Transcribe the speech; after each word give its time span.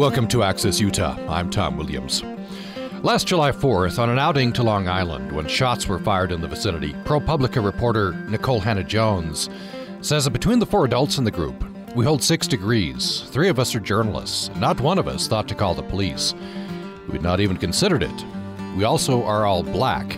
Welcome 0.00 0.28
to 0.28 0.42
Access 0.42 0.80
Utah. 0.80 1.14
I'm 1.28 1.50
Tom 1.50 1.76
Williams. 1.76 2.22
Last 3.02 3.26
July 3.26 3.52
4th, 3.52 3.98
on 3.98 4.08
an 4.08 4.18
outing 4.18 4.50
to 4.54 4.62
Long 4.62 4.88
Island 4.88 5.30
when 5.30 5.46
shots 5.46 5.86
were 5.86 5.98
fired 5.98 6.32
in 6.32 6.40
the 6.40 6.48
vicinity, 6.48 6.94
ProPublica 7.04 7.62
reporter 7.62 8.12
Nikole 8.12 8.62
Hannah-Jones 8.62 9.50
says 10.00 10.24
that 10.24 10.30
between 10.30 10.58
the 10.58 10.64
four 10.64 10.86
adults 10.86 11.18
in 11.18 11.24
the 11.24 11.30
group, 11.30 11.62
we 11.94 12.06
hold 12.06 12.22
six 12.22 12.46
degrees. 12.46 13.24
Three 13.26 13.50
of 13.50 13.58
us 13.58 13.74
are 13.74 13.80
journalists. 13.80 14.48
Not 14.56 14.80
one 14.80 14.96
of 14.96 15.06
us 15.06 15.28
thought 15.28 15.46
to 15.48 15.54
call 15.54 15.74
the 15.74 15.82
police. 15.82 16.32
We'd 17.10 17.20
not 17.20 17.40
even 17.40 17.58
considered 17.58 18.02
it. 18.02 18.24
We 18.78 18.84
also 18.84 19.22
are 19.24 19.44
all 19.44 19.62
black. 19.62 20.16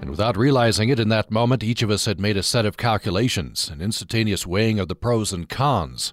And 0.00 0.10
without 0.10 0.36
realizing 0.36 0.88
it 0.88 0.98
in 0.98 1.10
that 1.10 1.30
moment, 1.30 1.62
each 1.62 1.82
of 1.82 1.92
us 1.92 2.06
had 2.06 2.18
made 2.18 2.36
a 2.36 2.42
set 2.42 2.66
of 2.66 2.76
calculations, 2.76 3.70
an 3.70 3.82
instantaneous 3.82 4.48
weighing 4.48 4.80
of 4.80 4.88
the 4.88 4.96
pros 4.96 5.32
and 5.32 5.48
cons. 5.48 6.12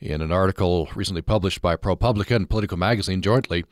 In 0.00 0.20
an 0.20 0.32
article 0.32 0.88
recently 0.94 1.22
published 1.22 1.62
by 1.62 1.76
ProPublica 1.76 2.34
and 2.34 2.50
Politico 2.50 2.76
Magazine 2.76 3.22
jointly, 3.22 3.64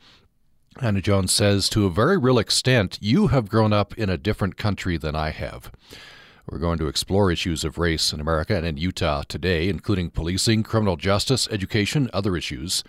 Hannah-Jones 0.79 1.31
says, 1.31 1.69
To 1.69 1.85
a 1.85 1.91
very 1.91 2.17
real 2.17 2.39
extent, 2.39 2.97
you 3.01 3.27
have 3.27 3.49
grown 3.49 3.73
up 3.73 3.97
in 3.97 4.09
a 4.09 4.17
different 4.17 4.57
country 4.57 4.97
than 4.97 5.15
I 5.15 5.29
have. 5.29 5.71
We're 6.49 6.59
going 6.59 6.79
to 6.79 6.87
explore 6.87 7.31
issues 7.31 7.63
of 7.63 7.77
race 7.77 8.11
in 8.11 8.19
America 8.19 8.55
and 8.55 8.65
in 8.65 8.77
Utah 8.77 9.23
today, 9.27 9.69
including 9.69 10.09
policing, 10.09 10.63
criminal 10.63 10.97
justice, 10.97 11.47
education, 11.51 12.09
other 12.13 12.35
issues. 12.35 12.83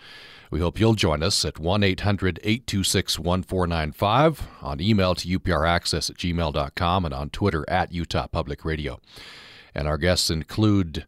We 0.51 0.59
hope 0.59 0.79
you'll 0.79 0.95
join 0.95 1.23
us 1.23 1.43
at 1.45 1.59
1 1.59 1.83
800 1.83 2.39
826 2.43 3.19
1495, 3.19 4.47
on 4.61 4.81
email 4.81 5.15
to 5.15 5.39
upraccess 5.39 6.09
at 6.09 6.17
gmail.com, 6.17 7.05
and 7.05 7.13
on 7.13 7.29
Twitter 7.29 7.65
at 7.67 7.91
Utah 7.91 8.27
Public 8.27 8.65
Radio. 8.65 8.99
And 9.73 9.87
our 9.87 9.97
guests 9.97 10.29
include 10.29 11.05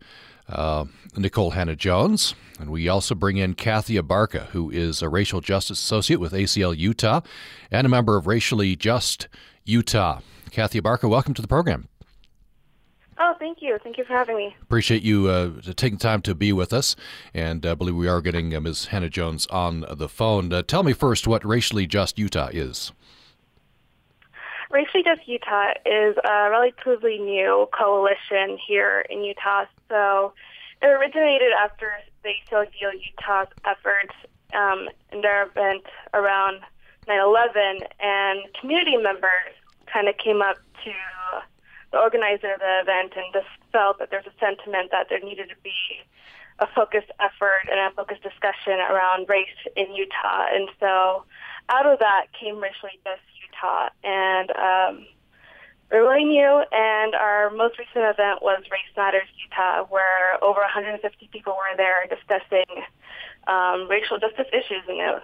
uh, 0.50 0.86
Nikole 1.14 1.54
Hannah-Jones. 1.54 2.36
And 2.60 2.70
we 2.70 2.88
also 2.88 3.14
bring 3.14 3.38
in 3.38 3.54
Kathy 3.54 3.96
Abarca, 3.96 4.48
who 4.48 4.70
is 4.72 5.02
a 5.02 5.10
racial 5.10 5.42
justice 5.42 5.80
associate 5.80 6.20
with 6.20 6.34
ACLU 6.34 6.78
Utah 6.78 7.22
and 7.70 7.86
a 7.86 7.90
member 7.90 8.18
of 8.18 8.26
Racially 8.28 8.76
Just 8.76 9.28
Utah. 9.66 10.22
Kathy 10.52 10.82
Abarca, 10.82 11.10
welcome 11.10 11.34
to 11.36 11.42
the 11.42 11.48
program. 11.48 11.88
Oh, 13.20 13.34
thank 13.40 13.62
you. 13.62 13.78
Thank 13.84 13.98
you 13.98 14.04
for 14.04 14.14
having 14.14 14.38
me. 14.38 14.56
Appreciate 14.62 15.02
you 15.02 15.28
uh, 15.28 15.52
taking 15.76 15.98
time 15.98 16.22
to 16.22 16.36
be 16.36 16.54
with 16.54 16.72
us. 16.72 16.96
And 17.34 17.66
I 17.66 17.70
uh, 17.70 17.76
believe 17.76 17.96
we 17.96 18.08
are 18.08 18.22
getting 18.22 18.56
uh, 18.56 18.62
Ms. 18.62 18.86
Hannah-Jones 18.88 19.48
on 19.48 19.86
the 19.92 20.08
phone. 20.08 20.54
Uh, 20.54 20.62
tell 20.62 20.84
me 20.84 20.94
first 20.94 21.28
what 21.28 21.44
Racially 21.44 21.88
Just 21.88 22.20
Utah 22.20 22.50
is. 22.52 22.92
Racially 24.78 25.02
Just 25.02 25.28
Utah 25.28 25.74
is 25.88 26.16
a 26.24 26.52
relatively 26.52 27.18
new 27.18 27.68
coalition 27.74 28.60
here 28.62 29.04
in 29.10 29.24
Utah. 29.24 29.66
So 29.90 30.34
it 30.84 30.86
originated 30.86 31.50
after 31.60 31.94
the 32.22 32.30
ACLU 32.46 32.94
Utah's 32.94 33.48
efforts 33.66 34.14
um, 34.54 34.88
in 35.12 35.22
their 35.22 35.48
event 35.50 35.82
around 36.14 36.62
9/11, 37.08 37.90
and 38.00 38.38
community 38.62 38.98
members 38.98 39.58
kind 39.92 40.08
of 40.08 40.16
came 40.24 40.44
up 40.44 40.58
to 40.86 40.94
the 41.92 41.98
organizer 41.98 42.54
of 42.54 42.60
the 42.60 42.80
event 42.86 43.14
and 43.18 43.34
just 43.34 43.50
felt 43.72 43.98
that 43.98 44.12
there's 44.12 44.28
a 44.28 44.38
sentiment 44.40 44.92
that 44.92 45.08
there 45.10 45.22
needed 45.22 45.50
to 45.50 45.58
be 45.64 45.74
a 46.60 46.68
focused 46.68 47.10
effort 47.20 47.66
and 47.66 47.80
a 47.80 47.90
focused 47.96 48.22
discussion 48.22 48.78
around 48.78 49.28
race 49.28 49.58
in 49.76 49.90
Utah. 49.96 50.46
And 50.54 50.70
so 50.80 51.26
out 51.70 51.88
of 51.88 51.98
that 51.98 52.28
came 52.40 52.62
Racially 52.62 53.02
Just 53.04 53.26
Utah. 53.58 53.90
And 54.04 54.52
um, 54.52 55.06
we're 55.92 56.02
really 56.02 56.26
new, 56.26 56.64
and 56.72 57.16
our 57.16 57.50
most 57.52 57.80
recent 57.80 58.04
event 58.06 58.42
was 58.42 58.62
Race 58.72 58.82
Matters 58.96 59.28
Utah, 59.44 59.86
where 59.90 60.44
over 60.44 60.60
150 60.60 61.30
people 61.32 61.54
were 61.54 61.78
there 61.78 62.08
discussing 62.10 62.84
um, 63.48 63.88
racial 63.90 64.18
justice 64.20 64.48
issues. 64.52 64.84
And, 64.88 65.00
it, 65.00 65.24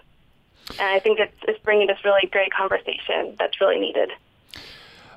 and 0.79 0.89
I 0.89 0.99
think 0.99 1.19
it's, 1.19 1.35
it's 1.47 1.59
bringing 1.63 1.87
this 1.87 1.97
really 2.05 2.27
great 2.31 2.53
conversation 2.53 3.35
that's 3.37 3.59
really 3.59 3.79
needed. 3.79 4.11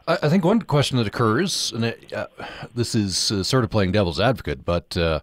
I 0.09 0.29
think 0.29 0.45
one 0.45 0.63
question 0.63 0.99
that 0.99 1.07
occurs, 1.09 1.73
and 1.73 1.85
it, 1.87 2.13
uh, 2.13 2.29
this 2.77 2.95
is 2.95 3.33
uh, 3.33 3.43
sort 3.43 3.65
of 3.65 3.71
playing 3.71 3.91
devil's 3.91 4.21
advocate, 4.21 4.65
but 4.65 4.97
uh, 4.97 5.19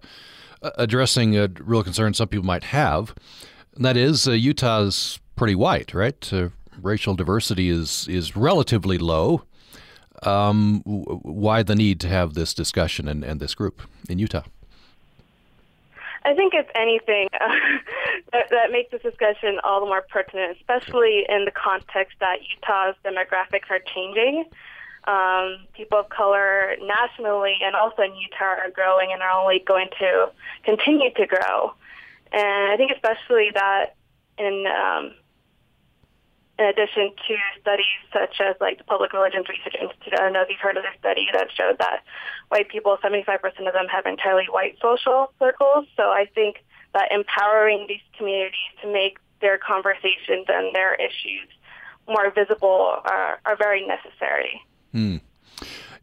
addressing 0.62 1.38
a 1.38 1.48
real 1.62 1.84
concern 1.84 2.14
some 2.14 2.28
people 2.28 2.46
might 2.46 2.66
have, 2.66 3.16
and 3.76 3.86
that 3.86 3.96
is 3.96 4.28
uh, 4.28 4.32
Utah's 4.32 5.20
pretty 5.38 5.56
white, 5.56 5.94
right? 5.94 6.20
Racial 6.82 7.16
diversity 7.16 7.70
is 7.70 8.08
is 8.08 8.36
relatively 8.36 8.98
low. 8.98 9.44
Um, 10.24 10.82
why 10.86 11.64
the 11.64 11.76
need 11.76 12.00
to 12.02 12.08
have 12.08 12.34
this 12.34 12.54
discussion 12.54 13.08
and, 13.08 13.24
and 13.24 13.40
this 13.40 13.56
group 13.56 13.82
in 14.10 14.20
Utah? 14.20 14.44
I 16.26 16.34
think 16.34 16.54
it's 16.54 16.70
anything 16.76 17.28
uh, 17.34 17.48
that, 18.32 18.50
that 18.50 18.72
makes 18.72 18.92
this 18.92 19.02
discussion 19.02 19.60
all 19.64 19.82
the 19.82 19.86
more 19.86 20.06
pertinent, 20.10 20.58
especially 20.58 21.26
in 21.28 21.46
the 21.46 21.52
context 21.52 22.18
that 22.20 22.38
Utah's 22.56 22.96
demographics 23.04 23.70
are 23.70 23.82
changing. 23.94 24.46
Um, 25.06 25.68
people 25.74 26.00
of 26.00 26.08
color 26.08 26.76
nationally 26.82 27.56
and 27.62 27.76
also 27.76 28.04
in 28.04 28.16
Utah 28.16 28.56
are 28.64 28.72
growing 28.74 29.12
and 29.12 29.22
are 29.22 29.32
only 29.32 29.60
going 29.60 29.90
to 30.00 30.32
continue 30.64 31.12
to 31.16 31.26
grow. 31.26 31.74
And 32.32 32.72
I 32.72 32.78
think 32.78 32.92
especially 32.92 33.52
that 33.54 33.96
in 34.38 34.66
um, 34.68 35.14
in 36.60 36.66
addition 36.66 37.12
to 37.28 37.36
studies 37.60 38.00
such 38.12 38.40
as 38.40 38.56
like 38.62 38.78
the 38.78 38.84
Public 38.84 39.14
Religions 39.14 39.48
Research 39.50 39.76
Institute. 39.80 40.14
I 40.14 40.18
don't 40.18 40.34
know 40.34 40.42
if 40.42 40.50
you've 40.50 40.60
heard 40.60 40.78
of 40.78 40.84
this 40.84 40.94
study 41.00 41.28
that 41.34 41.48
showed 41.52 41.80
that 41.80 42.04
white 42.50 42.70
people, 42.70 42.98
75% 43.04 43.36
of 43.68 43.74
them 43.74 43.88
have 43.92 44.06
entirely 44.06 44.46
white 44.50 44.78
social 44.82 45.34
circles. 45.40 45.88
So 45.98 46.04
I 46.04 46.26
think 46.36 46.64
that 46.94 47.12
empowering 47.12 47.86
these 47.88 48.06
communities 48.18 48.72
to 48.82 48.92
make 48.92 49.18
their 49.42 49.58
conversations 49.58 50.46
and 50.48 50.74
their 50.76 50.94
issues 50.96 51.50
more 52.08 52.32
visible 52.32 53.00
are, 53.04 53.40
are 53.46 53.56
very 53.58 53.86
necessary. 53.86 54.62
Hmm. 54.92 55.18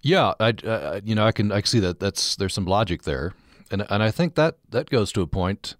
Yeah, 0.02 0.34
I, 0.40 0.50
uh, 0.64 1.00
you 1.04 1.14
know, 1.14 1.26
I 1.26 1.32
can 1.32 1.52
I 1.52 1.60
see 1.62 1.80
that 1.80 2.00
that's 2.00 2.34
there's 2.36 2.54
some 2.54 2.64
logic 2.64 3.02
there, 3.02 3.34
and 3.70 3.84
and 3.90 4.02
I 4.02 4.10
think 4.10 4.34
that 4.36 4.56
that 4.70 4.88
goes 4.88 5.12
to 5.12 5.20
a 5.20 5.26
point 5.26 5.76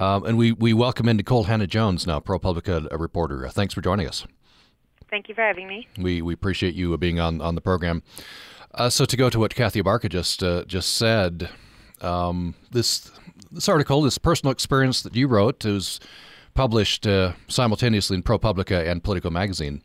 um, 0.00 0.24
and 0.24 0.38
we, 0.38 0.52
we 0.52 0.72
welcome 0.72 1.08
in 1.08 1.18
Nikole 1.18 1.46
Hannah-Jones 1.46 2.06
now, 2.06 2.18
ProPublica 2.20 2.88
reporter. 2.98 3.46
Uh, 3.46 3.50
thanks 3.50 3.74
for 3.74 3.80
joining 3.80 4.08
us. 4.08 4.26
Thank 5.10 5.28
you 5.28 5.34
for 5.34 5.42
having 5.42 5.68
me. 5.68 5.88
We, 5.98 6.22
we 6.22 6.34
appreciate 6.34 6.74
you 6.74 6.96
being 6.98 7.20
on, 7.20 7.40
on 7.40 7.54
the 7.54 7.60
program. 7.60 8.02
Uh, 8.72 8.88
so 8.88 9.04
to 9.04 9.16
go 9.16 9.28
to 9.28 9.38
what 9.38 9.54
Kathy 9.54 9.82
Abarca 9.82 10.08
just 10.08 10.42
uh, 10.42 10.64
just 10.64 10.94
said, 10.94 11.50
um, 12.00 12.54
this 12.70 13.10
this 13.50 13.68
article, 13.68 14.02
this 14.02 14.18
personal 14.18 14.52
experience 14.52 15.02
that 15.02 15.16
you 15.16 15.26
wrote, 15.26 15.64
was 15.64 15.98
published 16.54 17.06
uh, 17.06 17.32
simultaneously 17.48 18.16
in 18.16 18.22
ProPublica 18.22 18.88
and 18.88 19.02
Politico 19.02 19.30
magazine. 19.30 19.82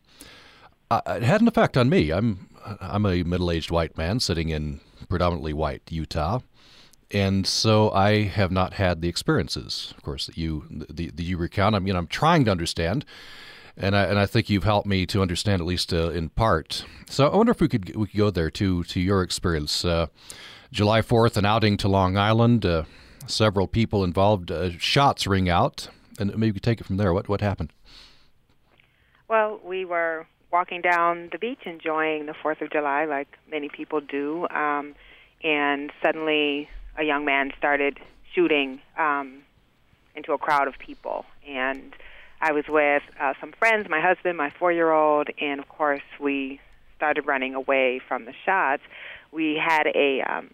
Uh, 0.92 1.02
it 1.08 1.24
had 1.24 1.42
an 1.42 1.48
effect 1.48 1.78
on 1.78 1.90
me. 1.90 2.12
I'm 2.12 2.48
I'm 2.80 3.06
a 3.06 3.24
middle 3.24 3.50
aged 3.50 3.72
white 3.72 3.98
man 3.98 4.20
sitting 4.20 4.50
in 4.50 4.82
predominantly 5.10 5.54
white 5.54 5.82
Utah, 5.90 6.42
and 7.12 7.46
so 7.46 7.92
I 7.92 8.24
have 8.24 8.52
not 8.52 8.74
had 8.74 9.02
the 9.02 9.10
experiences, 9.10 9.94
of 9.98 10.04
course, 10.04 10.26
that 10.26 10.38
you 10.38 10.66
the, 10.70 11.12
the 11.12 11.24
you 11.24 11.38
recount. 11.38 11.76
I 11.76 11.80
mean, 11.80 11.96
I'm 11.96 12.08
trying 12.08 12.46
to 12.46 12.52
understand, 12.52 13.06
and 13.78 13.96
I 13.96 14.04
and 14.06 14.20
I 14.20 14.26
think 14.26 14.50
you've 14.50 14.64
helped 14.64 14.88
me 14.88 15.06
to 15.08 15.22
understand 15.22 15.62
at 15.62 15.68
least 15.68 15.94
uh, 15.94 16.10
in 16.10 16.30
part. 16.30 16.86
So 17.08 17.28
I 17.28 17.36
wonder 17.36 17.52
if 17.52 17.62
we 17.62 17.68
could 17.68 17.96
we 17.96 18.08
could 18.08 18.18
go 18.18 18.30
there 18.32 18.50
to 18.52 18.84
to 18.84 19.00
your 19.00 19.22
experience. 19.22 19.86
Uh, 19.86 20.08
July 20.72 21.02
4th, 21.02 21.38
an 21.38 21.46
outing 21.46 21.78
to 21.78 21.88
Long 21.88 22.18
Island. 22.18 22.66
Uh, 22.66 22.84
several 23.28 23.68
people 23.68 24.04
involved. 24.04 24.52
Uh, 24.52 24.72
shots 24.72 25.26
ring 25.26 25.48
out, 25.48 25.88
and 26.20 26.32
maybe 26.32 26.48
you 26.48 26.54
could 26.54 26.64
take 26.64 26.82
it 26.82 26.86
from 26.86 26.98
there. 26.98 27.14
What 27.14 27.30
what 27.30 27.42
happened? 27.42 27.72
Well, 29.28 29.60
we 29.64 29.86
were 29.86 30.28
walking 30.52 30.82
down 30.82 31.30
the 31.32 31.38
beach 31.38 31.62
enjoying 31.66 32.26
the 32.26 32.34
Fourth 32.34 32.62
of 32.62 32.72
July, 32.72 33.06
like 33.06 33.28
many 33.50 33.70
people 33.70 34.00
do, 34.00 34.48
um, 34.50 34.96
and 35.44 35.92
suddenly 36.04 36.70
a 36.98 37.04
young 37.04 37.26
man 37.26 37.52
started 37.58 38.00
shooting 38.34 38.82
um, 38.98 39.44
into 40.16 40.34
a 40.34 40.38
crowd 40.38 40.68
of 40.68 40.76
people. 40.80 41.26
And 41.48 41.94
I 42.42 42.52
was 42.52 42.66
with 42.68 43.04
uh, 43.20 43.34
some 43.40 43.54
friends, 43.58 43.88
my 43.90 44.02
husband, 44.02 44.38
my 44.38 44.52
four 44.58 44.72
year 44.72 44.92
old, 44.92 45.30
and 45.40 45.60
of 45.60 45.70
course, 45.70 46.02
we 46.20 46.60
started 46.98 47.26
running 47.26 47.56
away 47.56 48.02
from 48.08 48.26
the 48.26 48.34
shots. 48.46 48.84
We 49.32 49.56
had 49.56 49.88
a 49.88 50.22
um, 50.22 50.52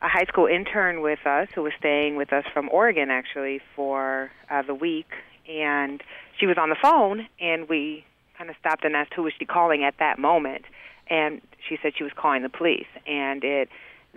a 0.00 0.08
high 0.08 0.24
school 0.24 0.46
intern 0.46 1.00
with 1.00 1.24
us 1.26 1.48
who 1.54 1.62
was 1.62 1.72
staying 1.78 2.16
with 2.16 2.32
us 2.32 2.44
from 2.52 2.68
Oregon 2.70 3.10
actually 3.10 3.60
for 3.76 4.30
uh, 4.50 4.62
the 4.62 4.74
week, 4.74 5.06
and 5.48 6.02
she 6.38 6.46
was 6.46 6.58
on 6.58 6.70
the 6.70 6.76
phone, 6.82 7.28
and 7.40 7.68
we 7.68 8.04
kind 8.36 8.50
of 8.50 8.56
stopped 8.58 8.84
and 8.84 8.96
asked 8.96 9.14
who 9.14 9.22
was 9.22 9.32
she 9.38 9.44
calling 9.44 9.84
at 9.84 9.94
that 9.98 10.18
moment, 10.18 10.64
and 11.08 11.40
she 11.68 11.78
said 11.80 11.92
she 11.96 12.02
was 12.02 12.12
calling 12.16 12.42
the 12.42 12.48
police, 12.48 12.86
and 13.06 13.44
it 13.44 13.68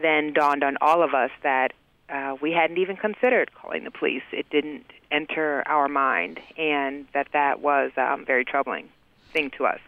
then 0.01 0.33
dawned 0.33 0.63
on 0.63 0.77
all 0.81 1.03
of 1.03 1.13
us 1.13 1.31
that 1.43 1.73
uh, 2.09 2.35
we 2.41 2.51
hadn't 2.51 2.77
even 2.77 2.95
considered 2.97 3.51
calling 3.53 3.83
the 3.83 3.91
police. 3.91 4.23
It 4.31 4.49
didn't 4.49 4.85
enter 5.11 5.63
our 5.67 5.87
mind, 5.87 6.39
and 6.57 7.07
that 7.13 7.27
that 7.33 7.61
was 7.61 7.91
um, 7.97 8.25
very 8.25 8.45
troubling 8.45 8.89
thing 9.33 9.51
to 9.57 9.65
us. 9.65 9.79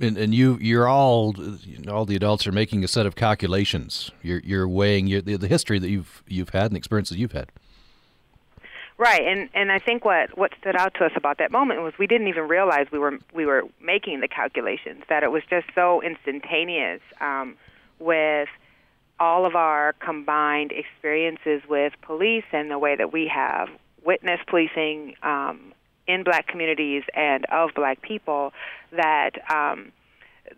And, 0.00 0.18
and 0.18 0.34
you, 0.34 0.58
you're 0.60 0.88
all, 0.88 1.34
you 1.36 1.78
know, 1.78 1.92
all 1.92 2.04
the 2.04 2.16
adults 2.16 2.46
are 2.46 2.52
making 2.52 2.82
a 2.82 2.88
set 2.88 3.06
of 3.06 3.14
calculations. 3.14 4.10
You're, 4.22 4.40
you're 4.40 4.68
weighing 4.68 5.06
your, 5.06 5.20
the, 5.20 5.36
the 5.36 5.48
history 5.48 5.78
that 5.78 5.90
you've 5.90 6.22
you've 6.26 6.48
had 6.50 6.64
and 6.64 6.72
the 6.72 6.78
experiences 6.78 7.18
you've 7.18 7.32
had. 7.32 7.50
Right, 8.98 9.22
and 9.22 9.48
and 9.54 9.72
I 9.72 9.78
think 9.78 10.04
what 10.04 10.36
what 10.36 10.52
stood 10.60 10.76
out 10.76 10.94
to 10.94 11.04
us 11.04 11.12
about 11.16 11.38
that 11.38 11.50
moment 11.50 11.82
was 11.82 11.92
we 11.98 12.06
didn't 12.06 12.28
even 12.28 12.46
realize 12.48 12.86
we 12.92 12.98
were 12.98 13.18
we 13.32 13.46
were 13.46 13.64
making 13.80 14.20
the 14.20 14.28
calculations 14.28 15.02
that 15.08 15.22
it 15.22 15.30
was 15.30 15.42
just 15.48 15.66
so 15.74 16.02
instantaneous 16.02 17.00
um, 17.20 17.56
with 17.98 18.48
all 19.22 19.46
of 19.46 19.54
our 19.54 19.92
combined 20.04 20.72
experiences 20.72 21.62
with 21.68 21.92
police 22.02 22.42
and 22.50 22.68
the 22.72 22.78
way 22.78 22.96
that 22.96 23.12
we 23.12 23.30
have 23.32 23.68
witnessed 24.04 24.44
policing 24.48 25.14
um, 25.22 25.72
in 26.08 26.24
black 26.24 26.48
communities 26.48 27.04
and 27.14 27.44
of 27.52 27.70
black 27.72 28.02
people 28.02 28.52
that 28.90 29.30
um, 29.48 29.92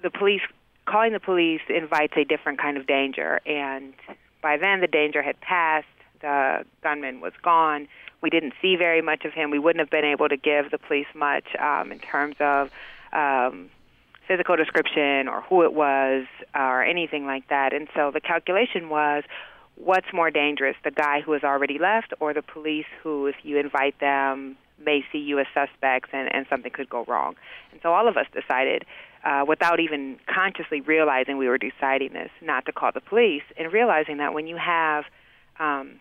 the 0.02 0.08
police 0.08 0.40
calling 0.86 1.12
the 1.12 1.20
police 1.20 1.60
invites 1.68 2.14
a 2.16 2.24
different 2.24 2.58
kind 2.58 2.78
of 2.78 2.86
danger. 2.86 3.38
And 3.44 3.92
by 4.40 4.56
then 4.56 4.80
the 4.80 4.86
danger 4.86 5.22
had 5.22 5.38
passed. 5.42 5.86
The 6.22 6.64
gunman 6.82 7.20
was 7.20 7.34
gone. 7.42 7.86
We 8.22 8.30
didn't 8.30 8.54
see 8.62 8.76
very 8.76 9.02
much 9.02 9.26
of 9.26 9.34
him. 9.34 9.50
We 9.50 9.58
wouldn't 9.58 9.80
have 9.80 9.90
been 9.90 10.06
able 10.06 10.30
to 10.30 10.38
give 10.38 10.70
the 10.70 10.78
police 10.78 11.06
much 11.14 11.44
um, 11.60 11.92
in 11.92 11.98
terms 11.98 12.36
of 12.40 12.70
um, 13.12 13.68
physical 14.26 14.56
description 14.56 15.28
or 15.28 15.42
who 15.42 15.62
it 15.62 15.74
was 15.74 16.26
or 16.54 16.82
anything 16.82 17.26
like 17.26 17.48
that. 17.48 17.72
And 17.72 17.88
so 17.94 18.10
the 18.10 18.20
calculation 18.20 18.88
was 18.88 19.24
what's 19.76 20.06
more 20.12 20.30
dangerous, 20.30 20.76
the 20.84 20.90
guy 20.90 21.20
who 21.20 21.32
has 21.32 21.42
already 21.42 21.78
left 21.78 22.14
or 22.20 22.32
the 22.32 22.42
police 22.42 22.86
who, 23.02 23.26
if 23.26 23.36
you 23.42 23.58
invite 23.58 23.98
them, 24.00 24.56
may 24.84 25.04
see 25.12 25.18
you 25.18 25.38
as 25.38 25.46
suspects 25.54 26.10
and, 26.12 26.32
and 26.34 26.46
something 26.48 26.70
could 26.70 26.88
go 26.88 27.04
wrong. 27.06 27.34
And 27.72 27.80
so 27.82 27.92
all 27.92 28.08
of 28.08 28.16
us 28.16 28.26
decided, 28.32 28.84
uh, 29.24 29.44
without 29.46 29.80
even 29.80 30.18
consciously 30.26 30.80
realizing 30.80 31.38
we 31.38 31.48
were 31.48 31.58
deciding 31.58 32.12
this, 32.12 32.30
not 32.42 32.66
to 32.66 32.72
call 32.72 32.92
the 32.92 33.00
police, 33.00 33.42
and 33.56 33.72
realizing 33.72 34.18
that 34.18 34.34
when 34.34 34.46
you 34.46 34.56
have 34.56 35.04
um, 35.58 36.00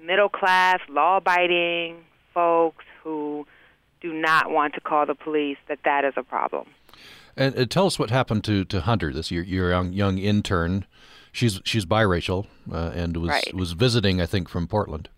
middle 0.00 0.28
class, 0.28 0.80
law 0.88 1.18
abiding 1.18 2.04
folks 2.32 2.84
who 3.02 3.46
do 4.00 4.12
not 4.12 4.50
want 4.50 4.74
to 4.74 4.80
call 4.80 5.06
the 5.06 5.14
police, 5.14 5.56
that 5.68 5.78
that 5.84 6.04
is 6.04 6.14
a 6.16 6.22
problem. 6.22 6.66
And 7.36 7.58
uh, 7.58 7.66
tell 7.66 7.86
us 7.86 7.98
what 7.98 8.10
happened 8.10 8.44
to, 8.44 8.64
to 8.66 8.80
Hunter, 8.80 9.12
this 9.12 9.30
your, 9.30 9.44
your 9.44 9.70
young, 9.70 9.92
young 9.92 10.18
intern. 10.18 10.86
She's 11.32 11.60
she's 11.64 11.84
biracial 11.84 12.46
uh, 12.72 12.92
and 12.94 13.16
was 13.18 13.28
right. 13.28 13.54
was 13.54 13.72
visiting, 13.72 14.22
I 14.22 14.26
think, 14.26 14.48
from 14.48 14.66
Portland. 14.66 15.10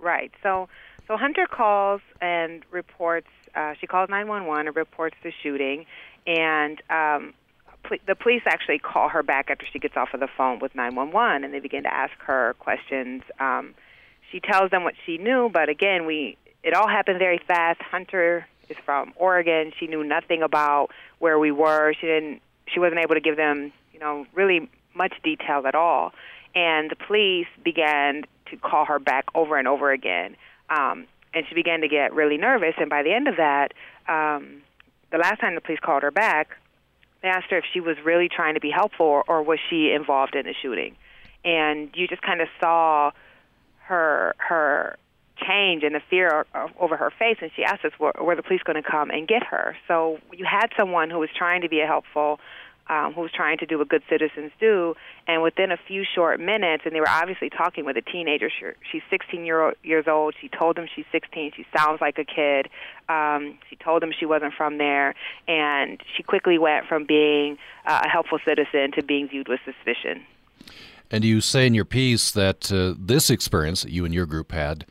Right. 0.00 0.32
So 0.42 0.68
so 1.06 1.16
Hunter 1.16 1.46
calls 1.46 2.00
and 2.20 2.64
reports. 2.70 3.28
Uh, 3.54 3.74
she 3.80 3.86
calls 3.86 4.08
911 4.10 4.66
and 4.66 4.76
reports 4.76 5.16
the 5.22 5.32
shooting, 5.42 5.86
and 6.26 6.82
um, 6.90 7.34
the 8.06 8.14
police 8.14 8.42
actually 8.46 8.78
call 8.78 9.08
her 9.08 9.22
back 9.22 9.48
after 9.50 9.64
she 9.72 9.78
gets 9.78 9.96
off 9.96 10.12
of 10.12 10.20
the 10.20 10.28
phone 10.36 10.58
with 10.58 10.74
911, 10.74 11.44
and 11.44 11.54
they 11.54 11.60
begin 11.60 11.84
to 11.84 11.92
ask 11.92 12.12
her 12.18 12.54
questions. 12.58 13.22
Um, 13.40 13.74
she 14.30 14.40
tells 14.40 14.70
them 14.70 14.84
what 14.84 14.94
she 15.06 15.18
knew, 15.18 15.50
but 15.52 15.68
again, 15.68 16.04
we 16.04 16.36
it 16.62 16.74
all 16.74 16.88
happened 16.88 17.18
very 17.18 17.40
fast. 17.46 17.80
Hunter 17.80 18.46
is 18.68 18.76
from 18.84 19.12
Oregon. 19.16 19.72
She 19.78 19.86
knew 19.86 20.04
nothing 20.04 20.42
about 20.42 20.88
where 21.18 21.38
we 21.38 21.50
were. 21.50 21.92
She 22.00 22.06
didn't. 22.06 22.42
She 22.72 22.80
wasn't 22.80 23.00
able 23.00 23.14
to 23.14 23.20
give 23.20 23.36
them, 23.36 23.72
you 23.92 24.00
know, 24.00 24.26
really 24.34 24.68
much 24.94 25.14
detail 25.22 25.62
at 25.66 25.74
all. 25.74 26.12
And 26.54 26.90
the 26.90 26.96
police 26.96 27.46
began 27.64 28.24
to 28.50 28.56
call 28.56 28.84
her 28.84 28.98
back 28.98 29.26
over 29.34 29.56
and 29.56 29.68
over 29.68 29.90
again. 29.92 30.36
Um, 30.70 31.06
and 31.34 31.46
she 31.48 31.54
began 31.54 31.80
to 31.80 31.88
get 31.88 32.12
really 32.12 32.36
nervous. 32.36 32.74
And 32.78 32.90
by 32.90 33.02
the 33.02 33.12
end 33.12 33.28
of 33.28 33.36
that, 33.36 33.72
um, 34.08 34.62
the 35.10 35.18
last 35.18 35.40
time 35.40 35.54
the 35.54 35.60
police 35.60 35.80
called 35.80 36.02
her 36.02 36.10
back, 36.10 36.50
they 37.22 37.28
asked 37.28 37.50
her 37.50 37.58
if 37.58 37.64
she 37.72 37.80
was 37.80 37.96
really 38.04 38.28
trying 38.28 38.54
to 38.54 38.60
be 38.60 38.70
helpful 38.70 39.06
or, 39.06 39.24
or 39.28 39.42
was 39.42 39.58
she 39.68 39.92
involved 39.92 40.34
in 40.34 40.46
the 40.46 40.54
shooting. 40.60 40.96
And 41.44 41.90
you 41.94 42.06
just 42.06 42.22
kind 42.22 42.40
of 42.40 42.48
saw 42.60 43.12
her 43.80 44.34
her 44.38 44.98
change 45.46 45.82
and 45.82 45.94
the 45.94 46.00
fear 46.10 46.46
over 46.78 46.96
her 46.96 47.12
face, 47.18 47.38
and 47.40 47.50
she 47.54 47.64
asked 47.64 47.84
us, 47.84 47.92
were, 47.98 48.12
were 48.20 48.36
the 48.36 48.42
police 48.42 48.62
going 48.62 48.82
to 48.82 48.88
come 48.88 49.10
and 49.10 49.26
get 49.28 49.42
her? 49.44 49.76
So 49.86 50.18
you 50.32 50.44
had 50.44 50.68
someone 50.76 51.10
who 51.10 51.18
was 51.18 51.30
trying 51.36 51.62
to 51.62 51.68
be 51.68 51.80
a 51.80 51.86
helpful, 51.86 52.40
um, 52.88 53.12
who 53.12 53.20
was 53.22 53.30
trying 53.32 53.58
to 53.58 53.66
do 53.66 53.78
what 53.78 53.88
good 53.88 54.02
citizens 54.08 54.50
do, 54.58 54.94
and 55.26 55.42
within 55.42 55.70
a 55.70 55.76
few 55.76 56.04
short 56.04 56.40
minutes, 56.40 56.84
and 56.86 56.94
they 56.94 57.00
were 57.00 57.08
obviously 57.08 57.50
talking 57.50 57.84
with 57.84 57.96
a 57.96 58.02
teenager. 58.02 58.50
She's 58.90 59.02
16 59.10 59.44
year, 59.44 59.74
years 59.82 60.06
old. 60.08 60.34
She 60.40 60.48
told 60.48 60.76
them 60.76 60.86
she's 60.94 61.04
16. 61.12 61.52
She 61.56 61.66
sounds 61.76 62.00
like 62.00 62.18
a 62.18 62.24
kid. 62.24 62.68
Um, 63.08 63.58
she 63.68 63.76
told 63.76 64.02
them 64.02 64.10
she 64.18 64.26
wasn't 64.26 64.54
from 64.54 64.78
there, 64.78 65.14
and 65.46 66.00
she 66.16 66.22
quickly 66.22 66.58
went 66.58 66.86
from 66.86 67.04
being 67.04 67.58
uh, 67.86 68.02
a 68.04 68.08
helpful 68.08 68.38
citizen 68.44 68.92
to 68.92 69.02
being 69.02 69.28
viewed 69.28 69.48
with 69.48 69.60
suspicion. 69.64 70.24
And 71.10 71.24
you 71.24 71.40
say 71.40 71.66
in 71.66 71.74
your 71.74 71.84
piece 71.84 72.30
that 72.32 72.70
uh, 72.70 72.94
this 72.98 73.30
experience 73.30 73.82
that 73.82 73.90
you 73.90 74.04
and 74.04 74.14
your 74.14 74.26
group 74.26 74.52
had, 74.52 74.84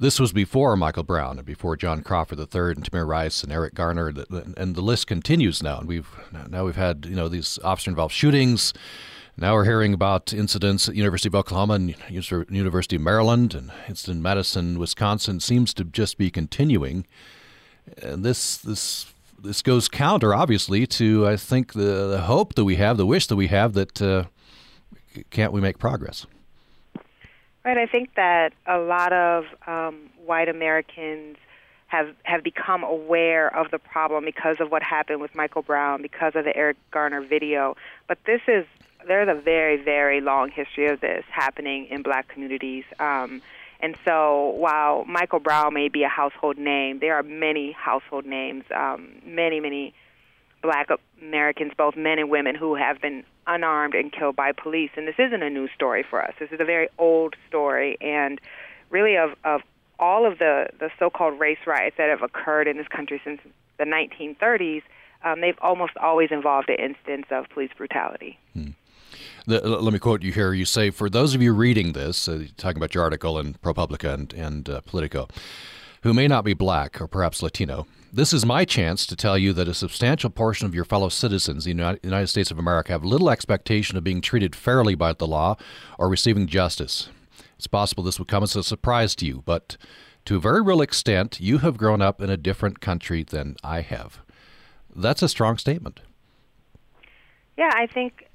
this 0.00 0.18
was 0.18 0.32
before 0.32 0.76
Michael 0.76 1.02
Brown 1.02 1.36
and 1.36 1.46
before 1.46 1.76
John 1.76 2.02
Crawford 2.02 2.38
III 2.38 2.72
and 2.72 2.90
Tamir 2.90 3.06
Rice 3.06 3.42
and 3.44 3.52
Eric 3.52 3.74
Garner, 3.74 4.08
and 4.08 4.74
the 4.74 4.80
list 4.80 5.06
continues 5.06 5.62
now. 5.62 5.78
And 5.78 5.86
we've 5.86 6.08
now 6.48 6.64
we've 6.64 6.76
had 6.76 7.06
you 7.06 7.14
know 7.14 7.28
these 7.28 7.58
officer-involved 7.62 8.14
shootings. 8.14 8.72
Now 9.36 9.54
we're 9.54 9.64
hearing 9.64 9.92
about 9.92 10.32
incidents 10.32 10.88
at 10.88 10.96
University 10.96 11.28
of 11.28 11.34
Oklahoma 11.34 11.74
and 11.74 11.94
University 12.08 12.96
of 12.96 13.02
Maryland 13.02 13.54
and 13.54 13.70
incident 13.88 14.16
in 14.16 14.22
Madison, 14.22 14.78
Wisconsin 14.78 15.38
seems 15.38 15.72
to 15.74 15.84
just 15.84 16.16
be 16.16 16.30
continuing. 16.30 17.06
And 18.02 18.24
this 18.24 18.56
this 18.56 19.12
this 19.38 19.60
goes 19.60 19.86
counter, 19.88 20.34
obviously, 20.34 20.86
to 20.86 21.28
I 21.28 21.36
think 21.36 21.74
the, 21.74 22.08
the 22.08 22.22
hope 22.22 22.54
that 22.54 22.64
we 22.64 22.76
have, 22.76 22.96
the 22.96 23.06
wish 23.06 23.26
that 23.26 23.36
we 23.36 23.48
have 23.48 23.74
that. 23.74 24.00
Uh, 24.00 24.24
can't 25.30 25.52
we 25.52 25.60
make 25.60 25.78
progress? 25.78 26.24
Right. 27.64 27.76
I 27.76 27.86
think 27.86 28.14
that 28.14 28.54
a 28.66 28.78
lot 28.78 29.12
of 29.12 29.44
um, 29.66 30.08
white 30.24 30.48
Americans 30.48 31.36
have 31.88 32.14
have 32.22 32.42
become 32.42 32.84
aware 32.84 33.54
of 33.54 33.70
the 33.70 33.78
problem 33.78 34.24
because 34.24 34.56
of 34.60 34.70
what 34.70 34.82
happened 34.82 35.20
with 35.20 35.34
Michael 35.34 35.62
Brown, 35.62 36.00
because 36.00 36.34
of 36.36 36.44
the 36.44 36.56
Eric 36.56 36.78
Garner 36.90 37.20
video. 37.20 37.76
But 38.08 38.18
this 38.24 38.40
is 38.48 38.64
there's 39.06 39.28
a 39.28 39.38
very 39.38 39.76
very 39.76 40.20
long 40.20 40.50
history 40.50 40.86
of 40.86 41.00
this 41.00 41.24
happening 41.30 41.86
in 41.86 42.02
Black 42.02 42.28
communities. 42.28 42.84
Um, 42.98 43.42
and 43.82 43.96
so, 44.04 44.54
while 44.56 45.04
Michael 45.06 45.40
Brown 45.40 45.74
may 45.74 45.88
be 45.88 46.02
a 46.02 46.08
household 46.08 46.58
name, 46.58 46.98
there 47.00 47.14
are 47.14 47.22
many 47.22 47.72
household 47.72 48.24
names, 48.24 48.64
um, 48.74 49.08
many 49.24 49.60
many 49.60 49.92
Black 50.62 50.88
Americans, 51.20 51.72
both 51.76 51.96
men 51.96 52.18
and 52.18 52.30
women, 52.30 52.54
who 52.54 52.74
have 52.74 53.00
been 53.00 53.24
unarmed 53.46 53.94
and 53.94 54.12
killed 54.12 54.36
by 54.36 54.52
police. 54.52 54.90
And 54.96 55.08
this 55.08 55.16
isn't 55.18 55.42
a 55.42 55.50
new 55.50 55.68
story 55.74 56.04
for 56.08 56.22
us. 56.22 56.34
This 56.38 56.50
is 56.52 56.60
a 56.60 56.64
very 56.64 56.88
old 56.98 57.36
story, 57.48 57.96
and 58.00 58.40
really 58.90 59.16
of 59.16 59.30
of 59.44 59.62
all 59.98 60.26
of 60.30 60.38
the 60.38 60.68
the 60.78 60.90
so-called 60.98 61.38
race 61.38 61.58
riots 61.66 61.96
that 61.98 62.08
have 62.08 62.22
occurred 62.22 62.66
in 62.68 62.76
this 62.76 62.88
country 62.88 63.20
since 63.24 63.40
the 63.78 63.84
1930s. 63.84 64.82
Um, 65.22 65.42
they've 65.42 65.58
almost 65.60 65.96
always 65.98 66.30
involved 66.30 66.70
an 66.70 66.76
instance 66.76 67.26
of 67.30 67.48
police 67.50 67.70
brutality. 67.76 68.38
Hmm. 68.54 68.70
The, 69.46 69.60
let 69.60 69.92
me 69.92 69.98
quote 69.98 70.22
you 70.22 70.32
here. 70.32 70.52
You 70.52 70.64
say, 70.64 70.90
for 70.90 71.10
those 71.10 71.34
of 71.34 71.42
you 71.42 71.52
reading 71.52 71.92
this, 71.92 72.28
uh, 72.28 72.44
talking 72.56 72.78
about 72.78 72.94
your 72.94 73.02
article 73.02 73.38
in 73.38 73.54
ProPublica 73.54 74.14
and, 74.14 74.32
and 74.32 74.68
uh, 74.68 74.80
Politico, 74.82 75.28
who 76.02 76.14
may 76.14 76.26
not 76.26 76.44
be 76.44 76.54
black 76.54 77.00
or 77.00 77.06
perhaps 77.06 77.42
Latino, 77.42 77.86
this 78.12 78.32
is 78.32 78.44
my 78.44 78.64
chance 78.64 79.06
to 79.06 79.14
tell 79.14 79.38
you 79.38 79.52
that 79.52 79.68
a 79.68 79.74
substantial 79.74 80.30
portion 80.30 80.66
of 80.66 80.74
your 80.74 80.84
fellow 80.84 81.08
citizens 81.08 81.66
in 81.66 81.76
the 81.76 81.98
United 82.02 82.26
States 82.26 82.50
of 82.50 82.58
America 82.58 82.92
have 82.92 83.04
little 83.04 83.30
expectation 83.30 83.96
of 83.96 84.02
being 84.02 84.20
treated 84.20 84.56
fairly 84.56 84.94
by 84.96 85.12
the 85.12 85.26
law 85.26 85.56
or 85.98 86.08
receiving 86.08 86.46
justice. 86.46 87.08
It's 87.56 87.68
possible 87.68 88.02
this 88.02 88.18
would 88.18 88.26
come 88.26 88.42
as 88.42 88.56
a 88.56 88.64
surprise 88.64 89.14
to 89.16 89.26
you, 89.26 89.42
but 89.46 89.76
to 90.24 90.36
a 90.36 90.40
very 90.40 90.60
real 90.60 90.80
extent, 90.80 91.40
you 91.40 91.58
have 91.58 91.76
grown 91.76 92.02
up 92.02 92.20
in 92.20 92.30
a 92.30 92.36
different 92.36 92.80
country 92.80 93.22
than 93.22 93.56
I 93.62 93.82
have. 93.82 94.20
That's 94.94 95.22
a 95.22 95.28
strong 95.28 95.56
statement. 95.56 96.00
Yeah, 97.56 97.70
I 97.74 97.86
think 97.86 98.28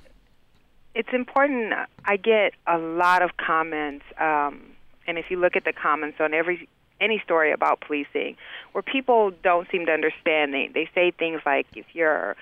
it's 0.93 1.09
important. 1.11 1.73
I 2.05 2.15
get 2.15 2.53
a 2.65 2.77
lot 2.77 3.21
of 3.21 3.37
comments, 3.37 4.05
um, 4.19 4.61
and 5.07 5.17
if 5.17 5.25
you 5.29 5.37
look 5.37 5.55
at 5.55 5.65
the 5.65 5.73
comments 5.73 6.17
on 6.19 6.33
every 6.33 6.69
any 6.99 7.21
story 7.23 7.51
about 7.51 7.81
policing 7.81 8.37
where 8.71 8.81
people 8.81 9.31
don't 9.43 9.67
seem 9.71 9.85
to 9.85 9.91
understand. 9.91 10.53
They 10.53 10.69
they 10.73 10.89
say 10.95 11.11
things 11.11 11.41
like 11.45 11.67
if 11.75 11.85
you're 11.93 12.35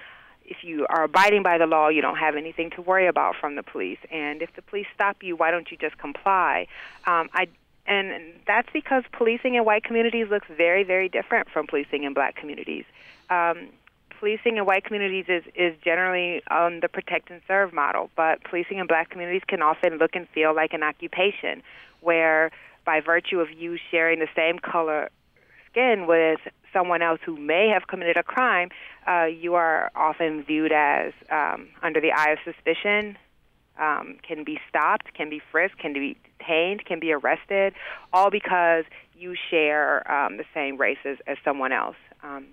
if 0.46 0.58
you 0.64 0.86
are 0.90 1.04
abiding 1.04 1.44
by 1.44 1.58
the 1.58 1.66
law, 1.66 1.88
you 1.88 2.02
don't 2.02 2.18
have 2.18 2.36
anything 2.36 2.70
to 2.72 2.82
worry 2.82 3.08
about 3.08 3.36
from 3.40 3.56
the 3.56 3.64
police. 3.64 4.00
And 4.12 4.42
if 4.42 4.54
the 4.56 4.62
police 4.62 4.88
stop 4.94 5.24
you, 5.24 5.36
why 5.36 5.52
don't 5.52 5.72
you 5.72 5.78
just 5.78 5.98
comply? 5.98 6.68
Um, 7.08 7.30
I 7.34 7.48
and 7.86 8.34
that's 8.48 8.70
because 8.72 9.04
policing 9.12 9.56
in 9.56 9.66
white 9.66 9.84
communities 9.84 10.28
looks 10.30 10.48
very, 10.56 10.84
very 10.84 11.10
different 11.10 11.50
from 11.50 11.68
policing 11.68 12.04
in 12.04 12.14
black 12.14 12.36
communities. 12.36 12.86
Um, 13.30 13.70
policing 14.20 14.56
in 14.56 14.66
white 14.66 14.86
communities 14.86 15.26
is, 15.28 15.44
is 15.54 15.76
generally 15.84 16.42
on 16.50 16.80
the 16.80 16.88
protect 16.88 17.30
and 17.30 17.42
serve 17.46 17.74
model, 17.74 18.10
but 18.16 18.42
policing 18.46 18.78
in 18.78 18.88
black 18.88 19.10
communities 19.10 19.42
can 19.46 19.62
often 19.62 19.98
look 19.98 20.16
and 20.16 20.30
feel 20.30 20.56
like 20.56 20.72
an 20.72 20.82
occupation 20.82 21.62
where 22.00 22.52
by 22.86 23.00
virtue 23.00 23.40
of 23.40 23.52
you 23.52 23.78
sharing 23.92 24.20
the 24.20 24.28
same 24.36 24.60
color 24.60 25.10
skin 25.70 26.06
with 26.08 26.40
someone 26.72 27.02
else 27.02 27.20
who 27.26 27.38
may 27.38 27.70
have 27.70 27.88
committed 27.88 28.18
a 28.18 28.24
crime, 28.24 28.70
uh, 29.08 29.26
you 29.26 29.56
are 29.56 29.92
often 29.96 30.44
viewed 30.44 30.72
as 30.72 31.14
um, 31.32 31.70
under 31.82 32.02
the 32.02 32.12
eye 32.12 32.32
of 32.32 32.40
suspicion, 32.44 33.18
um, 33.80 34.18
can 34.28 34.44
be 34.44 34.60
stopped, 34.70 35.14
can 35.14 35.30
be 35.30 35.42
frisked, 35.52 35.80
can 35.80 35.94
be 35.94 36.18
detained, 36.38 36.86
can 36.86 37.00
be 37.00 37.12
arrested, 37.12 37.74
all 38.12 38.30
because 38.30 38.86
you 39.16 39.36
share 39.50 40.10
um, 40.12 40.38
the 40.38 40.46
same 40.54 40.78
races 40.78 41.18
as 41.28 41.38
someone 41.44 41.72
else. 41.72 41.96
Um, 42.24 42.48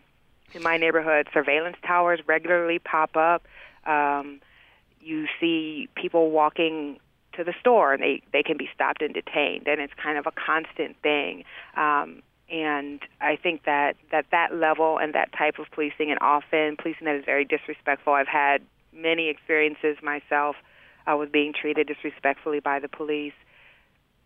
in 0.53 0.63
my 0.63 0.77
neighborhood, 0.77 1.29
surveillance 1.33 1.77
towers 1.87 2.21
regularly 2.27 2.79
pop 2.79 3.17
up. 3.17 3.45
Um, 3.87 4.41
you 5.01 5.27
see 5.41 5.89
people 5.95 6.31
walking 6.31 6.99
to 7.41 7.45
the 7.45 7.55
store 7.61 7.93
and 7.95 8.03
they, 8.03 8.23
they 8.33 8.43
can 8.43 8.57
be 8.57 8.69
stopped 8.75 9.03
and 9.03 9.15
detained, 9.15 9.67
and 9.67 9.81
it's 9.81 9.95
kind 10.07 10.17
of 10.19 10.27
a 10.27 10.33
constant 10.33 10.97
thing. 11.03 11.45
Um, 11.77 12.23
and 12.51 13.01
I 13.21 13.37
think 13.37 13.65
that, 13.65 13.97
that 14.11 14.27
that 14.31 14.55
level 14.55 14.99
and 14.99 15.15
that 15.15 15.33
type 15.33 15.59
of 15.59 15.67
policing, 15.71 16.11
and 16.11 16.19
often 16.21 16.77
policing 16.77 17.05
that 17.07 17.17
is 17.17 17.25
very 17.25 17.45
disrespectful, 17.45 18.13
I've 18.13 18.35
had 18.45 18.63
many 18.93 19.29
experiences 19.29 19.97
myself 20.03 20.57
uh, 21.07 21.17
with 21.17 21.31
being 21.33 21.53
treated 21.53 21.87
disrespectfully 21.87 22.61
by 22.61 22.79
the 22.81 22.89
police 22.89 23.39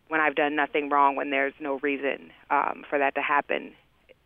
when 0.09 0.21
I've 0.21 0.35
done 0.35 0.55
nothing 0.57 0.89
wrong, 0.89 1.17
when 1.17 1.31
there's 1.31 1.55
no 1.61 1.79
reason 1.83 2.31
um, 2.51 2.85
for 2.89 2.99
that 2.99 3.15
to 3.15 3.23
happen, 3.23 3.73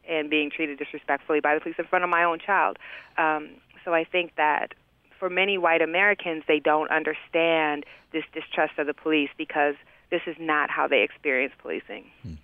and 0.09 0.31
being 0.31 0.51
treated 0.51 0.79
disrespectfully 0.79 1.41
by 1.41 1.55
the 1.55 1.61
police 1.61 1.77
in 1.79 1.85
front 1.87 2.05
of 2.05 2.11
my 2.11 2.25
own 2.25 2.39
child. 2.39 2.79
Um, 3.17 3.51
so 3.85 3.95
I 3.95 4.05
think 4.05 4.37
that 4.37 4.75
for 5.19 5.31
many 5.31 5.59
white 5.59 5.83
Americans, 5.83 6.45
they 6.47 6.61
don't 6.61 6.91
understand 6.91 7.85
this 8.13 8.25
distrust 8.33 8.79
of 8.79 8.87
the 8.87 8.95
police 8.95 9.31
because 9.37 9.75
this 10.11 10.23
is 10.27 10.37
not 10.39 10.71
how 10.71 10.89
they 10.89 11.03
experience 11.03 11.53
policing. 11.61 12.05
Hmm. 12.23 12.35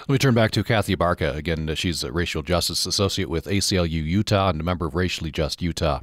Let 0.00 0.08
me 0.10 0.18
turn 0.18 0.34
back 0.34 0.50
to 0.52 0.64
Kathy 0.64 0.94
Abarca. 0.94 1.34
Again, 1.34 1.72
she's 1.74 2.04
a 2.04 2.12
racial 2.12 2.42
justice 2.42 2.86
associate 2.86 3.30
with 3.30 3.46
ACLU 3.46 4.04
Utah 4.04 4.50
and 4.50 4.60
a 4.60 4.64
member 4.64 4.86
of 4.86 4.94
Racially 4.94 5.30
Just 5.30 5.62
Utah. 5.62 6.00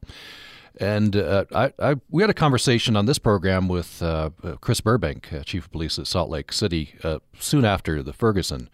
And 0.80 1.16
uh, 1.16 1.46
I, 1.54 1.74
I, 1.80 1.96
we 2.10 2.24
had 2.24 2.30
a 2.30 2.36
conversation 2.36 2.96
on 2.96 3.08
this 3.08 3.18
program 3.18 3.68
with 3.68 4.02
uh, 4.02 4.30
Chris 4.62 4.82
Burbank, 4.82 5.32
uh, 5.34 5.44
chief 5.44 5.66
of 5.66 5.72
police 5.72 5.98
at 5.98 6.08
Salt 6.08 6.30
Lake 6.30 6.54
City, 6.54 6.96
uh, 7.04 7.20
soon 7.40 7.66
after 7.66 8.04
the 8.04 8.14
Ferguson 8.14 8.70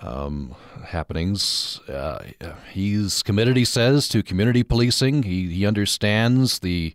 um, 0.00 0.54
happenings. 0.86 1.80
Uh, 1.88 2.24
he's 2.72 3.22
committed, 3.22 3.56
he 3.56 3.64
says, 3.64 4.08
to 4.08 4.22
community 4.22 4.62
policing. 4.62 5.24
He, 5.24 5.48
he 5.48 5.66
understands 5.66 6.60
the 6.60 6.94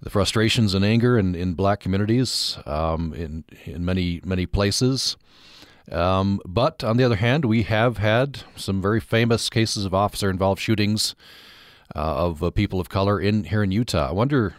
the 0.00 0.10
frustrations 0.10 0.74
and 0.74 0.84
anger 0.84 1.18
in, 1.18 1.34
in 1.34 1.54
black 1.54 1.80
communities 1.80 2.56
um, 2.66 3.12
in 3.14 3.44
in 3.64 3.84
many 3.84 4.20
many 4.24 4.46
places. 4.46 5.16
Um, 5.90 6.40
but 6.44 6.84
on 6.84 6.98
the 6.98 7.04
other 7.04 7.16
hand, 7.16 7.44
we 7.44 7.62
have 7.64 7.98
had 7.98 8.42
some 8.56 8.82
very 8.82 9.00
famous 9.00 9.48
cases 9.48 9.84
of 9.84 9.94
officer 9.94 10.28
involved 10.28 10.60
shootings 10.60 11.14
uh, 11.96 11.98
of 11.98 12.42
uh, 12.42 12.50
people 12.50 12.78
of 12.78 12.88
color 12.88 13.18
in 13.20 13.44
here 13.44 13.62
in 13.62 13.70
Utah. 13.70 14.08
I 14.08 14.12
wonder. 14.12 14.54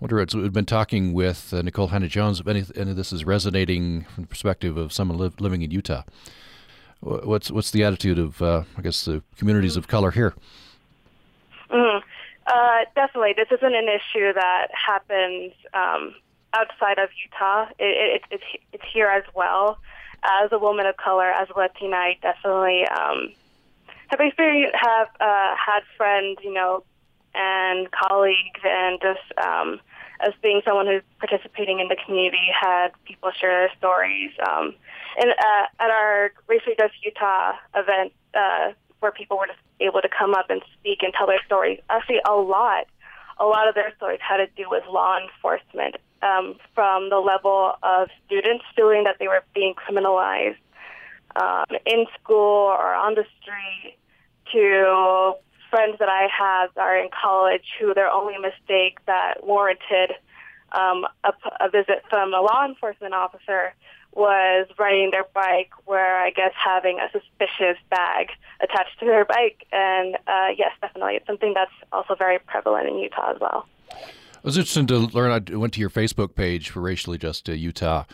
wonder, 0.00 0.24
we've 0.34 0.52
been 0.52 0.66
talking 0.66 1.12
with 1.12 1.52
uh, 1.54 1.62
Nikole 1.62 1.88
Hannah-Jones. 1.88 2.40
If 2.40 2.46
any, 2.46 2.64
any, 2.76 2.90
of 2.90 2.96
this 2.96 3.12
is 3.12 3.24
resonating 3.24 4.04
from 4.14 4.24
the 4.24 4.28
perspective 4.28 4.76
of 4.76 4.92
someone 4.92 5.18
living 5.38 5.62
in 5.62 5.70
Utah, 5.70 6.02
what's 7.00 7.50
what's 7.50 7.70
the 7.70 7.84
attitude 7.84 8.18
of, 8.18 8.42
uh, 8.42 8.64
I 8.76 8.82
guess, 8.82 9.04
the 9.04 9.22
communities 9.36 9.76
of 9.76 9.88
color 9.88 10.10
here? 10.10 10.34
Mm-hmm. 11.70 12.04
Uh, 12.46 12.84
definitely, 12.94 13.34
this 13.36 13.48
isn't 13.50 13.74
an 13.74 13.88
issue 13.88 14.32
that 14.32 14.68
happens 14.72 15.52
um, 15.74 16.14
outside 16.54 16.98
of 16.98 17.10
Utah. 17.22 17.66
It, 17.78 18.22
it, 18.22 18.22
it's 18.30 18.62
it's 18.72 18.84
here 18.92 19.08
as 19.08 19.24
well. 19.34 19.78
As 20.22 20.50
a 20.50 20.58
woman 20.58 20.86
of 20.86 20.96
color, 20.96 21.30
as 21.30 21.48
a 21.54 21.58
Latina, 21.58 21.96
I 21.96 22.18
definitely 22.20 22.86
um, 22.88 23.32
have 24.08 24.20
experienced 24.20 24.74
have 24.74 25.08
uh, 25.20 25.54
had 25.54 25.80
friends, 25.96 26.38
you 26.42 26.52
know, 26.52 26.82
and 27.34 27.88
colleagues, 27.90 28.60
and 28.64 29.00
just 29.00 29.38
um, 29.46 29.80
as 30.20 30.32
being 30.42 30.60
someone 30.64 30.86
who's 30.86 31.02
participating 31.18 31.80
in 31.80 31.88
the 31.88 31.96
community, 32.04 32.48
had 32.58 32.88
people 33.04 33.30
share 33.38 33.68
their 33.68 33.76
stories. 33.78 34.30
Um, 34.48 34.74
and 35.20 35.30
uh, 35.30 35.66
at 35.80 35.90
our 35.90 36.32
Racially 36.48 36.74
Just 36.78 36.94
Utah 37.04 37.52
event, 37.74 38.12
uh, 38.34 38.72
where 39.00 39.12
people 39.12 39.38
were 39.38 39.46
just 39.46 39.58
able 39.80 40.00
to 40.00 40.08
come 40.08 40.34
up 40.34 40.50
and 40.50 40.60
speak 40.78 41.02
and 41.02 41.12
tell 41.14 41.26
their 41.26 41.42
stories, 41.46 41.78
actually 41.88 42.20
a 42.28 42.34
lot, 42.34 42.86
a 43.38 43.44
lot 43.44 43.68
of 43.68 43.74
their 43.74 43.94
stories 43.96 44.18
had 44.20 44.38
to 44.38 44.46
do 44.56 44.68
with 44.68 44.82
law 44.90 45.18
enforcement, 45.18 45.96
um, 46.22 46.56
from 46.74 47.10
the 47.10 47.18
level 47.18 47.74
of 47.82 48.08
students 48.26 48.64
feeling 48.74 49.04
that 49.04 49.16
they 49.18 49.28
were 49.28 49.44
being 49.54 49.74
criminalized 49.74 50.56
um, 51.36 51.66
in 51.86 52.06
school 52.20 52.66
or 52.66 52.94
on 52.94 53.14
the 53.14 53.24
street 53.40 53.96
to 54.52 55.34
friends 55.70 55.98
that 55.98 56.08
I 56.08 56.28
have 56.36 56.70
that 56.74 56.80
are 56.80 56.96
in 56.96 57.08
college 57.10 57.64
who 57.80 57.94
their 57.94 58.10
only 58.10 58.38
mistake 58.38 58.98
that 59.06 59.44
warranted 59.44 60.12
um, 60.72 61.06
a, 61.24 61.32
a 61.60 61.70
visit 61.70 62.02
from 62.10 62.34
a 62.34 62.40
law 62.40 62.66
enforcement 62.66 63.14
officer 63.14 63.74
was 64.12 64.66
riding 64.78 65.10
their 65.10 65.26
bike 65.34 65.70
where 65.84 66.18
I 66.18 66.30
guess 66.30 66.52
having 66.56 66.98
a 66.98 67.10
suspicious 67.12 67.78
bag 67.90 68.28
attached 68.60 68.98
to 69.00 69.06
their 69.06 69.24
bike. 69.24 69.66
And 69.72 70.16
uh, 70.26 70.48
yes, 70.56 70.72
definitely. 70.80 71.16
It's 71.16 71.26
something 71.26 71.54
that's 71.54 71.72
also 71.92 72.14
very 72.14 72.38
prevalent 72.38 72.88
in 72.88 72.98
Utah 72.98 73.32
as 73.34 73.40
well. 73.40 73.66
It 73.90 74.44
was 74.44 74.56
interesting 74.56 74.86
to 74.88 74.98
learn. 74.98 75.30
I 75.30 75.56
went 75.56 75.74
to 75.74 75.80
your 75.80 75.90
Facebook 75.90 76.34
page 76.34 76.70
for 76.70 76.80
Racially 76.80 77.18
Just 77.18 77.48
uh, 77.48 77.52
Utah 77.52 78.04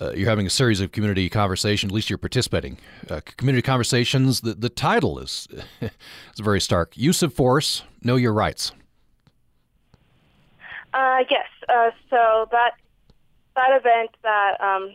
uh, 0.00 0.12
you're 0.14 0.28
having 0.28 0.46
a 0.46 0.50
series 0.50 0.80
of 0.80 0.92
community 0.92 1.28
conversations. 1.28 1.90
At 1.90 1.94
least 1.94 2.10
you're 2.10 2.18
participating. 2.18 2.78
Uh, 3.08 3.20
community 3.36 3.62
conversations. 3.62 4.40
The 4.40 4.54
the 4.54 4.68
title 4.68 5.18
is 5.18 5.48
is 5.80 5.90
very 6.40 6.60
stark. 6.60 6.96
Use 6.96 7.22
of 7.22 7.34
force. 7.34 7.82
Know 8.02 8.16
your 8.16 8.32
rights. 8.32 8.72
Uh, 10.92 11.24
yes. 11.30 11.46
Uh, 11.68 11.90
so 12.08 12.48
that 12.50 12.72
that 13.56 13.76
event 13.78 14.10
that 14.22 14.60
um, 14.60 14.94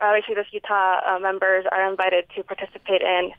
the 0.00 0.44
Utah 0.52 1.00
uh, 1.04 1.18
members 1.18 1.64
are 1.70 1.88
invited 1.90 2.24
to 2.36 2.42
participate 2.42 3.02
in 3.02 3.32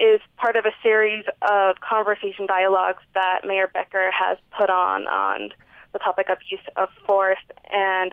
is 0.00 0.20
part 0.36 0.56
of 0.56 0.64
a 0.64 0.72
series 0.82 1.24
of 1.42 1.76
conversation 1.80 2.44
dialogues 2.46 3.02
that 3.14 3.42
Mayor 3.46 3.70
Becker 3.72 4.10
has 4.10 4.36
put 4.58 4.68
on 4.68 5.06
on 5.06 5.50
the 5.92 5.98
topic 6.00 6.28
of 6.28 6.38
use 6.48 6.60
of 6.76 6.88
force 7.06 7.38
and 7.70 8.12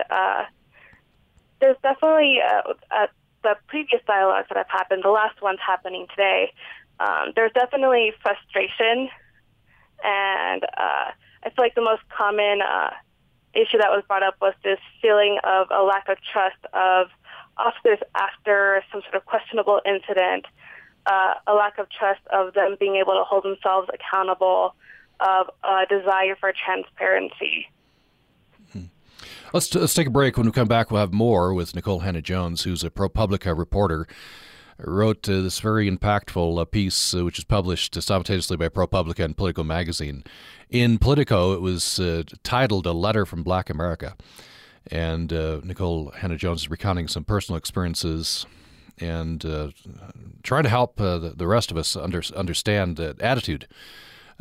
there's 1.60 1.78
definitely 1.84 2.40
uh, 2.42 2.74
uh, 2.92 3.08
the 3.44 3.56
previous 3.68 4.02
dialogues 4.06 4.48
that 4.50 4.58
have 4.58 4.70
happened. 4.70 5.04
The 5.04 5.10
last 5.10 5.42
one's 5.42 5.60
happening 5.66 6.08
today. 6.10 6.54
Um, 7.00 7.32
there's 7.36 7.52
definitely 7.54 8.14
frustration, 8.22 9.10
and 10.04 10.64
uh, 10.64 11.12
I 11.44 11.50
feel 11.56 11.64
like 11.64 11.76
the 11.76 11.82
most 11.82 12.02
common 12.10 12.62
uh, 12.62 12.92
issue 13.54 13.78
that 13.78 13.90
was 13.90 14.04
brought 14.08 14.24
up 14.24 14.36
was 14.42 14.54
this 14.64 14.80
feeling 15.02 15.40
of 15.44 15.68
a 15.72 15.84
lack 15.84 16.10
of 16.10 16.18
trust 16.32 16.60
of 16.74 17.08
officers 17.58 18.00
after 18.16 18.84
some 18.92 19.02
sort 19.02 19.16
of 19.16 19.26
questionable 19.26 19.82
incident, 19.86 20.46
a 21.08 21.54
lack 21.54 21.78
of 21.80 21.90
trust 21.90 22.22
of 22.32 22.54
them 22.54 22.76
being 22.80 22.96
able 22.98 23.14
to 23.14 23.24
hold 23.24 23.44
themselves 23.44 23.90
accountable, 23.94 24.76
of 25.20 25.50
a 25.64 25.86
desire 25.90 26.36
for 26.40 26.54
transparency. 26.54 27.68
Let's, 29.54 29.74
let's 29.74 29.94
take 29.94 30.08
a 30.08 30.12
break. 30.12 30.38
When 30.38 30.46
we 30.46 30.52
come 30.52 30.68
back, 30.68 30.92
we'll 30.92 31.02
have 31.02 31.14
more 31.14 31.54
with 31.54 31.74
Nikole 31.74 32.04
Hannah-Jones, 32.04 32.64
who's 32.64 32.84
a 32.84 32.90
ProPublica 32.90 33.58
reporter. 33.58 34.08
Wrote 34.82 35.28
uh, 35.28 35.42
this 35.42 35.60
very 35.60 35.92
impactful 35.92 36.62
uh, 36.62 36.64
piece, 36.64 37.14
uh, 37.14 37.26
which 37.26 37.38
is 37.38 37.44
published 37.44 38.02
simultaneously 38.02 38.56
by 38.56 38.70
ProPublica 38.70 39.26
and 39.26 39.36
Politico 39.36 39.62
magazine. 39.62 40.24
In 40.70 40.98
Politico, 41.00 41.52
it 41.52 41.60
was 41.60 42.00
uh, 42.00 42.24
titled 42.44 42.86
"A 42.86 42.94
Letter 42.94 43.26
from 43.26 43.44
Black 43.44 43.70
America," 43.70 44.16
and 44.88 45.34
uh, 45.34 45.60
Nikole 45.66 46.16
Hannah-Jones 46.16 46.62
is 46.62 46.70
recounting 46.70 47.10
some 47.10 47.26
personal 47.26 47.58
experiences 47.58 48.46
and 49.00 49.46
uh, 49.46 49.70
trying 50.44 50.64
to 50.64 50.70
help 50.70 50.96
the, 50.98 51.34
the, 51.36 51.48
rest 51.48 51.72
of 51.72 51.78
us 51.78 51.96
under, 51.96 52.22
understand 52.36 52.98
the 52.98 53.16
attitude, 53.20 53.68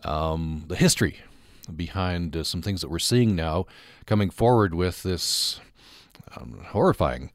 um, 0.04 0.64
the 0.68 0.76
history 0.76 1.18
behind 1.76 2.36
uh, 2.36 2.44
some 2.44 2.62
things 2.62 2.80
that 2.80 2.90
we're 2.90 2.98
seeing 2.98 3.34
now 3.34 3.66
coming 4.06 4.30
forward 4.30 4.74
with 4.74 5.02
this 5.02 5.60
um, 6.36 6.60
horrifying 6.68 7.30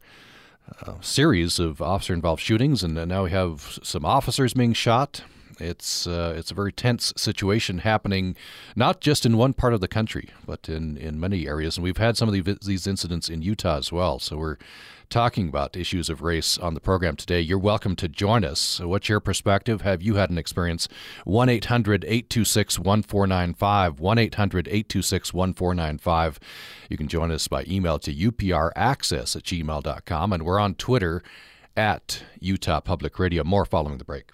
uh, 0.81 0.93
series 1.01 1.59
of 1.59 1.81
officer 1.81 2.13
involved 2.13 2.41
shootings, 2.41 2.83
and 2.83 2.97
uh, 2.97 3.05
now 3.05 3.23
we 3.23 3.31
have 3.31 3.79
some 3.83 4.05
officers 4.05 4.53
being 4.53 4.73
shot. 4.73 5.23
It's 5.59 6.07
uh, 6.07 6.33
it's 6.35 6.51
a 6.51 6.55
very 6.55 6.71
tense 6.71 7.13
situation 7.15 7.79
happening, 7.79 8.35
not 8.75 9.01
just 9.01 9.25
in 9.25 9.37
one 9.37 9.53
part 9.53 9.73
of 9.73 9.81
the 9.81 9.87
country, 9.87 10.29
but 10.45 10.67
in, 10.67 10.97
in 10.97 11.19
many 11.19 11.47
areas. 11.47 11.77
And 11.77 11.83
we've 11.83 11.97
had 11.97 12.17
some 12.17 12.27
of 12.27 12.33
the, 12.33 12.57
these 12.65 12.87
incidents 12.87 13.29
in 13.29 13.41
Utah 13.41 13.77
as 13.77 13.91
well. 13.91 14.19
So 14.19 14.37
we're 14.37 14.57
talking 15.09 15.47
about 15.47 15.75
issues 15.75 16.09
of 16.09 16.21
race 16.21 16.57
on 16.57 16.73
the 16.73 16.79
program 16.79 17.15
today. 17.15 17.41
You're 17.41 17.57
welcome 17.57 17.95
to 17.97 18.07
join 18.07 18.43
us. 18.43 18.79
What's 18.79 19.09
your 19.09 19.19
perspective? 19.19 19.81
Have 19.81 20.01
you 20.01 20.15
had 20.15 20.29
an 20.29 20.37
experience? 20.37 20.87
1 21.25 21.49
800 21.49 22.03
826 22.05 22.79
1495. 22.79 23.99
1 23.99 24.17
800 24.17 24.67
826 24.67 25.33
1495. 25.33 26.39
You 26.89 26.97
can 26.97 27.07
join 27.07 27.31
us 27.31 27.47
by 27.47 27.63
email 27.67 27.99
to 27.99 28.13
upraccess 28.13 29.35
at 29.35 29.43
gmail.com. 29.43 30.33
And 30.33 30.43
we're 30.43 30.59
on 30.59 30.75
Twitter 30.75 31.23
at 31.75 32.23
Utah 32.39 32.79
Public 32.79 33.17
Radio. 33.19 33.43
More 33.43 33.65
following 33.65 33.97
the 33.97 34.05
break. 34.05 34.31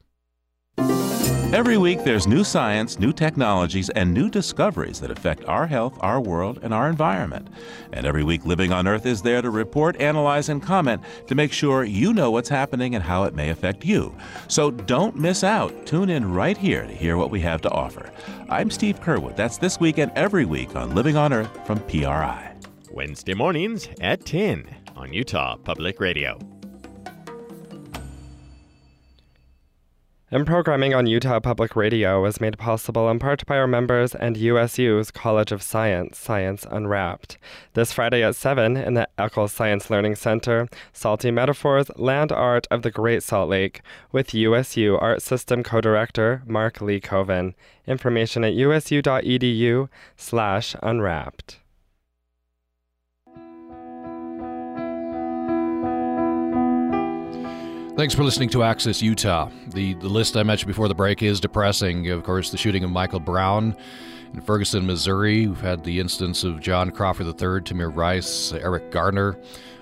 Every 1.51 1.79
week, 1.79 2.03
there's 2.03 2.27
new 2.27 2.43
science, 2.43 2.99
new 2.99 3.11
technologies, 3.11 3.89
and 3.89 4.13
new 4.13 4.29
discoveries 4.29 4.99
that 5.01 5.09
affect 5.09 5.45
our 5.45 5.65
health, 5.65 5.97
our 5.99 6.21
world, 6.21 6.59
and 6.61 6.71
our 6.71 6.87
environment. 6.87 7.47
And 7.91 8.05
every 8.05 8.23
week, 8.23 8.45
Living 8.45 8.71
on 8.71 8.87
Earth 8.87 9.07
is 9.07 9.23
there 9.23 9.41
to 9.41 9.49
report, 9.49 9.99
analyze, 9.99 10.49
and 10.49 10.61
comment 10.61 11.01
to 11.25 11.33
make 11.33 11.51
sure 11.51 11.83
you 11.83 12.13
know 12.13 12.29
what's 12.29 12.49
happening 12.49 12.93
and 12.93 13.03
how 13.03 13.23
it 13.23 13.33
may 13.33 13.49
affect 13.49 13.83
you. 13.83 14.15
So 14.47 14.69
don't 14.69 15.15
miss 15.15 15.43
out. 15.43 15.87
Tune 15.87 16.11
in 16.11 16.31
right 16.31 16.55
here 16.55 16.85
to 16.85 16.93
hear 16.93 17.17
what 17.17 17.31
we 17.31 17.39
have 17.41 17.61
to 17.61 17.71
offer. 17.71 18.11
I'm 18.47 18.69
Steve 18.69 19.01
Curwood. 19.01 19.35
That's 19.35 19.57
this 19.57 19.79
week 19.79 19.97
and 19.97 20.11
every 20.15 20.45
week 20.45 20.75
on 20.75 20.93
Living 20.93 21.17
on 21.17 21.33
Earth 21.33 21.65
from 21.65 21.79
PRI. 21.79 22.55
Wednesday 22.91 23.33
mornings 23.33 23.89
at 24.01 24.23
10 24.23 24.67
on 24.95 25.11
Utah 25.11 25.57
Public 25.57 25.99
Radio. 25.99 26.37
And 30.31 30.45
programming 30.45 30.93
on 30.93 31.07
Utah 31.07 31.39
Public 31.39 31.75
Radio 31.75 32.21
was 32.21 32.39
made 32.39 32.59
possible 32.59 33.09
in 33.09 33.17
part 33.17 33.43
by 33.47 33.57
our 33.57 33.65
members 33.65 34.13
and 34.13 34.37
USU's 34.37 35.09
College 35.09 35.51
of 35.51 35.63
Science, 35.63 36.19
Science 36.19 36.67
Unwrapped. 36.69 37.39
This 37.73 37.91
Friday 37.91 38.21
at 38.21 38.35
7 38.35 38.77
in 38.77 38.93
the 38.93 39.09
Eccles 39.17 39.51
Science 39.51 39.89
Learning 39.89 40.13
Center, 40.13 40.69
Salty 40.93 41.31
Metaphors 41.31 41.89
Land 41.95 42.31
Art 42.31 42.67
of 42.69 42.83
the 42.83 42.91
Great 42.91 43.23
Salt 43.23 43.49
Lake 43.49 43.81
with 44.11 44.35
USU 44.35 44.97
Art 44.97 45.23
System 45.23 45.63
Co-Director 45.63 46.43
Mark 46.45 46.79
Lee 46.79 46.99
Coven. 46.99 47.55
Information 47.87 48.43
at 48.43 48.53
usu.edu 48.53 49.89
slash 50.15 50.75
unwrapped. 50.83 51.57
Thanks 57.99 58.15
for 58.15 58.23
listening 58.23 58.47
to 58.51 58.63
Access 58.63 59.01
Utah. 59.01 59.49
The, 59.73 59.93
the 59.95 60.07
list 60.07 60.37
I 60.37 60.43
mentioned 60.43 60.69
before 60.69 60.87
the 60.87 60.95
break 60.95 61.21
is 61.21 61.41
depressing. 61.41 62.09
Of 62.09 62.23
course, 62.23 62.49
the 62.49 62.55
shooting 62.55 62.85
of 62.85 62.91
Michael 62.91 63.19
Brown 63.19 63.75
in 64.33 64.39
Ferguson, 64.39 64.87
Missouri. 64.87 65.47
We've 65.47 65.59
had 65.59 65.83
the 65.83 65.99
incidents 65.99 66.45
of 66.45 66.61
John 66.61 66.91
Crawford 66.91 67.27
III, 67.27 67.59
Tamir 67.59 67.93
Rice, 67.93 68.53
Eric 68.53 68.89
Garner. 68.89 69.37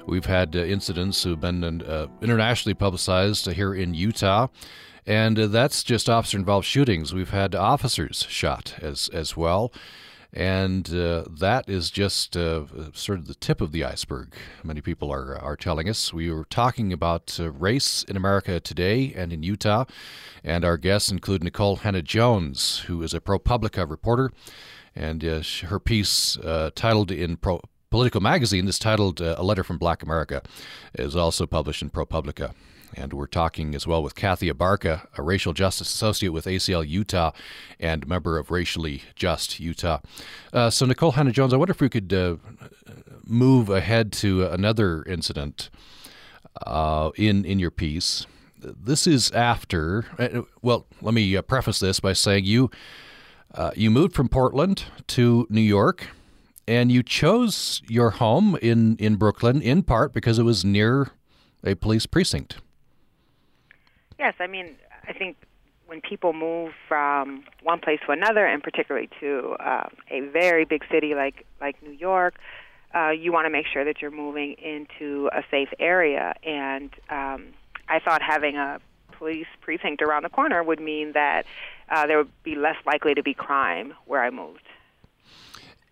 We've 0.07 0.25
had 0.25 0.55
uh, 0.55 0.61
incidents 0.61 1.21
who've 1.21 1.39
been 1.39 1.63
uh, 1.63 2.07
internationally 2.19 2.73
publicized 2.73 3.51
here 3.51 3.75
in 3.75 3.93
Utah. 3.93 4.47
And 5.05 5.37
uh, 5.37 5.45
that's 5.45 5.83
just 5.83 6.09
officer 6.09 6.39
involved 6.39 6.65
shootings. 6.65 7.13
We've 7.13 7.29
had 7.29 7.53
officers 7.53 8.25
shot 8.27 8.73
as, 8.81 9.09
as 9.09 9.37
well. 9.37 9.71
And 10.33 10.93
uh, 10.93 11.23
that 11.39 11.69
is 11.69 11.89
just 11.89 12.35
uh, 12.35 12.65
sort 12.93 13.19
of 13.19 13.27
the 13.27 13.33
tip 13.33 13.61
of 13.61 13.71
the 13.71 13.83
iceberg. 13.83 14.33
Many 14.63 14.81
people 14.81 15.11
are, 15.11 15.35
are 15.37 15.55
telling 15.55 15.89
us. 15.89 16.13
We 16.13 16.31
were 16.31 16.45
talking 16.45 16.91
about 16.93 17.39
uh, 17.39 17.49
race 17.51 18.03
in 18.03 18.17
America 18.17 18.59
today 18.59 19.13
and 19.15 19.31
in 19.31 19.41
Utah. 19.41 19.85
And 20.43 20.65
our 20.65 20.77
guests 20.77 21.11
include 21.11 21.41
Nikole 21.41 21.79
Hannah-Jones, 21.79 22.79
who 22.87 23.01
is 23.03 23.13
a 23.13 23.21
ProPublica 23.21 23.89
reporter. 23.89 24.31
And 24.95 25.23
uh, 25.23 25.41
her 25.67 25.79
piece, 25.79 26.37
uh, 26.37 26.71
titled 26.75 27.11
in 27.11 27.37
Pro- 27.37 27.61
Politico 27.89 28.19
Magazine, 28.19 28.67
is 28.67 28.79
titled 28.79 29.21
uh, 29.21 29.35
A 29.37 29.43
Letter 29.43 29.63
from 29.63 29.77
Black 29.77 30.03
America, 30.03 30.41
is 30.93 31.15
also 31.15 31.45
published 31.45 31.81
in 31.81 31.89
ProPublica. 31.89 32.53
And 32.95 33.13
we're 33.13 33.27
talking 33.27 33.75
as 33.75 33.85
well 33.85 34.01
with 34.01 34.15
Kathy 34.15 34.51
Abarca, 34.51 35.07
a 35.17 35.21
racial 35.21 35.53
justice 35.53 35.93
associate 35.93 36.29
with 36.29 36.45
ACLU 36.45 36.87
Utah 36.87 37.31
and 37.79 38.07
member 38.07 38.37
of 38.37 38.49
Racially 38.49 39.03
Just 39.15 39.59
Utah. 39.59 39.99
Uh, 40.51 40.69
so, 40.69 40.85
Nikole 40.85 41.13
Hannah-Jones, 41.13 41.53
I 41.53 41.57
wonder 41.57 41.71
if 41.71 41.81
we 41.81 41.89
could 41.89 42.13
uh, 42.13 42.37
move 43.25 43.69
ahead 43.69 44.11
to 44.13 44.45
another 44.45 45.03
incident 45.03 45.69
uh, 46.65 47.11
in, 47.15 47.45
in 47.45 47.59
your 47.59 47.71
piece. 47.71 48.25
This 48.59 49.05
is 49.05 49.29
after, 49.31 50.05
uh, 50.17 50.41
well, 50.61 50.87
let 51.01 51.13
me 51.13 51.35
uh, 51.35 51.41
preface 51.41 51.79
this 51.79 51.99
by 51.99 52.13
saying 52.13 52.45
you, 52.45 52.71
uh, 53.53 53.71
you 53.75 53.91
moved 53.91 54.15
from 54.15 54.29
Portland 54.29 54.85
to 55.07 55.45
New 55.49 55.61
York 55.61 56.07
and 56.67 56.91
you 56.91 57.03
chose 57.03 57.81
your 57.87 58.11
home 58.11 58.57
in, 58.61 58.97
in 58.97 59.15
Brooklyn 59.15 59.61
in 59.61 59.83
part 59.83 60.13
because 60.13 60.39
it 60.39 60.43
was 60.43 60.65
near 60.65 61.11
a 61.63 61.75
police 61.75 62.05
precinct. 62.05 62.57
Yes, 64.19 64.33
I 64.39 64.47
mean, 64.47 64.75
I 65.07 65.13
think 65.13 65.37
when 65.85 66.01
people 66.01 66.33
move 66.33 66.73
from 66.87 67.43
one 67.63 67.79
place 67.79 67.99
to 68.05 68.11
another, 68.11 68.45
and 68.45 68.61
particularly 68.61 69.09
to 69.19 69.55
uh, 69.59 69.87
a 70.09 70.21
very 70.21 70.65
big 70.65 70.83
city 70.91 71.15
like 71.15 71.45
like 71.61 71.81
New 71.81 71.91
York, 71.91 72.35
uh, 72.93 73.09
you 73.09 73.31
want 73.31 73.45
to 73.45 73.49
make 73.49 73.65
sure 73.65 73.85
that 73.85 74.01
you're 74.01 74.11
moving 74.11 74.53
into 74.53 75.29
a 75.33 75.43
safe 75.49 75.69
area. 75.79 76.33
And 76.43 76.89
um, 77.09 77.53
I 77.87 77.99
thought 77.99 78.21
having 78.21 78.57
a 78.57 78.79
police 79.13 79.47
precinct 79.61 80.01
around 80.01 80.23
the 80.23 80.29
corner 80.29 80.63
would 80.63 80.79
mean 80.79 81.13
that 81.13 81.45
uh, 81.89 82.05
there 82.05 82.17
would 82.17 82.43
be 82.43 82.55
less 82.55 82.75
likely 82.85 83.13
to 83.13 83.23
be 83.23 83.33
crime 83.33 83.93
where 84.05 84.23
I 84.23 84.29
moved. 84.29 84.63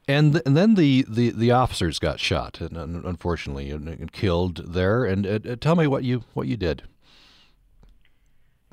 And, 0.07 0.33
th- 0.33 0.43
and 0.45 0.55
then 0.55 0.75
the, 0.75 1.03
the, 1.07 1.31
the 1.31 1.49
officers 1.49 1.97
got 1.97 2.19
shot, 2.19 2.61
and, 2.61 2.77
unfortunately, 2.77 3.71
and, 3.71 3.87
and 3.87 4.11
killed 4.11 4.73
there. 4.73 5.03
And 5.03 5.25
uh, 5.25 5.55
tell 5.55 5.75
me 5.75 5.87
what 5.87 6.03
you 6.03 6.25
what 6.33 6.47
you 6.47 6.57
did. 6.57 6.83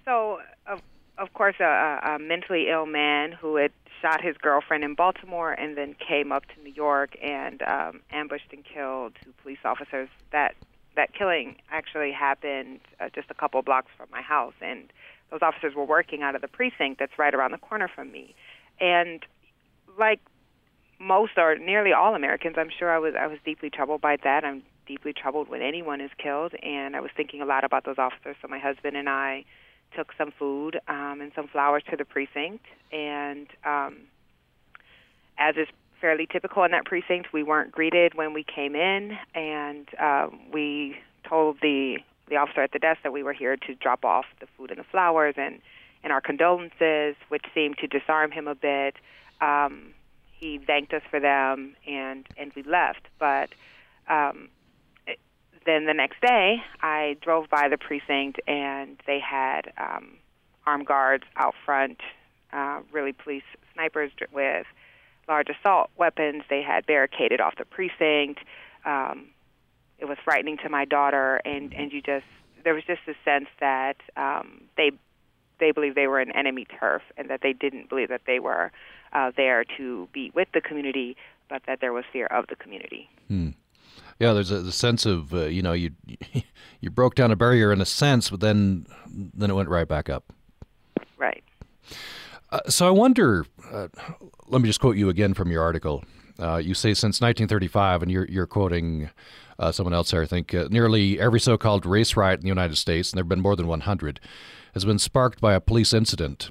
So, 0.05 0.41
of 0.67 0.81
of 1.19 1.33
course, 1.35 1.57
a, 1.61 2.01
a 2.15 2.19
mentally 2.19 2.69
ill 2.71 2.87
man 2.87 3.33
who 3.33 3.57
had 3.57 3.71
shot 4.01 4.21
his 4.23 4.37
girlfriend 4.37 4.83
in 4.83 4.95
Baltimore 4.95 5.53
and 5.53 5.77
then 5.77 5.95
came 5.95 6.33
up 6.33 6.45
to 6.47 6.63
New 6.63 6.73
York 6.73 7.17
and 7.23 7.63
um, 7.63 8.01
ambushed 8.11 8.53
and 8.53 8.65
killed 8.65 9.13
two 9.23 9.33
police 9.43 9.59
officers. 9.65 10.09
That 10.33 10.55
that 10.97 11.15
killing 11.15 11.57
actually 11.71 12.13
happened 12.13 12.81
uh, 13.01 13.09
just 13.15 13.31
a 13.31 13.35
couple 13.35 13.63
blocks 13.63 13.91
from 13.97 14.09
my 14.11 14.23
house, 14.23 14.55
and 14.61 14.93
those 15.31 15.41
officers 15.43 15.75
were 15.75 15.85
working 15.85 16.23
out 16.23 16.35
of 16.35 16.43
the 16.43 16.49
precinct 16.49 16.99
that's 16.99 17.19
right 17.19 17.35
around 17.35 17.53
the 17.53 17.59
corner 17.59 17.89
from 17.89 18.11
me. 18.11 18.35
And 18.81 19.25
like 19.99 20.21
most 20.99 21.33
or 21.37 21.57
nearly 21.57 21.93
all 21.93 22.15
Americans, 22.15 22.57
I'm 22.59 22.71
sure 22.77 22.93
I 22.93 22.99
was 22.99 23.15
I 23.19 23.27
was 23.27 23.39
deeply 23.45 23.71
troubled 23.71 24.01
by 24.01 24.17
that. 24.25 24.45
I'm 24.45 24.63
deeply 24.87 25.13
troubled 25.13 25.49
when 25.49 25.63
anyone 25.63 26.01
is 26.01 26.11
killed, 26.19 26.55
and 26.63 26.97
I 26.97 27.01
was 27.01 27.11
thinking 27.17 27.41
a 27.41 27.47
lot 27.47 27.65
about 27.65 27.85
those 27.85 27.99
officers. 27.99 28.37
So 28.43 28.49
my 28.49 28.59
husband 28.59 28.97
and 28.97 29.09
I 29.09 29.45
took 29.95 30.13
some 30.17 30.33
food 30.39 30.81
um, 30.89 31.21
and 31.21 31.33
some 31.35 31.49
flowers 31.49 31.83
to 31.91 31.97
the 31.97 32.05
precinct. 32.05 32.65
And 32.93 33.47
um, 33.65 33.97
as 35.39 35.57
is 35.57 35.69
fairly 36.01 36.27
typical 36.27 36.65
in 36.65 36.73
that 36.73 36.85
precinct, 36.85 37.33
we 37.33 37.43
weren't 37.43 37.73
greeted 37.73 38.15
when 38.15 38.33
we 38.33 38.45
came 38.45 38.75
in, 38.75 39.17
and 39.35 39.89
uh, 39.99 40.29
we 40.53 40.97
told 41.29 41.59
the 41.63 41.99
the 42.29 42.37
officer 42.37 42.63
at 42.63 42.73
the 42.73 42.79
desk 42.79 43.01
that 43.03 43.13
we 43.13 43.23
were 43.23 43.33
here 43.33 43.57
to 43.57 43.75
drop 43.75 44.05
off 44.05 44.25
the 44.41 44.47
food 44.57 44.71
and 44.71 44.79
the 44.79 44.85
flowers 44.85 45.35
and 45.37 45.61
and 46.03 46.13
our 46.13 46.21
condolences, 46.21 47.15
which 47.29 47.45
seemed 47.55 47.79
to 47.79 47.87
disarm 47.87 48.31
him 48.33 48.49
a 48.49 48.55
bit. 48.55 48.97
Um, 49.41 49.95
he 50.33 50.59
thanked 50.59 50.93
us 50.93 51.03
for 51.11 51.21
them, 51.21 51.77
and 51.87 52.27
and 52.37 52.53
we 52.55 52.63
left. 52.63 53.07
But 53.19 53.51
um, 54.09 54.49
then 55.65 55.87
the 55.87 55.95
next 55.95 56.21
day, 56.21 56.57
I 56.81 57.17
drove 57.21 57.49
by 57.51 57.69
the 57.69 57.79
precinct 57.79 58.41
and 58.47 58.97
they 59.07 59.21
had 59.21 59.73
um, 59.79 60.17
armed 60.67 60.87
guards 60.87 61.25
out 61.37 61.55
front, 61.65 62.01
uh, 62.53 62.81
really 62.93 63.13
police 63.13 63.43
snipers 63.75 64.11
with 64.33 64.67
large 65.29 65.49
assault 65.49 65.91
weapons. 65.97 66.43
They 66.49 66.63
had 66.63 66.87
barricaded 66.87 67.41
off 67.41 67.57
the 67.57 67.65
precinct. 67.65 68.41
Um, 68.85 69.29
it 69.99 70.07
was 70.07 70.19
frightening 70.25 70.59
to 70.59 70.69
my 70.69 70.85
daughter, 70.85 71.41
and 71.45 71.73
and 71.73 71.93
you 71.93 72.03
just 72.03 72.27
there 72.65 72.75
was 72.75 72.85
just 72.85 73.03
a 73.07 73.15
sense 73.25 73.49
that 73.61 73.97
um, 74.17 74.63
they 74.77 74.91
they 75.61 75.71
believed 75.71 75.97
they 75.97 76.09
were 76.09 76.19
an 76.19 76.33
enemy 76.33 76.67
turf, 76.79 77.03
and 77.17 77.31
that 77.31 77.41
they 77.43 77.53
didn't 77.53 77.89
believe 77.89 78.09
that 78.09 78.23
they 78.27 78.41
were 78.41 78.73
uh, 79.13 79.31
there 79.37 79.65
to 79.77 80.09
be 80.13 80.33
with 80.35 80.49
the 80.53 80.61
community, 80.61 81.17
but 81.49 81.63
that 81.67 81.81
there 81.81 81.93
was 81.93 82.05
fear 82.13 82.27
of 82.27 82.47
the 82.49 82.57
community. 82.57 83.09
Hmm. 83.29 83.51
Yeah, 84.19 84.33
there's 84.33 84.51
a, 84.51 84.57
a 84.57 84.73
sense 84.73 85.07
of 85.07 85.33
uh, 85.35 85.47
you 85.47 85.63
know 85.63 85.73
you 85.73 85.91
you 86.81 86.91
broke 86.91 87.15
down 87.15 87.31
a 87.31 87.37
barrier 87.37 87.73
in 87.73 87.81
a 87.81 87.87
sense, 87.87 88.31
but 88.31 88.41
then 88.41 88.87
then 89.09 89.51
it 89.51 89.55
went 89.55 89.69
right 89.69 89.89
back 89.89 90.09
up. 90.09 90.33
Right. 91.17 91.45
Uh, 92.51 92.61
so 92.69 92.87
I 92.87 92.91
wonder. 92.91 93.47
Uh, 93.71 93.89
let 94.49 94.61
me 94.61 94.69
just 94.69 94.81
quote 94.81 94.97
you 94.97 95.09
again 95.09 95.35
from 95.35 95.51
your 95.51 95.63
article. 95.63 96.05
Uh, 96.39 96.57
you 96.57 96.75
say 96.75 96.95
since 96.95 97.21
1935, 97.21 98.03
and 98.03 98.11
you're 98.11 98.27
you're 98.27 98.47
quoting 98.47 99.11
uh, 99.59 99.73
someone 99.73 99.95
else 99.95 100.11
here. 100.11 100.23
I 100.23 100.27
think 100.27 100.55
uh, 100.55 100.69
nearly 100.71 101.21
every 101.21 101.41
so-called 101.41 101.87
race 101.87 102.17
riot 102.17 102.41
in 102.41 102.43
the 102.43 102.49
United 102.49 102.77
States, 102.77 103.11
and 103.11 103.17
there 103.17 103.25
have 103.25 103.29
been 103.29 103.41
more 103.41 103.57
than 103.57 103.67
100, 103.67 104.21
has 104.75 104.85
been 104.85 104.99
sparked 104.99 105.41
by 105.41 105.55
a 105.55 105.61
police 105.61 105.93
incident. 105.93 106.51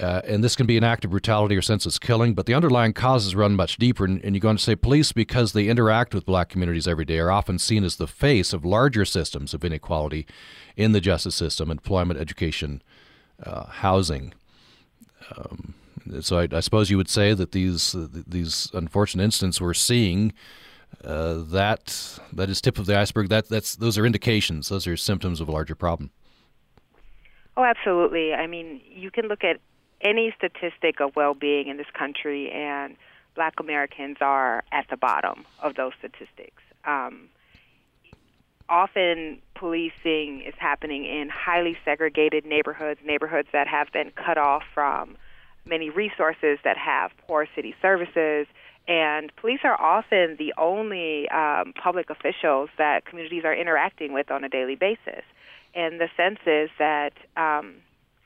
Uh, 0.00 0.20
and 0.24 0.44
this 0.44 0.54
can 0.54 0.66
be 0.66 0.76
an 0.76 0.84
act 0.84 1.04
of 1.04 1.10
brutality 1.10 1.56
or 1.56 1.62
senseless 1.62 1.98
killing, 1.98 2.32
but 2.32 2.46
the 2.46 2.54
underlying 2.54 2.92
causes 2.92 3.34
run 3.34 3.56
much 3.56 3.78
deeper. 3.78 4.04
And, 4.04 4.22
and, 4.24 4.34
you're 4.34 4.40
going 4.40 4.56
to 4.56 4.62
say 4.62 4.76
police, 4.76 5.10
because 5.10 5.52
they 5.52 5.66
interact 5.66 6.14
with 6.14 6.24
black 6.24 6.48
communities 6.48 6.86
every 6.86 7.04
day, 7.04 7.18
are 7.18 7.32
often 7.32 7.58
seen 7.58 7.82
as 7.82 7.96
the 7.96 8.06
face 8.06 8.52
of 8.52 8.64
larger 8.64 9.04
systems 9.04 9.54
of 9.54 9.64
inequality 9.64 10.24
in 10.76 10.92
the 10.92 11.00
justice 11.00 11.34
system, 11.34 11.68
employment, 11.68 12.20
education, 12.20 12.80
uh, 13.42 13.66
housing. 13.66 14.34
Um, 15.36 15.74
so 16.20 16.38
I, 16.38 16.48
I, 16.52 16.60
suppose 16.60 16.90
you 16.90 16.96
would 16.96 17.10
say 17.10 17.34
that 17.34 17.50
these 17.50 17.94
uh, 17.94 18.06
these 18.26 18.70
unfortunate 18.72 19.24
incidents 19.24 19.60
we're 19.60 19.74
seeing 19.74 20.32
uh, 21.04 21.42
that 21.48 22.18
that 22.32 22.48
is 22.48 22.60
tip 22.60 22.78
of 22.78 22.86
the 22.86 22.98
iceberg. 22.98 23.28
That 23.28 23.48
that's 23.48 23.76
those 23.76 23.98
are 23.98 24.06
indications. 24.06 24.68
Those 24.68 24.86
are 24.86 24.96
symptoms 24.96 25.40
of 25.40 25.48
a 25.48 25.52
larger 25.52 25.74
problem. 25.74 26.10
Oh, 27.56 27.64
absolutely. 27.64 28.32
I 28.34 28.46
mean, 28.46 28.80
you 28.88 29.10
can 29.10 29.26
look 29.26 29.42
at 29.42 29.60
any 30.00 30.34
statistic 30.36 31.00
of 31.00 31.16
well-being 31.16 31.68
in 31.68 31.76
this 31.76 31.90
country, 31.92 32.50
and 32.50 32.96
Black 33.34 33.60
Americans 33.60 34.18
are 34.20 34.64
at 34.72 34.86
the 34.90 34.96
bottom 34.96 35.44
of 35.60 35.74
those 35.74 35.92
statistics. 35.98 36.62
Um, 36.84 37.28
often 38.68 39.40
policing 39.54 40.42
is 40.42 40.54
happening 40.58 41.04
in 41.04 41.28
highly 41.28 41.76
segregated 41.84 42.44
neighborhoods, 42.44 43.00
neighborhoods 43.04 43.48
that 43.52 43.66
have 43.66 43.90
been 43.92 44.10
cut 44.10 44.38
off 44.38 44.62
from 44.74 45.16
many 45.64 45.90
resources, 45.90 46.58
that 46.64 46.76
have 46.76 47.10
poor 47.26 47.46
city 47.54 47.74
services, 47.80 48.46
and 48.86 49.34
police 49.36 49.60
are 49.64 49.78
often 49.78 50.36
the 50.38 50.54
only 50.56 51.28
um, 51.28 51.74
public 51.74 52.08
officials 52.08 52.70
that 52.78 53.04
communities 53.04 53.44
are 53.44 53.54
interacting 53.54 54.12
with 54.12 54.30
on 54.30 54.44
a 54.44 54.48
daily 54.48 54.76
basis. 54.76 55.22
And 55.74 56.00
the 56.00 56.08
sense 56.16 56.38
is 56.46 56.70
that, 56.78 57.12
um, 57.36 57.74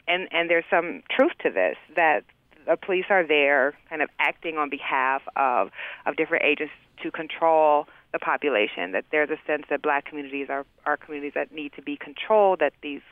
and 0.09 0.29
and 0.33 0.51
there's 0.51 0.65
some 0.71 1.03
truth 1.11 1.33
to 1.43 1.51
this 1.51 1.77
that 1.97 2.25
the 2.67 2.77
police 2.77 3.07
are 3.11 3.27
there, 3.27 3.75
kind 3.88 4.03
of 4.03 4.09
acting 4.19 4.57
on 4.57 4.71
behalf 4.71 5.23
of 5.37 5.71
of 6.07 6.17
different 6.17 6.45
agents 6.45 6.73
to 7.03 7.11
control 7.11 7.87
the 8.12 8.19
population. 8.19 8.93
That 8.93 9.05
there's 9.11 9.31
a 9.31 9.38
sense 9.47 9.65
that 9.71 9.83
black 9.83 10.05
communities 10.05 10.49
are 10.49 10.65
are 10.87 10.97
communities 10.97 11.33
that 11.35 11.53
need 11.53 11.73
to 11.75 11.83
be 11.83 11.97
controlled. 11.97 12.61
That 12.61 12.75
these 12.83 13.03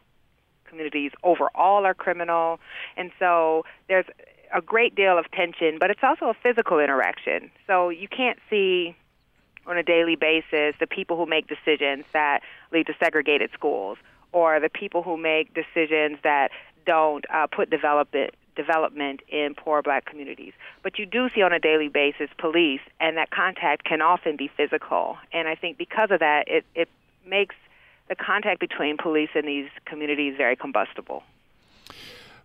communities 0.65 1.13
overall 1.25 1.85
are 1.85 1.95
criminal, 1.95 2.61
and 2.97 3.11
so 3.19 3.65
there's 3.89 4.07
a 4.53 4.61
great 4.61 4.95
deal 4.95 5.19
of 5.19 5.31
tension, 5.31 5.79
but 5.79 5.91
it's 5.91 6.03
also 6.03 6.27
a 6.27 6.35
physical 6.35 6.81
interaction. 6.81 7.51
So 7.67 7.89
you 7.89 8.09
can't 8.09 8.39
see 8.49 8.97
on 9.67 9.77
a 9.77 9.83
daily 9.83 10.17
basis 10.17 10.75
the 10.81 10.87
people 10.89 11.17
who 11.17 11.27
make 11.27 11.47
decisions 11.47 12.05
that 12.13 12.41
lead 12.73 12.87
to 12.87 12.95
segregated 13.03 13.51
schools 13.53 13.99
or 14.33 14.61
the 14.61 14.69
people 14.69 15.03
who 15.03 15.17
make 15.17 15.53
decisions 15.55 16.19
that 16.23 16.51
don't 16.85 17.25
uh, 17.33 17.47
put 17.47 17.71
development 17.71 18.35
development 18.57 19.21
in 19.29 19.55
poor 19.55 19.81
black 19.81 20.05
communities. 20.05 20.53
But 20.83 20.99
you 20.99 21.07
do 21.07 21.29
see 21.35 21.41
on 21.41 21.53
a 21.53 21.59
daily 21.59 21.89
basis 21.89 22.29
police, 22.37 22.81
and 22.99 23.17
that 23.17 23.31
contact 23.31 23.85
can 23.85 24.03
often 24.03 24.37
be 24.37 24.51
physical. 24.55 25.17
And 25.33 25.49
I 25.49 25.55
think 25.55 25.79
because 25.79 26.11
of 26.11 26.21
that, 26.21 26.47
it, 26.47 26.65
it 26.75 26.89
makes 27.27 27.55
the 28.09 28.17
contact 28.17 28.61
between 28.61 28.97
police 28.97 29.31
and 29.35 29.47
these 29.47 29.69
communities 29.87 30.35
very 30.37 30.57
combustible. 30.57 31.23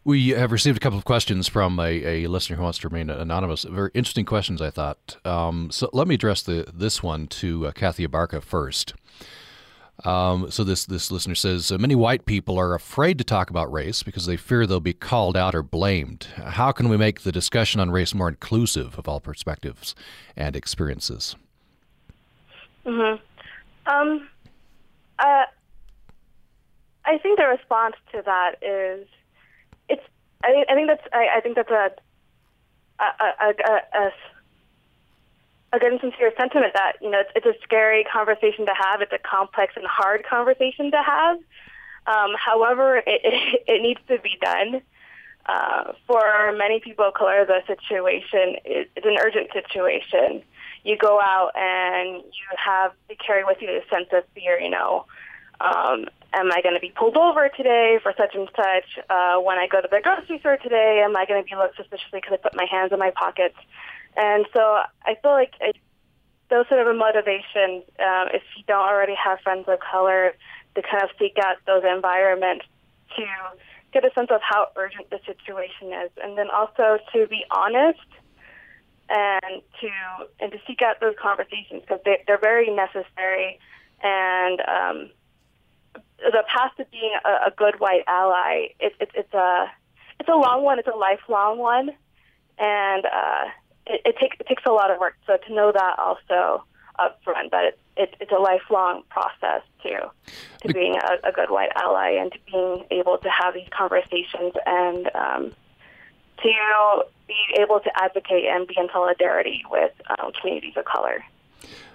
We 0.03 0.29
have 0.29 0.51
received 0.51 0.77
a 0.77 0.79
couple 0.79 0.99
of 0.99 1.05
questions 1.05 1.47
from 1.47 1.79
a, 1.79 2.25
a 2.25 2.27
listener 2.27 2.57
who 2.57 2.63
wants 2.63 2.77
to 2.79 2.87
remain 2.87 3.09
anonymous. 3.09 3.63
Very 3.63 3.89
interesting 3.95 4.23
questions, 4.23 4.61
I 4.61 4.69
thought. 4.69 5.17
Um, 5.25 5.71
so 5.71 5.89
let 5.93 6.07
me 6.07 6.13
address 6.13 6.43
the, 6.43 6.71
this 6.71 7.01
one 7.01 7.25
to 7.27 7.67
uh, 7.67 7.71
Kathy 7.71 8.07
Abarca 8.07 8.43
first. 8.43 8.93
Um, 10.03 10.51
so 10.51 10.63
this 10.63 10.85
this 10.85 11.09
listener 11.09 11.35
says 11.35 11.71
many 11.71 11.95
white 11.95 12.25
people 12.25 12.59
are 12.59 12.75
afraid 12.75 13.17
to 13.17 13.23
talk 13.23 13.49
about 13.49 13.71
race 13.71 14.03
because 14.03 14.25
they 14.25 14.35
fear 14.35 14.67
they'll 14.67 14.81
be 14.81 14.93
called 14.93 15.37
out 15.37 15.55
or 15.55 15.63
blamed. 15.63 16.25
How 16.35 16.71
can 16.73 16.89
we 16.89 16.97
make 16.97 17.21
the 17.21 17.31
discussion 17.31 17.79
on 17.79 17.91
race 17.91 18.13
more 18.13 18.27
inclusive 18.27 18.97
of 18.99 19.07
all 19.07 19.21
perspectives 19.21 19.95
and 20.35 20.55
experiences? 20.55 21.35
Hmm. 22.85 23.15
Um. 23.85 24.27
Uh, 25.17 25.45
I 27.05 27.17
think 27.19 27.37
the 27.37 27.45
response 27.45 27.95
to 28.11 28.21
that 28.25 28.55
is 28.61 29.07
it's. 29.87 30.03
I, 30.43 30.65
I 30.69 30.75
think 30.75 30.87
that's. 30.87 31.07
I, 31.13 31.37
I 31.37 31.39
think 31.39 31.55
that's 31.55 31.71
a 31.71 31.91
a, 32.99 33.03
a, 33.03 33.47
a, 33.47 34.07
a 34.07 34.11
good 35.79 35.91
and 35.91 36.01
sincere 36.01 36.31
sentiment 36.37 36.73
that 36.73 36.93
you 37.01 37.09
know 37.09 37.19
it's, 37.19 37.31
it's 37.35 37.45
a 37.45 37.63
scary 37.63 38.03
conversation 38.03 38.65
to 38.65 38.73
have. 38.73 39.01
It's 39.01 39.13
a 39.13 39.19
complex 39.19 39.73
and 39.75 39.85
hard 39.85 40.25
conversation 40.25 40.91
to 40.91 41.01
have. 41.01 41.37
Um, 42.07 42.33
however, 42.37 42.97
it, 42.97 43.03
it, 43.07 43.63
it 43.67 43.81
needs 43.81 43.99
to 44.07 44.19
be 44.19 44.37
done. 44.41 44.81
Uh, 45.47 45.93
for 46.07 46.53
many 46.57 46.79
people 46.79 47.05
of 47.05 47.13
color, 47.13 47.45
the 47.45 47.61
situation 47.67 48.55
is, 48.65 48.87
is 48.95 49.03
an 49.05 49.15
urgent 49.21 49.51
situation. 49.53 50.41
You 50.83 50.97
go 50.97 51.21
out 51.21 51.51
and 51.55 52.17
you 52.17 52.47
have 52.57 52.93
to 53.09 53.15
carry 53.15 53.43
with 53.43 53.57
you 53.61 53.69
a 53.69 53.81
sense 53.93 54.07
of 54.11 54.23
fear. 54.33 54.59
You 54.59 54.71
know, 54.71 55.05
um, 55.61 56.05
am 56.33 56.51
I 56.51 56.61
going 56.61 56.73
to 56.73 56.81
be 56.81 56.91
pulled 56.95 57.17
over 57.17 57.49
today 57.49 57.99
for 58.01 58.13
such 58.17 58.33
and 58.33 58.49
such? 58.55 59.03
Uh, 59.09 59.37
when 59.37 59.57
I 59.57 59.67
go 59.67 59.81
to 59.81 59.87
the 59.89 60.01
grocery 60.01 60.39
store 60.39 60.57
today, 60.57 61.01
am 61.05 61.15
I 61.15 61.25
going 61.25 61.43
to 61.43 61.49
be 61.49 61.55
looked 61.55 61.77
suspiciously 61.77 62.21
because 62.21 62.33
I 62.33 62.37
put 62.37 62.55
my 62.55 62.65
hands 62.69 62.91
in 62.91 62.99
my 62.99 63.11
pockets? 63.11 63.57
And 64.15 64.45
so 64.53 64.59
I 65.03 65.15
feel 65.21 65.31
like 65.31 65.53
it, 65.61 65.75
those 66.49 66.67
sort 66.69 66.81
of 66.81 66.87
a 66.87 66.93
motivation, 66.93 67.83
um, 67.99 68.29
if 68.33 68.43
you 68.57 68.63
don't 68.67 68.87
already 68.87 69.15
have 69.15 69.39
friends 69.41 69.65
of 69.67 69.79
color, 69.79 70.33
to 70.75 70.81
kind 70.81 71.03
of 71.03 71.09
seek 71.17 71.37
out 71.43 71.57
those 71.65 71.83
environments 71.83 72.65
to 73.17 73.25
get 73.93 74.03
a 74.03 74.13
sense 74.13 74.29
of 74.29 74.41
how 74.41 74.67
urgent 74.75 75.09
the 75.09 75.19
situation 75.25 75.93
is, 75.93 76.11
and 76.21 76.37
then 76.37 76.49
also 76.49 76.99
to 77.13 77.27
be 77.27 77.45
honest 77.49 77.99
and 79.09 79.61
to 79.79 79.89
and 80.39 80.51
to 80.51 80.57
seek 80.67 80.81
out 80.81 80.99
those 80.99 81.15
conversations 81.21 81.81
because 81.81 81.99
they, 82.03 82.23
they're 82.27 82.39
very 82.39 82.69
necessary. 82.73 83.59
And 84.01 84.59
um, 84.61 85.09
the 86.19 86.43
path 86.53 86.71
to 86.77 86.85
being 86.91 87.13
a, 87.23 87.47
a 87.47 87.51
good 87.55 87.79
white 87.79 88.03
ally, 88.07 88.67
it, 88.79 88.93
it, 88.99 89.09
it's 89.13 89.33
a 89.33 89.71
it's 90.19 90.29
a 90.29 90.35
long 90.35 90.63
one. 90.63 90.79
It's 90.79 90.87
a 90.87 90.97
lifelong 90.97 91.57
one, 91.57 91.89
and 92.57 93.05
uh, 93.05 93.45
it, 93.87 94.01
it 94.05 94.15
takes 94.19 94.37
it 94.39 94.47
takes 94.47 94.63
a 94.65 94.71
lot 94.71 94.91
of 94.91 94.99
work. 94.99 95.15
So 95.27 95.37
to 95.37 95.53
know 95.53 95.71
that 95.71 95.99
also 95.99 96.63
up 96.97 97.19
front, 97.23 97.51
that 97.51 97.65
it, 97.65 97.79
it, 97.97 98.15
it's 98.19 98.31
a 98.31 98.35
lifelong 98.35 99.03
process 99.09 99.61
too, 99.83 99.97
to 100.61 100.73
being 100.73 100.95
a, 100.95 101.27
a 101.27 101.31
good 101.31 101.49
white 101.49 101.69
ally 101.75 102.11
and 102.11 102.31
to 102.31 102.39
being 102.49 102.85
able 102.91 103.17
to 103.17 103.29
have 103.29 103.53
these 103.53 103.67
conversations 103.69 104.53
and 104.65 105.09
um, 105.13 105.53
to 106.41 107.03
be 107.27 107.35
able 107.59 107.79
to 107.79 107.91
advocate 108.01 108.45
and 108.45 108.67
be 108.67 108.75
in 108.77 108.87
solidarity 108.93 109.63
with 109.69 109.91
um, 110.09 110.31
communities 110.39 110.73
of 110.77 110.85
color. 110.85 111.23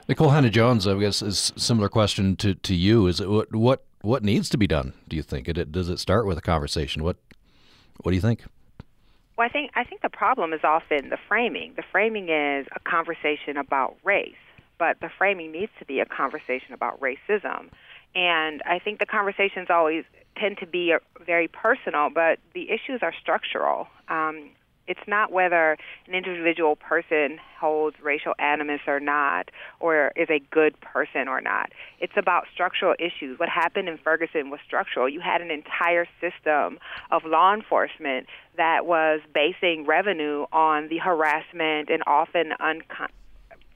Nikole 0.08 0.32
Hannah-Jones, 0.32 0.86
I 0.86 0.98
guess, 0.98 1.22
is 1.22 1.52
similar 1.56 1.88
question 1.88 2.36
to, 2.36 2.54
to 2.54 2.74
you. 2.74 3.06
Is 3.06 3.20
it, 3.20 3.30
what 3.30 3.54
what 3.54 3.84
what 4.02 4.24
needs 4.24 4.48
to 4.48 4.58
be 4.58 4.66
done? 4.66 4.94
Do 5.08 5.14
you 5.14 5.22
think? 5.22 5.48
It, 5.48 5.70
does 5.70 5.88
it 5.88 5.98
start 5.98 6.26
with 6.26 6.36
a 6.36 6.42
conversation? 6.42 7.04
What 7.04 7.16
What 8.02 8.10
do 8.10 8.16
you 8.16 8.20
think? 8.20 8.44
Well, 9.40 9.48
I 9.48 9.52
think 9.52 9.70
I 9.74 9.84
think 9.84 10.02
the 10.02 10.10
problem 10.10 10.52
is 10.52 10.60
often 10.64 11.08
the 11.08 11.16
framing. 11.26 11.72
The 11.74 11.82
framing 11.90 12.28
is 12.28 12.66
a 12.76 12.80
conversation 12.80 13.56
about 13.56 13.96
race, 14.04 14.34
but 14.78 15.00
the 15.00 15.08
framing 15.16 15.50
needs 15.50 15.72
to 15.78 15.86
be 15.86 16.00
a 16.00 16.04
conversation 16.04 16.74
about 16.74 17.00
racism. 17.00 17.70
And 18.14 18.60
I 18.66 18.78
think 18.78 18.98
the 18.98 19.06
conversations 19.06 19.68
always 19.70 20.04
tend 20.36 20.58
to 20.58 20.66
be 20.66 20.94
very 21.24 21.48
personal, 21.48 22.10
but 22.10 22.38
the 22.52 22.68
issues 22.70 23.00
are 23.00 23.14
structural. 23.18 23.88
Um, 24.10 24.50
it's 24.90 25.06
not 25.06 25.30
whether 25.30 25.76
an 26.08 26.14
individual 26.14 26.74
person 26.74 27.38
holds 27.60 27.96
racial 28.02 28.34
animus 28.40 28.80
or 28.88 28.98
not, 28.98 29.48
or 29.78 30.10
is 30.16 30.28
a 30.28 30.40
good 30.50 30.78
person 30.80 31.28
or 31.28 31.40
not. 31.40 31.70
It's 32.00 32.14
about 32.16 32.46
structural 32.52 32.96
issues. 32.98 33.38
What 33.38 33.48
happened 33.48 33.88
in 33.88 33.98
Ferguson 33.98 34.50
was 34.50 34.58
structural. 34.66 35.08
You 35.08 35.20
had 35.20 35.42
an 35.42 35.50
entire 35.52 36.08
system 36.20 36.80
of 37.12 37.24
law 37.24 37.54
enforcement 37.54 38.26
that 38.56 38.84
was 38.84 39.20
basing 39.32 39.86
revenue 39.86 40.46
on 40.52 40.88
the 40.88 40.98
harassment 40.98 41.88
and 41.88 42.02
often 42.08 42.52
uncon- 42.60 43.12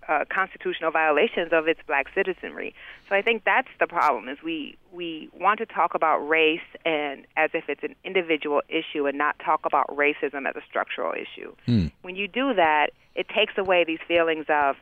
uh, 0.09 0.25
constitutional 0.29 0.91
violations 0.91 1.53
of 1.53 1.69
its 1.69 1.81
black 1.87 2.07
citizenry. 2.15 2.75
So 3.09 3.15
I 3.15 3.23
think 3.23 3.45
that's 3.45 3.69
the 3.81 3.87
problem 3.87 4.29
is 4.29 4.39
we 4.43 4.77
we 4.93 5.29
want 5.39 5.59
to 5.59 5.67
talk 5.67 5.95
about 5.95 6.19
race 6.19 6.61
and 6.85 7.27
as 7.37 7.51
if 7.55 7.69
it's 7.69 7.83
an 7.83 7.95
individual 8.05 8.63
issue 8.69 9.07
and 9.07 9.19
not 9.19 9.39
talk 9.39 9.61
about 9.65 9.89
racism 9.89 10.49
as 10.49 10.57
a 10.57 10.63
structural 10.69 11.13
issue. 11.13 11.55
Hmm. 11.67 11.87
When 12.03 12.17
you 12.17 12.29
do 12.29 12.55
that, 12.55 12.91
it 13.15 13.29
takes 13.29 13.55
away 13.59 13.85
these 13.85 14.01
feelings 14.07 14.47
of 14.49 14.77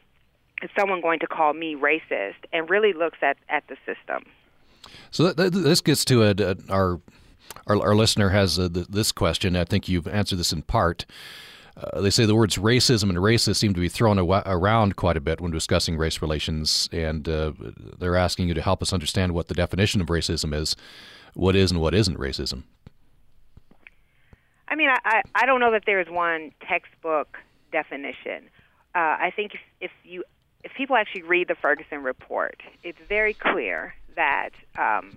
is 0.62 0.70
someone 0.78 1.00
going 1.00 1.18
to 1.20 1.26
call 1.26 1.52
me 1.52 1.74
racist 1.74 2.37
and 2.52 2.70
really 2.70 2.92
looks 2.92 3.18
at, 3.20 3.37
at 3.48 3.64
the 3.68 3.76
system. 3.85 4.24
So 5.11 5.32
th- 5.32 5.52
th- 5.52 5.64
this 5.64 5.80
gets 5.80 6.04
to 6.06 6.22
a, 6.22 6.35
a, 6.38 6.56
our, 6.68 7.00
our, 7.66 7.82
our 7.82 7.94
listener 7.94 8.30
has 8.30 8.58
a, 8.58 8.68
th- 8.68 8.87
this 8.88 9.12
question. 9.12 9.56
I 9.56 9.64
think 9.64 9.88
you've 9.88 10.08
answered 10.08 10.38
this 10.38 10.52
in 10.52 10.62
part. 10.62 11.04
Uh, 11.76 12.00
they 12.00 12.11
say 12.11 12.26
the 12.26 12.35
words 12.35 12.56
racism 12.56 13.04
and 13.04 13.18
racist 13.18 13.56
seem 13.56 13.72
to 13.72 13.80
be 13.80 13.88
thrown 13.88 14.18
aw- 14.18 14.42
around 14.44 14.96
quite 14.96 15.16
a 15.16 15.20
bit 15.20 15.40
when 15.40 15.50
discussing 15.50 15.96
race 15.96 16.20
relations, 16.20 16.88
and 16.92 17.28
uh, 17.28 17.52
they're 17.98 18.16
asking 18.16 18.48
you 18.48 18.54
to 18.54 18.62
help 18.62 18.82
us 18.82 18.92
understand 18.92 19.32
what 19.32 19.48
the 19.48 19.54
definition 19.54 20.00
of 20.00 20.08
racism 20.08 20.54
is, 20.54 20.76
what 21.35 21.56
is 21.56 21.70
and 21.70 21.80
what 21.80 21.94
isn't 21.94 22.18
racism. 22.18 22.64
I 24.68 24.74
mean, 24.74 24.88
I, 24.90 25.22
I 25.35 25.46
don't 25.46 25.61
know 25.61 25.72
that 25.72 25.85
there 25.87 26.00
is 26.00 26.08
one 26.08 26.52
textbook 26.66 27.38
definition. 27.72 28.48
Uh, 28.94 29.16
I 29.20 29.32
think 29.35 29.54
if, 29.54 29.61
if 29.80 29.90
you 30.04 30.24
if 30.64 30.72
people 30.74 30.96
actually 30.96 31.22
read 31.22 31.48
the 31.48 31.54
Ferguson 31.54 32.02
report, 32.02 32.61
it's 32.85 32.98
very 33.08 33.35
clear 33.35 33.94
that 34.16 34.50
um, 34.78 35.16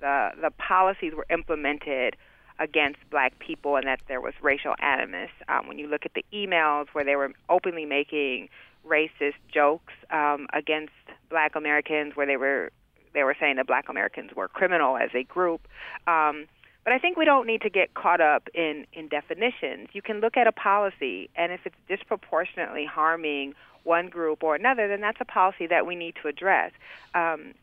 the 0.00 0.30
the 0.40 0.50
policies 0.50 1.14
were 1.14 1.26
implemented 1.30 2.16
against 2.58 2.98
black 3.10 3.38
people 3.38 3.76
and 3.76 3.86
that 3.86 4.00
there 4.08 4.20
was 4.20 4.34
racial 4.42 4.74
animus. 4.80 5.30
Um, 5.48 5.68
when 5.68 5.78
you 5.78 5.88
look 5.88 6.06
at 6.06 6.14
the 6.14 6.24
emails 6.32 6.86
where 6.92 7.04
they 7.04 7.16
were 7.16 7.32
openly 7.48 7.84
making 7.84 8.48
racist 8.86 9.34
jokes 9.52 9.92
um, 10.10 10.46
against 10.52 10.92
black 11.28 11.56
Americans, 11.56 12.16
where 12.16 12.26
they 12.26 12.36
were 12.36 12.70
they 13.14 13.24
were 13.24 13.36
saying 13.38 13.56
that 13.56 13.66
black 13.66 13.88
Americans 13.88 14.32
were 14.36 14.46
criminal 14.46 14.96
as 14.96 15.10
a 15.14 15.24
group. 15.24 15.66
Um, 16.06 16.46
but 16.84 16.92
I 16.92 16.98
think 16.98 17.16
we 17.16 17.24
don't 17.24 17.46
need 17.46 17.62
to 17.62 17.70
get 17.70 17.94
caught 17.94 18.20
up 18.20 18.48
in, 18.54 18.86
in 18.92 19.08
definitions. 19.08 19.88
You 19.92 20.02
can 20.02 20.20
look 20.20 20.36
at 20.36 20.46
a 20.46 20.52
policy, 20.52 21.28
and 21.34 21.50
if 21.50 21.60
it's 21.64 21.74
disproportionately 21.88 22.84
harming 22.84 23.54
one 23.82 24.08
group 24.08 24.44
or 24.44 24.54
another, 24.54 24.86
then 24.86 25.00
that's 25.00 25.20
a 25.20 25.24
policy 25.24 25.66
that 25.66 25.86
we 25.86 25.96
need 25.96 26.14
to 26.22 26.28
address. 26.28 26.72
Um, 27.14 27.54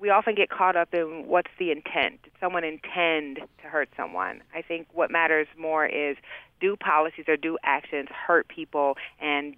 we 0.00 0.08
often 0.08 0.34
get 0.34 0.48
caught 0.48 0.76
up 0.76 0.94
in 0.94 1.24
what's 1.26 1.50
the 1.58 1.70
intent. 1.70 2.22
Did 2.22 2.32
someone 2.40 2.64
intend 2.64 3.40
to 3.62 3.68
hurt 3.68 3.90
someone? 3.96 4.42
I 4.54 4.62
think 4.62 4.88
what 4.92 5.10
matters 5.10 5.46
more 5.58 5.86
is 5.86 6.16
do 6.60 6.76
policies 6.76 7.26
or 7.28 7.36
do 7.36 7.58
actions 7.62 8.08
hurt 8.10 8.48
people, 8.48 8.96
and 9.20 9.54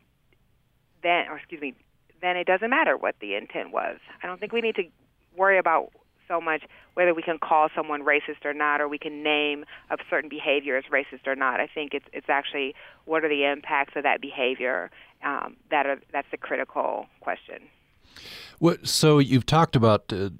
then, 1.02 1.28
or 1.28 1.38
excuse 1.38 1.60
me, 1.60 1.74
then 2.20 2.36
it 2.36 2.46
doesn't 2.46 2.70
matter 2.70 2.96
what 2.96 3.16
the 3.20 3.34
intent 3.34 3.72
was. 3.72 3.98
I 4.22 4.26
don't 4.26 4.38
think 4.38 4.52
we 4.52 4.60
need 4.60 4.76
to 4.76 4.84
worry 5.36 5.58
about 5.58 5.92
so 6.28 6.40
much 6.40 6.62
whether 6.94 7.14
we 7.14 7.22
can 7.22 7.38
call 7.38 7.68
someone 7.74 8.02
racist 8.02 8.44
or 8.44 8.54
not, 8.54 8.80
or 8.80 8.88
we 8.88 8.98
can 8.98 9.22
name 9.22 9.64
a 9.90 9.96
certain 10.08 10.28
behavior 10.28 10.76
as 10.76 10.84
racist 10.84 11.26
or 11.26 11.34
not. 11.34 11.60
I 11.60 11.66
think 11.66 11.94
it's 11.94 12.06
it's 12.12 12.28
actually 12.28 12.74
what 13.04 13.24
are 13.24 13.28
the 13.28 13.44
impacts 13.44 13.94
of 13.96 14.02
that 14.04 14.20
behavior 14.20 14.90
um, 15.24 15.56
that 15.70 15.86
are 15.86 16.00
that's 16.12 16.28
the 16.30 16.36
critical 16.36 17.06
question. 17.20 17.62
What, 18.58 18.86
so 18.86 19.18
you've 19.18 19.46
talked 19.46 19.74
about 19.74 20.12
uh, 20.12 20.30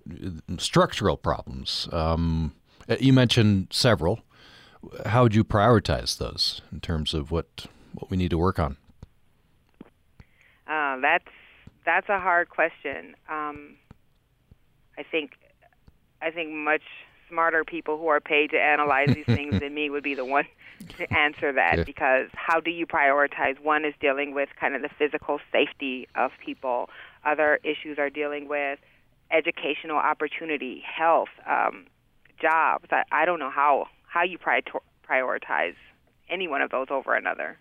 structural 0.58 1.16
problems. 1.16 1.88
Um, 1.92 2.54
uh, 2.88 2.96
you 3.00 3.12
mentioned 3.12 3.68
several. 3.70 4.20
How 5.06 5.24
would 5.24 5.34
you 5.34 5.44
prioritize 5.44 6.18
those 6.18 6.62
in 6.72 6.80
terms 6.80 7.14
of 7.14 7.30
what 7.30 7.66
what 7.94 8.10
we 8.10 8.16
need 8.16 8.30
to 8.30 8.38
work 8.38 8.58
on? 8.58 8.76
Uh, 10.66 10.98
that's 11.00 11.28
that's 11.84 12.08
a 12.08 12.18
hard 12.18 12.48
question. 12.48 13.14
Um, 13.28 13.76
I 14.98 15.02
think 15.02 15.32
I 16.20 16.30
think 16.30 16.50
much 16.50 16.82
smarter 17.28 17.64
people 17.64 17.98
who 17.98 18.08
are 18.08 18.20
paid 18.20 18.50
to 18.50 18.60
analyze 18.60 19.08
these 19.14 19.26
things 19.36 19.58
than 19.60 19.74
me 19.74 19.90
would 19.90 20.04
be 20.04 20.14
the 20.14 20.24
one 20.24 20.46
to 20.98 21.12
answer 21.12 21.52
that 21.52 21.78
yeah. 21.78 21.84
because 21.84 22.28
how 22.34 22.60
do 22.60 22.70
you 22.70 22.86
prioritize? 22.86 23.58
One 23.60 23.84
is 23.84 23.94
dealing 24.00 24.34
with 24.34 24.48
kind 24.60 24.74
of 24.74 24.82
the 24.82 24.90
physical 24.98 25.40
safety 25.50 26.08
of 26.14 26.30
people. 26.44 26.90
Other 27.24 27.60
issues 27.62 27.98
are 27.98 28.10
dealing 28.10 28.48
with 28.48 28.78
educational 29.30 29.96
opportunity, 29.96 30.82
health, 30.84 31.28
um, 31.48 31.86
jobs. 32.40 32.86
I, 32.90 33.04
I 33.12 33.24
don't 33.24 33.38
know 33.38 33.50
how 33.50 33.86
how 34.06 34.22
you 34.22 34.38
prioritize 34.38 35.74
any 36.28 36.48
one 36.48 36.60
of 36.60 36.70
those 36.70 36.88
over 36.90 37.14
another. 37.14 37.58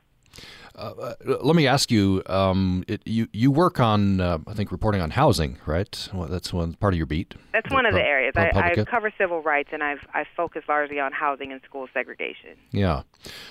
Uh, 0.73 1.13
let 1.41 1.55
me 1.55 1.67
ask 1.67 1.91
you, 1.91 2.23
um, 2.27 2.83
it, 2.87 3.01
you 3.05 3.27
you 3.33 3.51
work 3.51 3.79
on 3.79 4.21
uh, 4.21 4.37
I 4.47 4.53
think 4.53 4.71
reporting 4.71 5.01
on 5.01 5.11
housing, 5.11 5.57
right? 5.65 6.09
Well, 6.13 6.29
that's 6.29 6.53
one 6.53 6.75
part 6.75 6.93
of 6.93 6.97
your 6.97 7.05
beat. 7.05 7.35
That's 7.51 7.69
one 7.69 7.85
of 7.85 7.93
the 7.93 8.01
areas. 8.01 8.33
I, 8.37 8.51
I, 8.55 8.85
cover 8.85 9.11
civil 9.17 9.41
rights, 9.41 9.69
and 9.73 9.83
I've 9.83 10.07
I 10.13 10.23
focus 10.37 10.63
largely 10.69 10.99
on 10.99 11.11
housing 11.11 11.51
and 11.51 11.61
school 11.63 11.87
segregation. 11.93 12.51
Yeah. 12.71 13.03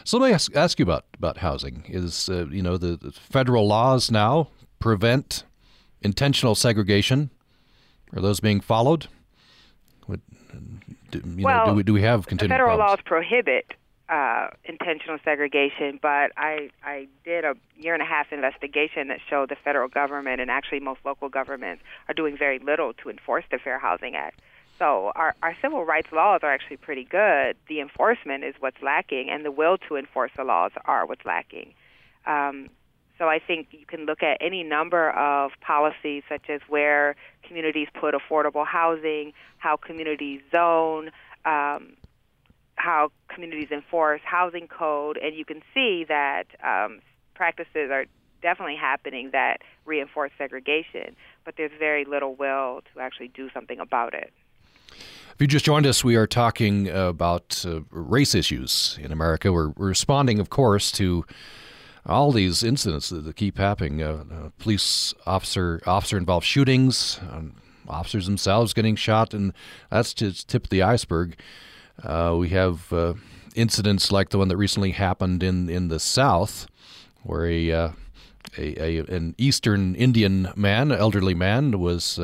So 0.04 0.18
let 0.18 0.28
me 0.28 0.34
ask, 0.34 0.56
ask 0.56 0.78
you 0.78 0.84
about 0.84 1.04
about 1.14 1.38
housing. 1.38 1.84
Is 1.88 2.30
uh, 2.30 2.46
you 2.46 2.62
know 2.62 2.78
the, 2.78 2.96
the, 2.96 3.12
federal 3.12 3.68
laws 3.68 4.10
now 4.10 4.48
prevent 4.78 5.44
intentional 6.02 6.54
segregation? 6.54 7.30
Are 8.14 8.20
those 8.20 8.40
being 8.40 8.60
followed? 8.60 9.06
What, 10.06 10.20
do, 11.10 11.22
well, 11.38 11.66
know, 11.66 11.72
do 11.72 11.76
we 11.76 11.82
do 11.82 11.92
we 11.92 12.02
have 12.02 12.24
federal 12.24 12.48
problems? 12.48 12.78
laws 12.78 12.98
prohibit 13.04 13.74
uh, 14.10 14.48
intentional 14.64 15.18
segregation, 15.24 15.98
but 16.02 16.32
I, 16.36 16.70
I 16.82 17.06
did 17.24 17.44
a 17.44 17.54
year 17.76 17.94
and 17.94 18.02
a 18.02 18.06
half 18.06 18.32
investigation 18.32 19.06
that 19.08 19.20
showed 19.28 19.50
the 19.50 19.56
federal 19.56 19.88
government 19.88 20.40
and 20.40 20.50
actually 20.50 20.80
most 20.80 21.00
local 21.04 21.28
governments 21.28 21.84
are 22.08 22.14
doing 22.14 22.36
very 22.36 22.58
little 22.58 22.92
to 22.94 23.08
enforce 23.08 23.44
the 23.52 23.58
Fair 23.58 23.78
Housing 23.78 24.16
Act. 24.16 24.40
So 24.80 25.12
our, 25.14 25.36
our 25.42 25.56
civil 25.62 25.84
rights 25.84 26.08
laws 26.10 26.40
are 26.42 26.52
actually 26.52 26.78
pretty 26.78 27.04
good. 27.04 27.56
The 27.68 27.80
enforcement 27.80 28.42
is 28.42 28.54
what's 28.58 28.82
lacking, 28.82 29.28
and 29.30 29.44
the 29.44 29.52
will 29.52 29.78
to 29.88 29.96
enforce 29.96 30.32
the 30.36 30.42
laws 30.42 30.72
are 30.86 31.06
what's 31.06 31.24
lacking. 31.24 31.74
Um, 32.26 32.68
so 33.20 33.28
I 33.28 33.38
think 33.38 33.68
you 33.72 33.84
can 33.86 34.06
look 34.06 34.22
at 34.22 34.38
any 34.40 34.62
number 34.62 35.10
of 35.10 35.50
policies, 35.60 36.22
such 36.26 36.48
as 36.48 36.62
where 36.68 37.16
communities 37.46 37.88
put 37.92 38.14
affordable 38.14 38.66
housing, 38.66 39.34
how 39.58 39.76
communities 39.76 40.40
zone, 40.50 41.10
um, 41.44 41.92
how 42.76 43.12
communities 43.28 43.68
enforce 43.70 44.22
housing 44.24 44.66
code, 44.68 45.18
and 45.22 45.36
you 45.36 45.44
can 45.44 45.60
see 45.74 46.06
that 46.08 46.44
um, 46.64 47.00
practices 47.34 47.90
are 47.90 48.06
definitely 48.40 48.76
happening 48.76 49.28
that 49.32 49.58
reinforce 49.84 50.30
segregation, 50.38 51.14
but 51.44 51.54
there's 51.58 51.72
very 51.78 52.06
little 52.06 52.34
will 52.34 52.80
to 52.94 53.00
actually 53.00 53.28
do 53.28 53.50
something 53.52 53.78
about 53.80 54.14
it. 54.14 54.32
If 55.34 55.36
you 55.40 55.46
just 55.46 55.66
joined 55.66 55.86
us, 55.86 56.02
we 56.02 56.16
are 56.16 56.26
talking 56.26 56.88
about 56.88 57.64
uh, 57.66 57.80
race 57.90 58.34
issues 58.34 58.98
in 59.02 59.12
America. 59.12 59.52
We're, 59.52 59.68
we're, 59.70 59.88
responding, 59.88 60.38
of 60.38 60.48
course, 60.48 60.90
to 60.92 61.26
all 62.10 62.32
these 62.32 62.62
incidents 62.62 63.08
that, 63.10 63.36
keep 63.36 63.58
happening. 63.58 64.02
Uh, 64.02 64.24
uh, 64.30 64.48
police 64.58 65.14
officer 65.26 65.80
officer 65.86 66.18
involved 66.18 66.44
shootings, 66.44 67.20
um, 67.30 67.54
officers 67.88 68.26
themselves 68.26 68.74
getting 68.74 68.96
shot, 68.96 69.32
and 69.32 69.52
that's 69.90 70.12
just 70.12 70.48
tip 70.48 70.64
of 70.64 70.70
the 70.70 70.82
iceberg. 70.82 71.36
Uh, 72.02 72.34
we 72.38 72.48
have 72.50 72.92
uh, 72.92 73.14
incidents 73.54 74.10
like 74.10 74.30
the 74.30 74.38
one 74.38 74.48
that 74.48 74.56
recently 74.56 74.90
happened 74.90 75.42
in, 75.42 75.68
in 75.68 75.88
the 75.88 76.00
South, 76.00 76.66
where 77.22 77.46
a, 77.46 77.70
uh, 77.70 77.90
a, 78.58 78.98
a, 78.98 78.98
an 79.06 79.34
Eastern 79.38 79.94
Indian 79.94 80.48
man, 80.56 80.90
elderly 80.92 81.34
man, 81.34 81.78
was 81.78 82.18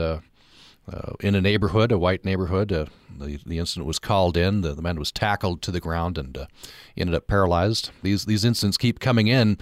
uh, 0.92 0.96
uh, 0.96 1.12
in 1.20 1.34
a 1.34 1.40
neighborhood, 1.40 1.92
a 1.92 1.98
white 1.98 2.24
neighborhood. 2.24 2.72
Uh, 2.72 2.86
the, 3.18 3.38
the 3.46 3.58
incident 3.58 3.86
was 3.86 3.98
called 3.98 4.36
in. 4.36 4.60
The, 4.60 4.74
the 4.74 4.82
man 4.82 4.98
was 4.98 5.12
tackled 5.12 5.62
to 5.62 5.70
the 5.70 5.80
ground 5.80 6.18
and 6.18 6.46
ended 6.96 7.14
up 7.14 7.26
paralyzed. 7.26 7.90
These 8.02 8.26
these 8.26 8.44
incidents 8.44 8.76
keep 8.76 9.00
coming 9.00 9.26
in. 9.26 9.58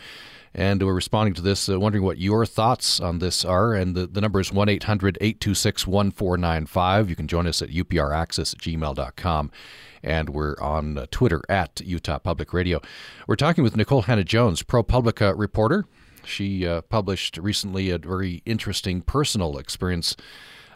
And 0.57 0.81
we're 0.85 0.95
responding 0.95 1.35
to 1.35 1.43
this, 1.43 1.69
uh, 1.69 1.81
wondering 1.81 2.05
what 2.05 2.19
your 2.19 2.47
thoughts 2.47 3.01
on 3.01 3.19
this 3.19 3.45
are. 3.45 3.75
And 3.75 3.97
the, 3.97 4.07
the 4.07 4.21
number 4.21 4.39
is 4.39 4.53
1 4.53 4.69
800 4.69 5.19
826 5.21 5.87
1495. 5.87 7.11
You 7.11 7.17
can 7.17 7.27
join 7.27 7.49
us 7.49 7.61
at 7.61 7.71
upraccess 7.71 8.55
at 8.55 8.61
gmail.com 8.61 9.51
and 10.05 10.29
we're 10.29 10.55
on 10.61 10.99
uh, 10.99 11.07
Twitter 11.11 11.43
at 11.49 11.81
Utah 11.85 12.19
Public 12.19 12.53
Radio. 12.53 12.81
We're 13.27 13.37
talking 13.37 13.65
with 13.65 13.75
Nikole 13.75 14.05
Hannah-Jones, 14.05 14.63
ProPublica 14.63 15.37
reporter. 15.37 15.87
She 16.25 16.67
uh, 16.67 16.83
published 16.83 17.37
recently 17.39 17.91
a 17.91 17.99
very 17.99 18.43
interesting 18.45 19.01
personal 19.01 19.59
experience 19.59 20.17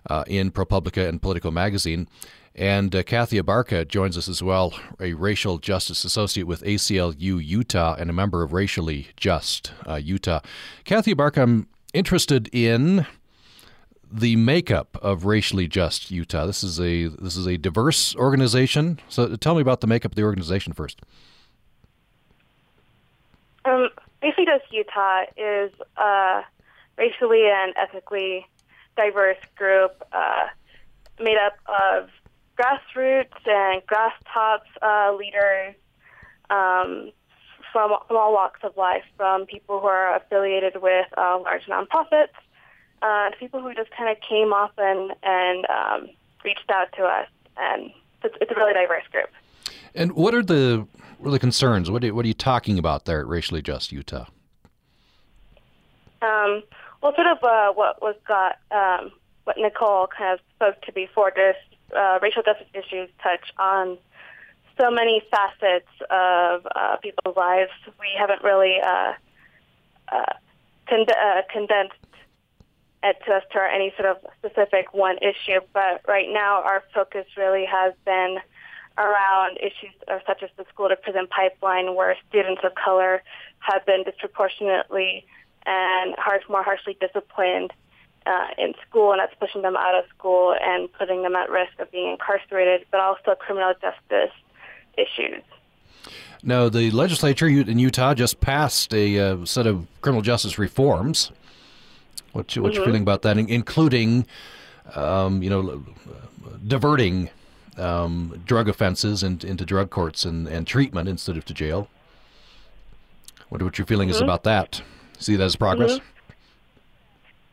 uh, 0.06 0.24
in 0.26 0.50
ProPublica 0.50 1.08
and 1.08 1.20
Politico 1.20 1.50
magazine. 1.50 2.08
And 2.54 2.94
uh, 2.94 3.04
Kathy 3.04 3.40
Abarca 3.40 3.86
joins 3.86 4.18
us 4.18 4.28
as 4.28 4.42
well, 4.42 4.74
a 4.98 5.14
racial 5.14 5.58
justice 5.58 6.04
associate 6.04 6.46
with 6.46 6.62
ACLU 6.62 7.44
Utah 7.44 7.94
and 7.96 8.10
a 8.10 8.12
member 8.12 8.42
of 8.42 8.52
Racially 8.52 9.08
Just 9.16 9.72
uh, 9.86 9.94
Utah. 9.94 10.40
Kathy 10.84 11.14
Abarca, 11.14 11.42
I'm 11.42 11.68
interested 11.94 12.48
in 12.52 13.06
the 14.10 14.34
makeup 14.36 14.98
of 15.02 15.24
Racially 15.24 15.68
Just 15.68 16.10
Utah. 16.10 16.46
This 16.46 16.64
is 16.64 16.80
a 16.80 17.06
this 17.06 17.36
is 17.36 17.46
a 17.46 17.56
diverse 17.56 18.16
organization. 18.16 18.98
So 19.08 19.36
tell 19.36 19.54
me 19.54 19.60
about 19.60 19.80
the 19.80 19.86
makeup 19.86 20.12
of 20.12 20.16
the 20.16 20.24
organization 20.24 20.72
first. 20.72 21.00
Um, 23.64 23.88
Racially 24.22 24.46
Just 24.46 24.72
Utah 24.72 25.22
is 25.36 25.70
a 25.96 26.42
racially 26.96 27.46
and 27.46 27.72
ethnically 27.76 28.46
diverse 28.98 29.38
group 29.56 30.02
uh, 30.12 30.46
made 31.20 31.38
up 31.38 31.54
of 31.66 32.10
grassroots 32.58 33.46
and 33.46 33.86
grass 33.86 34.12
tops 34.32 34.68
uh, 34.82 35.14
leaders 35.16 35.74
um, 36.50 37.12
from, 37.72 37.92
from 38.06 38.16
all 38.16 38.32
walks 38.32 38.60
of 38.62 38.76
life, 38.76 39.04
from 39.16 39.46
people 39.46 39.80
who 39.80 39.86
are 39.86 40.16
affiliated 40.16 40.82
with 40.82 41.06
uh, 41.16 41.38
large 41.38 41.64
nonprofits 41.66 42.34
uh, 43.02 43.30
people 43.38 43.60
who 43.60 43.74
just 43.74 43.90
kind 43.96 44.10
of 44.10 44.16
came 44.28 44.52
up 44.52 44.72
and 44.78 45.12
and 45.22 45.66
um, 45.70 46.10
reached 46.44 46.70
out 46.70 46.88
to 46.96 47.04
us, 47.04 47.28
and 47.56 47.90
it's, 48.24 48.34
it's, 48.40 48.50
a 48.50 48.54
really 48.54 48.74
diverse 48.74 49.04
group. 49.12 49.28
And 49.94 50.12
what 50.12 50.34
are 50.34 50.42
the 50.42 50.86
what 51.18 51.28
are 51.28 51.32
the 51.32 51.38
concerns? 51.38 51.90
What 51.90 52.04
are, 52.04 52.14
what 52.14 52.24
are 52.24 52.28
you 52.28 52.34
talking 52.34 52.78
about 52.78 53.04
there 53.04 53.20
at 53.20 53.26
Racially 53.26 53.62
Just 53.62 53.92
Utah? 53.92 54.26
Um, 56.22 56.62
well, 57.02 57.14
sort 57.14 57.26
of 57.26 57.42
uh, 57.42 57.72
what 57.72 58.02
was 58.02 58.16
got 58.26 58.58
um, 58.70 59.12
what 59.44 59.56
Nikole 59.56 60.08
kind 60.10 60.34
of 60.34 60.40
spoke 60.56 60.82
to 60.82 60.92
before. 60.92 61.30
Just 61.30 61.58
uh, 61.96 62.18
racial 62.20 62.42
justice 62.42 62.66
issues 62.74 63.08
touch 63.22 63.52
on 63.58 63.98
so 64.80 64.90
many 64.90 65.22
facets 65.30 65.88
of 66.10 66.66
uh, 66.74 66.96
people's 67.02 67.36
lives. 67.36 67.70
We 67.98 68.08
haven't 68.16 68.42
really 68.42 68.76
uh, 68.84 69.12
uh, 70.10 70.32
uh, 70.90 71.42
condensed 71.52 71.94
to 73.02 73.40
to 73.52 73.68
any 73.72 73.92
sort 73.96 74.08
of 74.10 74.16
specific 74.38 74.92
one 74.92 75.18
issue, 75.18 75.60
but 75.72 76.02
right 76.06 76.28
now 76.28 76.62
our 76.62 76.82
focus 76.94 77.26
really 77.36 77.64
has 77.64 77.94
been 78.04 78.38
around 78.96 79.56
issues 79.58 79.94
such 80.26 80.42
as 80.42 80.50
the 80.56 80.64
school 80.72 80.88
to 80.88 80.96
prison 80.96 81.28
pipeline, 81.28 81.94
where 81.94 82.16
students 82.28 82.62
of 82.64 82.74
color 82.74 83.22
have 83.60 83.86
been 83.86 84.02
disproportionately 84.02 85.24
and 85.66 86.14
harsh, 86.18 86.42
more 86.48 86.62
harshly 86.62 86.96
disciplined 87.00 87.72
uh, 88.26 88.48
in 88.58 88.74
school, 88.86 89.12
and 89.12 89.20
that's 89.20 89.34
pushing 89.40 89.62
them 89.62 89.76
out 89.76 89.94
of 89.94 90.04
school 90.16 90.54
and 90.60 90.92
putting 90.92 91.22
them 91.22 91.34
at 91.34 91.50
risk 91.50 91.72
of 91.78 91.90
being 91.90 92.10
incarcerated, 92.12 92.86
but 92.90 93.00
also 93.00 93.34
criminal 93.38 93.72
justice 93.80 94.34
issues. 94.96 95.42
Now, 96.42 96.68
the 96.68 96.90
legislature 96.90 97.48
in 97.48 97.78
Utah 97.78 98.14
just 98.14 98.40
passed 98.40 98.94
a 98.94 99.18
uh, 99.18 99.44
set 99.44 99.66
of 99.66 99.86
criminal 100.02 100.22
justice 100.22 100.58
reforms. 100.58 101.32
What's, 102.32 102.56
what's 102.56 102.56
mm-hmm. 102.56 102.74
your 102.74 102.84
feeling 102.84 103.02
about 103.02 103.22
that, 103.22 103.38
including, 103.38 104.26
um, 104.94 105.42
you 105.42 105.50
know, 105.50 105.84
diverting 106.66 107.30
um, 107.76 108.40
drug 108.44 108.68
offenses 108.68 109.22
in, 109.22 109.40
into 109.42 109.64
drug 109.64 109.90
courts 109.90 110.24
and, 110.24 110.46
and 110.46 110.66
treatment 110.66 111.08
instead 111.08 111.36
of 111.36 111.44
to 111.46 111.54
jail? 111.54 111.88
What, 113.48 113.62
what 113.62 113.78
your 113.78 113.86
feeling 113.86 114.08
mm-hmm. 114.08 114.16
is 114.16 114.20
about 114.20 114.44
that? 114.44 114.82
See 115.18 115.36
that 115.36 115.44
as 115.44 115.56
progress? 115.56 115.92
Mm-hmm. 115.92 116.04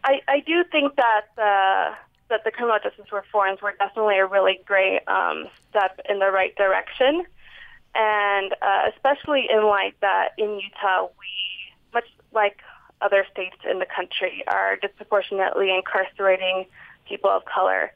I, 0.03 0.21
I 0.27 0.39
do 0.41 0.63
think 0.71 0.95
that 0.95 1.21
the 1.35 1.95
that 2.29 2.43
the 2.43 2.51
criminal 2.51 2.79
justice 2.81 3.11
reforms 3.11 3.61
were 3.61 3.73
definitely 3.77 4.17
a 4.17 4.25
really 4.25 4.59
great 4.65 5.01
um, 5.07 5.45
step 5.69 5.99
in 6.09 6.17
the 6.19 6.31
right 6.31 6.55
direction, 6.55 7.23
and 7.93 8.53
uh, 8.61 8.89
especially 8.93 9.47
in 9.49 9.63
light 9.63 9.95
that 10.01 10.29
in 10.37 10.59
Utah 10.59 11.07
we, 11.19 11.93
much 11.93 12.05
like 12.33 12.61
other 13.01 13.25
states 13.31 13.57
in 13.69 13.79
the 13.79 13.85
country, 13.85 14.43
are 14.47 14.77
disproportionately 14.77 15.73
incarcerating 15.75 16.65
people 17.07 17.29
of 17.29 17.45
color, 17.45 17.91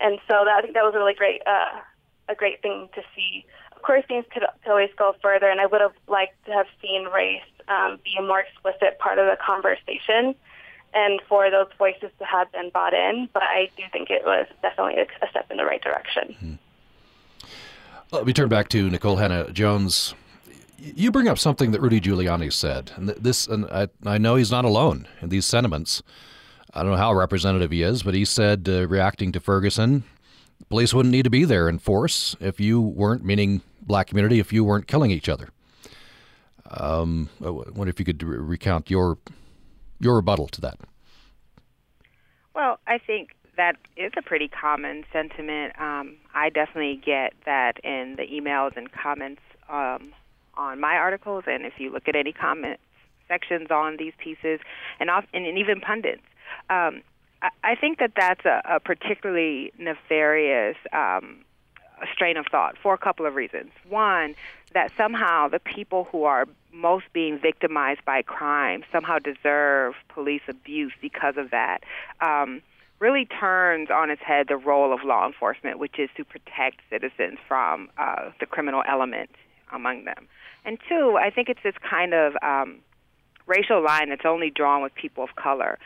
and 0.00 0.18
so 0.28 0.44
that, 0.44 0.58
I 0.58 0.62
think 0.62 0.74
that 0.74 0.84
was 0.84 0.94
a 0.94 0.98
really 0.98 1.14
great 1.14 1.42
uh, 1.46 1.80
a 2.28 2.34
great 2.34 2.62
thing 2.62 2.88
to 2.94 3.02
see. 3.14 3.44
Of 3.74 3.82
course, 3.82 4.04
things 4.06 4.24
could, 4.32 4.44
could 4.62 4.70
always 4.70 4.90
go 4.96 5.16
further, 5.22 5.48
and 5.48 5.60
I 5.60 5.66
would 5.66 5.80
have 5.80 5.94
liked 6.06 6.44
to 6.46 6.52
have 6.52 6.66
seen 6.82 7.06
race 7.06 7.42
um, 7.70 7.98
be 8.04 8.16
a 8.18 8.22
more 8.22 8.40
explicit 8.40 8.98
part 8.98 9.18
of 9.18 9.26
the 9.26 9.38
conversation 9.44 10.34
and 10.92 11.20
for 11.28 11.50
those 11.50 11.68
voices 11.78 12.10
to 12.18 12.24
have 12.24 12.50
been 12.52 12.70
bought 12.70 12.92
in. 12.92 13.28
But 13.32 13.44
I 13.44 13.70
do 13.76 13.84
think 13.92 14.10
it 14.10 14.24
was 14.24 14.46
definitely 14.60 15.00
a 15.00 15.28
step 15.30 15.50
in 15.50 15.56
the 15.56 15.64
right 15.64 15.80
direction. 15.80 16.34
Mm-hmm. 16.42 16.54
Let 18.10 18.26
me 18.26 18.32
turn 18.32 18.48
back 18.48 18.68
to 18.70 18.90
Nikole 18.90 19.18
Hannah-Jones. 19.18 20.14
You 20.78 21.12
bring 21.12 21.28
up 21.28 21.38
something 21.38 21.70
that 21.70 21.80
Rudy 21.80 22.00
Giuliani 22.00 22.52
said, 22.52 22.90
and 22.96 23.10
this, 23.10 23.46
and 23.46 23.66
I, 23.66 23.88
I 24.04 24.18
know 24.18 24.34
he's 24.34 24.50
not 24.50 24.64
alone 24.64 25.06
in 25.20 25.28
these 25.28 25.46
sentiments. 25.46 26.02
I 26.74 26.82
don't 26.82 26.90
know 26.92 26.96
how 26.96 27.14
representative 27.14 27.70
he 27.70 27.82
is, 27.82 28.02
but 28.02 28.14
he 28.14 28.24
said, 28.24 28.68
uh, 28.68 28.88
reacting 28.88 29.30
to 29.32 29.40
Ferguson, 29.40 30.02
police 30.68 30.92
wouldn't 30.92 31.12
need 31.12 31.24
to 31.24 31.30
be 31.30 31.44
there 31.44 31.68
in 31.68 31.78
force 31.78 32.34
if 32.40 32.58
you 32.58 32.80
weren't, 32.80 33.24
meaning 33.24 33.62
black 33.82 34.08
community, 34.08 34.40
if 34.40 34.52
you 34.52 34.64
weren't 34.64 34.88
killing 34.88 35.10
each 35.10 35.28
other. 35.28 35.50
Um, 36.70 37.28
I 37.44 37.50
wonder 37.50 37.88
if 37.88 37.98
you 37.98 38.04
could 38.04 38.22
recount 38.22 38.90
your 38.90 39.18
your 39.98 40.16
rebuttal 40.16 40.48
to 40.48 40.60
that. 40.62 40.78
Well, 42.54 42.78
I 42.86 42.98
think 42.98 43.30
that 43.56 43.76
is 43.96 44.12
a 44.16 44.22
pretty 44.22 44.48
common 44.48 45.04
sentiment. 45.12 45.78
Um, 45.78 46.16
I 46.34 46.48
definitely 46.50 47.00
get 47.04 47.34
that 47.44 47.84
in 47.84 48.16
the 48.16 48.22
emails 48.22 48.76
and 48.76 48.90
comments 48.90 49.42
um, 49.68 50.12
on 50.54 50.80
my 50.80 50.94
articles, 50.94 51.44
and 51.46 51.66
if 51.66 51.74
you 51.78 51.92
look 51.92 52.08
at 52.08 52.16
any 52.16 52.32
comment 52.32 52.80
sections 53.28 53.70
on 53.70 53.96
these 53.96 54.12
pieces, 54.18 54.60
and, 54.98 55.08
off, 55.08 55.24
and 55.32 55.46
even 55.56 55.80
pundits. 55.80 56.22
Um, 56.68 57.02
I, 57.42 57.50
I 57.62 57.74
think 57.76 57.98
that 57.98 58.12
that's 58.16 58.44
a, 58.44 58.60
a 58.68 58.80
particularly 58.80 59.72
nefarious 59.78 60.76
um, 60.92 61.44
strain 62.12 62.36
of 62.36 62.46
thought 62.50 62.76
for 62.82 62.92
a 62.92 62.98
couple 62.98 63.26
of 63.26 63.34
reasons. 63.34 63.70
One, 63.88 64.34
that 64.74 64.90
somehow 64.96 65.48
the 65.48 65.60
people 65.60 66.08
who 66.10 66.24
are 66.24 66.46
most 66.72 67.06
being 67.12 67.38
victimized 67.38 68.04
by 68.04 68.22
crime 68.22 68.82
somehow 68.92 69.18
deserve 69.18 69.94
police 70.08 70.42
abuse 70.48 70.92
because 71.00 71.34
of 71.36 71.50
that. 71.50 71.80
Um, 72.20 72.62
really 72.98 73.24
turns 73.24 73.88
on 73.90 74.10
its 74.10 74.20
head 74.22 74.46
the 74.48 74.56
role 74.56 74.92
of 74.92 75.00
law 75.04 75.26
enforcement, 75.26 75.78
which 75.78 75.98
is 75.98 76.10
to 76.16 76.24
protect 76.24 76.80
citizens 76.90 77.38
from 77.48 77.88
uh, 77.96 78.30
the 78.40 78.46
criminal 78.46 78.82
element 78.86 79.30
among 79.72 80.04
them. 80.04 80.28
And 80.64 80.78
two, 80.88 81.16
I 81.18 81.30
think 81.30 81.48
it's 81.48 81.62
this 81.64 81.74
kind 81.88 82.12
of 82.12 82.34
um, 82.42 82.80
racial 83.46 83.82
line 83.82 84.10
that's 84.10 84.26
only 84.26 84.50
drawn 84.50 84.82
with 84.82 84.94
people 84.94 85.24
of 85.24 85.34
color 85.36 85.78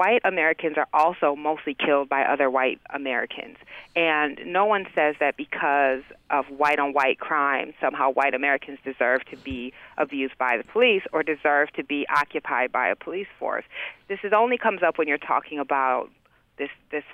white 0.00 0.22
Americans 0.24 0.78
are 0.78 0.88
also 0.94 1.36
mostly 1.36 1.74
killed 1.74 2.08
by 2.08 2.22
other 2.22 2.48
white 2.48 2.80
Americans. 2.88 3.58
And 3.94 4.40
no 4.46 4.64
one 4.64 4.86
says 4.94 5.14
that 5.20 5.36
because 5.36 6.00
of 6.30 6.46
white 6.46 6.78
on 6.78 6.94
white 6.94 7.20
crime, 7.20 7.74
somehow 7.82 8.10
white 8.10 8.32
Americans 8.32 8.78
deserve 8.82 9.26
to 9.26 9.36
be 9.36 9.74
abused 9.98 10.38
by 10.38 10.56
the 10.56 10.64
police 10.64 11.02
or 11.12 11.22
deserve 11.22 11.70
to 11.74 11.84
be 11.84 12.06
occupied 12.08 12.72
by 12.72 12.88
a 12.88 12.96
police 12.96 13.26
force. 13.38 13.64
This 14.08 14.20
is 14.24 14.32
only 14.32 14.56
comes 14.56 14.82
up 14.82 14.96
when 14.96 15.06
you're 15.06 15.18
talking 15.18 15.58
about 15.58 16.08
this 16.56 16.70
this 16.90 17.04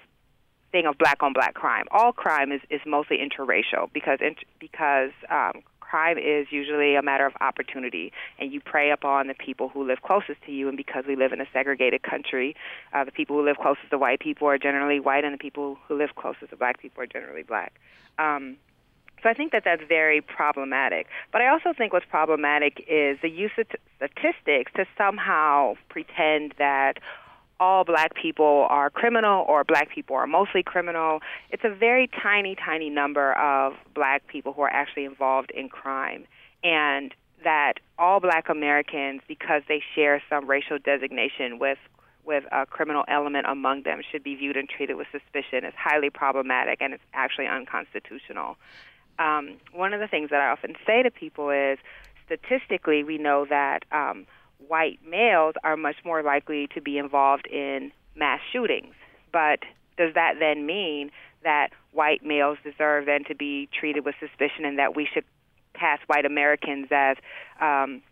thing 0.70 0.86
of 0.86 0.96
black 0.96 1.24
on 1.24 1.32
black 1.32 1.54
crime. 1.54 1.86
All 1.90 2.12
crime 2.12 2.52
is, 2.52 2.60
is 2.70 2.80
mostly 2.86 3.18
interracial 3.18 3.92
because 3.92 4.20
because 4.60 5.10
um, 5.28 5.62
crime 5.96 6.18
is 6.18 6.46
usually 6.50 6.94
a 6.94 7.00
matter 7.00 7.24
of 7.24 7.32
opportunity, 7.40 8.12
and 8.38 8.52
you 8.52 8.60
prey 8.60 8.90
upon 8.90 9.28
the 9.28 9.34
people 9.34 9.70
who 9.70 9.82
live 9.82 10.02
closest 10.02 10.38
to 10.44 10.52
you. 10.52 10.68
And 10.68 10.76
because 10.76 11.04
we 11.08 11.16
live 11.16 11.32
in 11.32 11.40
a 11.40 11.46
segregated 11.54 12.02
country, 12.02 12.54
uh, 12.92 13.04
the 13.04 13.12
people 13.12 13.34
who 13.36 13.42
live 13.42 13.56
closest 13.56 13.88
to 13.88 13.96
white 13.96 14.20
people 14.20 14.46
are 14.46 14.58
generally 14.58 15.00
white, 15.00 15.24
and 15.24 15.32
the 15.32 15.38
people 15.38 15.78
who 15.88 15.96
live 15.96 16.10
closest 16.14 16.50
to 16.50 16.56
black 16.56 16.78
people 16.82 17.02
are 17.02 17.06
generally 17.06 17.42
black. 17.42 17.72
Um, 18.18 18.58
so 19.22 19.30
I 19.30 19.32
think 19.32 19.52
that 19.52 19.62
that's 19.64 19.82
very 19.88 20.20
problematic. 20.20 21.06
But 21.32 21.40
I 21.40 21.48
also 21.48 21.72
think 21.72 21.94
what's 21.94 22.10
problematic 22.10 22.84
is 22.86 23.16
the 23.22 23.30
use 23.30 23.52
of 23.56 23.66
t- 23.70 23.78
statistics 23.96 24.72
to 24.76 24.84
somehow 24.98 25.76
pretend 25.88 26.52
that 26.58 26.98
all 27.58 27.84
black 27.84 28.14
people 28.14 28.66
are 28.68 28.90
criminal 28.90 29.44
or 29.48 29.64
black 29.64 29.90
people 29.90 30.16
are 30.16 30.26
mostly 30.26 30.62
criminal. 30.62 31.20
It's 31.50 31.64
a 31.64 31.74
very 31.74 32.08
tiny, 32.22 32.54
tiny 32.54 32.90
number 32.90 33.32
of 33.34 33.74
black 33.94 34.26
people 34.26 34.52
who 34.52 34.62
are 34.62 34.72
actually 34.72 35.04
involved 35.04 35.50
in 35.50 35.68
crime. 35.68 36.26
And 36.62 37.14
that 37.44 37.74
all 37.98 38.20
black 38.20 38.48
Americans, 38.48 39.22
because 39.28 39.62
they 39.68 39.82
share 39.94 40.22
some 40.28 40.48
racial 40.48 40.78
designation 40.78 41.58
with 41.58 41.78
with 42.24 42.42
a 42.50 42.66
criminal 42.66 43.04
element 43.06 43.46
among 43.48 43.84
them, 43.84 44.00
should 44.10 44.24
be 44.24 44.34
viewed 44.34 44.56
and 44.56 44.68
treated 44.68 44.96
with 44.96 45.06
suspicion 45.12 45.64
is 45.64 45.72
highly 45.78 46.10
problematic 46.10 46.82
and 46.82 46.92
it's 46.92 47.02
actually 47.14 47.46
unconstitutional. 47.46 48.56
Um, 49.20 49.58
one 49.72 49.94
of 49.94 50.00
the 50.00 50.08
things 50.08 50.30
that 50.30 50.40
I 50.40 50.48
often 50.48 50.74
say 50.84 51.04
to 51.04 51.10
people 51.12 51.50
is 51.50 51.78
statistically, 52.26 53.04
we 53.04 53.16
know 53.16 53.46
that 53.48 53.84
um, 53.92 54.26
white 54.58 54.98
males 55.08 55.54
are 55.64 55.76
much 55.76 55.96
more 56.04 56.22
likely 56.22 56.68
to 56.74 56.80
be 56.80 56.98
involved 56.98 57.46
in 57.46 57.92
mass 58.14 58.40
shootings. 58.52 58.94
But 59.32 59.60
does 59.96 60.14
that 60.14 60.34
then 60.38 60.66
mean 60.66 61.10
that 61.42 61.68
white 61.92 62.24
males 62.24 62.58
deserve 62.64 63.06
then 63.06 63.24
to 63.24 63.34
be 63.34 63.68
treated 63.78 64.04
with 64.04 64.14
suspicion 64.20 64.64
and 64.64 64.78
that 64.78 64.96
we 64.96 65.08
should 65.12 65.24
cast 65.74 66.02
white 66.06 66.24
Americans 66.24 66.88
as 66.90 67.16
um, 67.60 68.02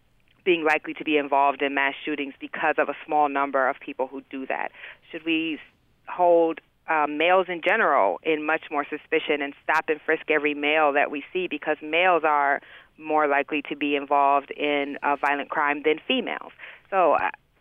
being 0.44 0.64
likely 0.64 0.94
to 0.94 1.04
be 1.04 1.16
involved 1.16 1.62
in 1.62 1.74
mass 1.74 1.94
shootings 2.04 2.34
because 2.38 2.76
of 2.78 2.88
a 2.88 2.94
small 3.06 3.28
number 3.28 3.68
of 3.68 3.76
people 3.80 4.06
who 4.06 4.22
do 4.30 4.46
that? 4.46 4.70
Should 5.10 5.24
we 5.24 5.58
hold 6.06 6.60
um, 6.88 7.16
males 7.16 7.46
in 7.48 7.62
general 7.62 8.20
in 8.22 8.44
much 8.44 8.64
more 8.70 8.84
suspicion 8.88 9.40
and 9.40 9.54
stop 9.62 9.86
and 9.88 10.00
frisk 10.04 10.30
every 10.30 10.54
male 10.54 10.92
that 10.92 11.10
we 11.10 11.24
see 11.32 11.48
because 11.48 11.76
males 11.82 12.22
are 12.24 12.60
more 12.98 13.26
likely 13.26 13.62
to 13.68 13.76
be 13.76 13.96
involved 13.96 14.50
in 14.50 14.98
violent 15.20 15.50
crime 15.50 15.82
than 15.84 15.98
females. 16.06 16.52
So 16.90 17.16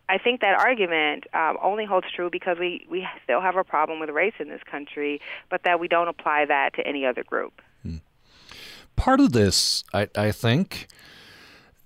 I 0.10 0.18
think 0.18 0.42
that 0.42 0.60
argument 0.60 1.26
um, 1.34 1.58
only 1.62 1.86
holds 1.86 2.08
true 2.14 2.30
because 2.30 2.58
we, 2.60 2.86
we 2.90 3.08
still 3.24 3.42
have 3.42 3.56
a 3.56 3.64
problem 3.64 4.00
with 4.00 4.10
race 4.10 4.34
in 4.40 4.50
this 4.50 4.62
country, 4.70 5.22
but 5.50 5.64
that 5.64 5.80
we 5.80 5.88
don't 5.88 6.08
apply 6.08 6.46
that 6.46 6.74
to 6.76 6.86
any 6.86 7.06
other 7.06 7.24
group. 7.24 7.62
Hmm. 7.82 7.98
Part 8.96 9.20
of 9.20 9.32
this, 9.32 9.84
I, 9.94 10.10
I 10.16 10.32
think, 10.32 10.88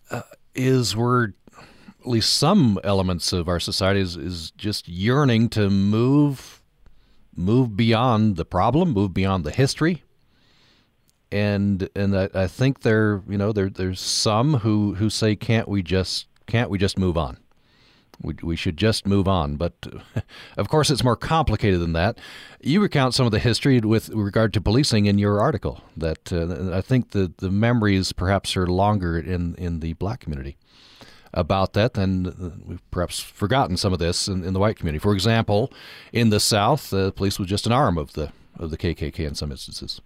uh, 0.09 0.23
is 0.55 0.95
we're 0.95 1.27
at 1.27 2.07
least 2.07 2.33
some 2.33 2.79
elements 2.83 3.31
of 3.33 3.47
our 3.47 3.59
society 3.59 4.01
is, 4.01 4.15
is 4.15 4.51
just 4.51 4.87
yearning 4.87 5.49
to 5.49 5.69
move 5.69 6.61
move 7.39 7.77
beyond 7.77 8.35
the 8.35 8.45
problem, 8.45 8.93
move 8.93 9.13
beyond 9.13 9.43
the 9.43 9.51
history, 9.51 10.03
and 11.31 11.89
and 11.95 12.17
I, 12.17 12.29
I 12.33 12.47
think 12.47 12.81
there 12.81 13.21
you 13.27 13.37
know 13.37 13.51
there 13.51 13.69
there's 13.69 13.99
some 13.99 14.55
who 14.55 14.95
who 14.95 15.09
say 15.09 15.35
can't 15.35 15.67
we 15.67 15.83
just 15.83 16.27
can't 16.45 16.69
we 16.69 16.77
just 16.77 16.97
move 16.97 17.17
on? 17.17 17.37
We, 18.19 18.33
we 18.41 18.55
should 18.55 18.77
just 18.77 19.05
move 19.05 19.27
on. 19.27 19.57
But 19.57 19.73
of 20.57 20.69
course 20.69 20.89
it's 20.89 21.03
more 21.03 21.15
complicated 21.15 21.79
than 21.81 21.93
that. 21.93 22.17
You 22.61 22.81
recount 22.81 23.13
some 23.13 23.25
of 23.25 23.31
the 23.31 23.39
history 23.39 23.79
with 23.79 24.09
regard 24.09 24.53
to 24.53 24.61
policing 24.61 25.05
in 25.05 25.19
your 25.19 25.39
article 25.39 25.83
that 25.95 26.31
uh, 26.33 26.75
I 26.75 26.81
think 26.81 27.11
the 27.11 27.31
the 27.37 27.51
memories 27.51 28.13
perhaps 28.13 28.55
are 28.57 28.67
longer 28.67 29.17
in 29.19 29.55
in 29.55 29.81
the 29.81 29.93
black 29.93 30.21
community 30.21 30.57
about 31.33 31.73
that 31.73 31.97
and 31.97 32.27
uh, 32.27 32.49
we've 32.65 32.89
perhaps 32.89 33.19
forgotten 33.19 33.75
some 33.75 33.91
of 33.93 33.99
this 33.99 34.27
in, 34.27 34.43
in 34.43 34.53
the 34.53 34.59
white 34.59 34.77
community. 34.77 34.99
For 34.99 35.13
example 35.13 35.71
in 36.13 36.29
the 36.29 36.39
south 36.39 36.89
the 36.89 37.11
police 37.11 37.37
was 37.37 37.49
just 37.49 37.65
an 37.65 37.73
arm 37.73 37.97
of 37.97 38.13
the 38.13 38.31
of 38.57 38.71
the 38.71 38.77
KKK 38.77 39.19
in 39.19 39.35
some 39.35 39.51
instances 39.51 40.01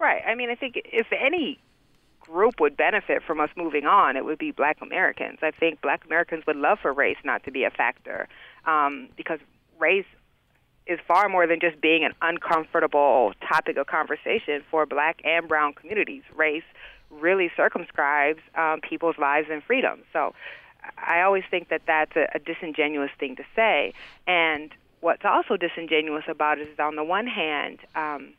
Right. 0.00 0.22
I 0.26 0.34
mean, 0.34 0.48
I 0.50 0.54
think 0.54 0.80
if 0.86 1.08
any 1.12 1.58
group 2.20 2.58
would 2.58 2.76
benefit 2.76 3.22
from 3.22 3.38
us 3.38 3.50
moving 3.54 3.84
on, 3.84 4.16
it 4.16 4.24
would 4.24 4.38
be 4.38 4.50
Black 4.50 4.78
Americans. 4.80 5.38
I 5.42 5.50
think 5.50 5.82
Black 5.82 6.04
Americans 6.06 6.44
would 6.46 6.56
love 6.56 6.78
for 6.80 6.92
race 6.92 7.18
not 7.22 7.44
to 7.44 7.50
be 7.50 7.64
a 7.64 7.70
factor 7.70 8.26
um, 8.66 9.08
because 9.16 9.40
race 9.78 10.06
is 10.86 10.98
far 11.06 11.28
more 11.28 11.46
than 11.46 11.60
just 11.60 11.80
being 11.80 12.02
an 12.04 12.12
uncomfortable 12.22 13.32
topic 13.46 13.76
of 13.76 13.86
conversation 13.86 14.62
for 14.70 14.86
black 14.86 15.20
and 15.24 15.46
brown 15.46 15.74
communities. 15.74 16.22
Race 16.34 16.64
really 17.10 17.50
circumscribes 17.54 18.40
um, 18.54 18.80
people's 18.80 19.18
lives 19.18 19.48
and 19.50 19.62
freedoms. 19.62 20.04
So 20.12 20.34
I 20.96 21.20
always 21.20 21.44
think 21.50 21.68
that 21.68 21.82
that's 21.86 22.16
a, 22.16 22.26
a 22.34 22.38
disingenuous 22.38 23.10
thing 23.18 23.36
to 23.36 23.44
say. 23.54 23.92
And 24.26 24.72
what's 25.00 25.24
also 25.24 25.56
disingenuous 25.56 26.24
about 26.26 26.58
it 26.58 26.68
is, 26.68 26.78
on 26.78 26.96
the 26.96 27.04
one 27.04 27.26
hand, 27.26 27.80
um, 27.94 28.32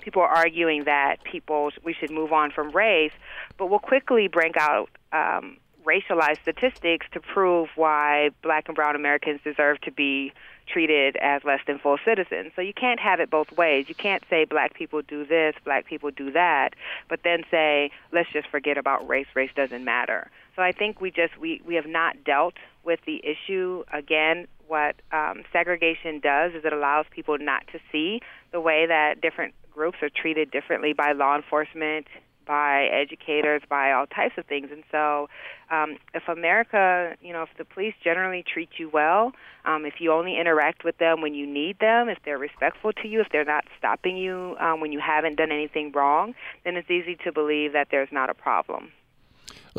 people 0.00 0.22
are 0.22 0.28
arguing 0.28 0.84
that 0.84 1.22
people 1.24 1.70
we 1.84 1.92
should 1.92 2.10
move 2.10 2.32
on 2.32 2.50
from 2.50 2.70
race, 2.70 3.12
but 3.56 3.66
we'll 3.66 3.78
quickly 3.78 4.28
bring 4.28 4.52
out 4.58 4.88
um, 5.12 5.58
racialized 5.84 6.40
statistics 6.42 7.06
to 7.12 7.20
prove 7.20 7.68
why 7.76 8.30
black 8.42 8.68
and 8.68 8.76
brown 8.76 8.94
Americans 8.94 9.40
deserve 9.42 9.80
to 9.80 9.90
be 9.90 10.32
treated 10.66 11.16
as 11.16 11.42
less 11.44 11.60
than 11.66 11.78
full 11.78 11.96
citizens. 12.04 12.52
So 12.54 12.60
you 12.60 12.74
can't 12.74 13.00
have 13.00 13.20
it 13.20 13.30
both 13.30 13.50
ways. 13.52 13.88
You 13.88 13.94
can't 13.94 14.22
say 14.28 14.44
black 14.44 14.74
people 14.74 15.00
do 15.00 15.24
this, 15.24 15.54
black 15.64 15.86
people 15.86 16.10
do 16.10 16.30
that, 16.32 16.74
but 17.08 17.20
then 17.24 17.42
say 17.50 17.90
let's 18.12 18.30
just 18.32 18.48
forget 18.48 18.76
about 18.76 19.08
race. 19.08 19.26
Race 19.34 19.50
doesn't 19.56 19.84
matter. 19.84 20.30
So 20.56 20.62
I 20.62 20.72
think 20.72 21.00
we 21.00 21.10
just 21.10 21.38
we 21.38 21.62
we 21.64 21.74
have 21.76 21.86
not 21.86 22.24
dealt 22.24 22.54
with 22.84 23.00
the 23.06 23.22
issue 23.24 23.84
again. 23.92 24.46
What 24.68 24.96
um, 25.12 25.42
segregation 25.52 26.20
does 26.20 26.52
is 26.52 26.64
it 26.64 26.72
allows 26.72 27.06
people 27.10 27.36
not 27.38 27.66
to 27.72 27.78
see 27.90 28.20
the 28.52 28.60
way 28.60 28.86
that 28.86 29.20
different 29.20 29.54
groups 29.72 29.98
are 30.02 30.10
treated 30.10 30.50
differently 30.50 30.92
by 30.92 31.12
law 31.12 31.36
enforcement 31.36 32.06
by 32.48 32.86
educators, 32.86 33.60
by 33.68 33.92
all 33.92 34.06
types 34.06 34.34
of 34.38 34.46
things. 34.46 34.70
And 34.72 34.82
so, 34.90 35.28
um, 35.70 35.98
if 36.14 36.26
America, 36.26 37.14
you 37.20 37.32
know, 37.32 37.42
if 37.42 37.50
the 37.58 37.64
police 37.64 37.94
generally 38.02 38.42
treat 38.42 38.70
you 38.78 38.88
well, 38.88 39.32
um, 39.66 39.84
if 39.84 39.94
you 40.00 40.10
only 40.12 40.40
interact 40.40 40.82
with 40.82 40.96
them 40.96 41.20
when 41.20 41.34
you 41.34 41.46
need 41.46 41.78
them, 41.78 42.08
if 42.08 42.18
they're 42.24 42.38
respectful 42.38 42.92
to 42.94 43.06
you, 43.06 43.20
if 43.20 43.28
they're 43.30 43.44
not 43.44 43.64
stopping 43.78 44.16
you 44.16 44.56
um, 44.58 44.80
when 44.80 44.90
you 44.90 44.98
haven't 44.98 45.36
done 45.36 45.52
anything 45.52 45.92
wrong, 45.92 46.34
then 46.64 46.76
it's 46.76 46.90
easy 46.90 47.16
to 47.22 47.30
believe 47.30 47.74
that 47.74 47.88
there's 47.90 48.08
not 48.10 48.30
a 48.30 48.34
problem. 48.34 48.90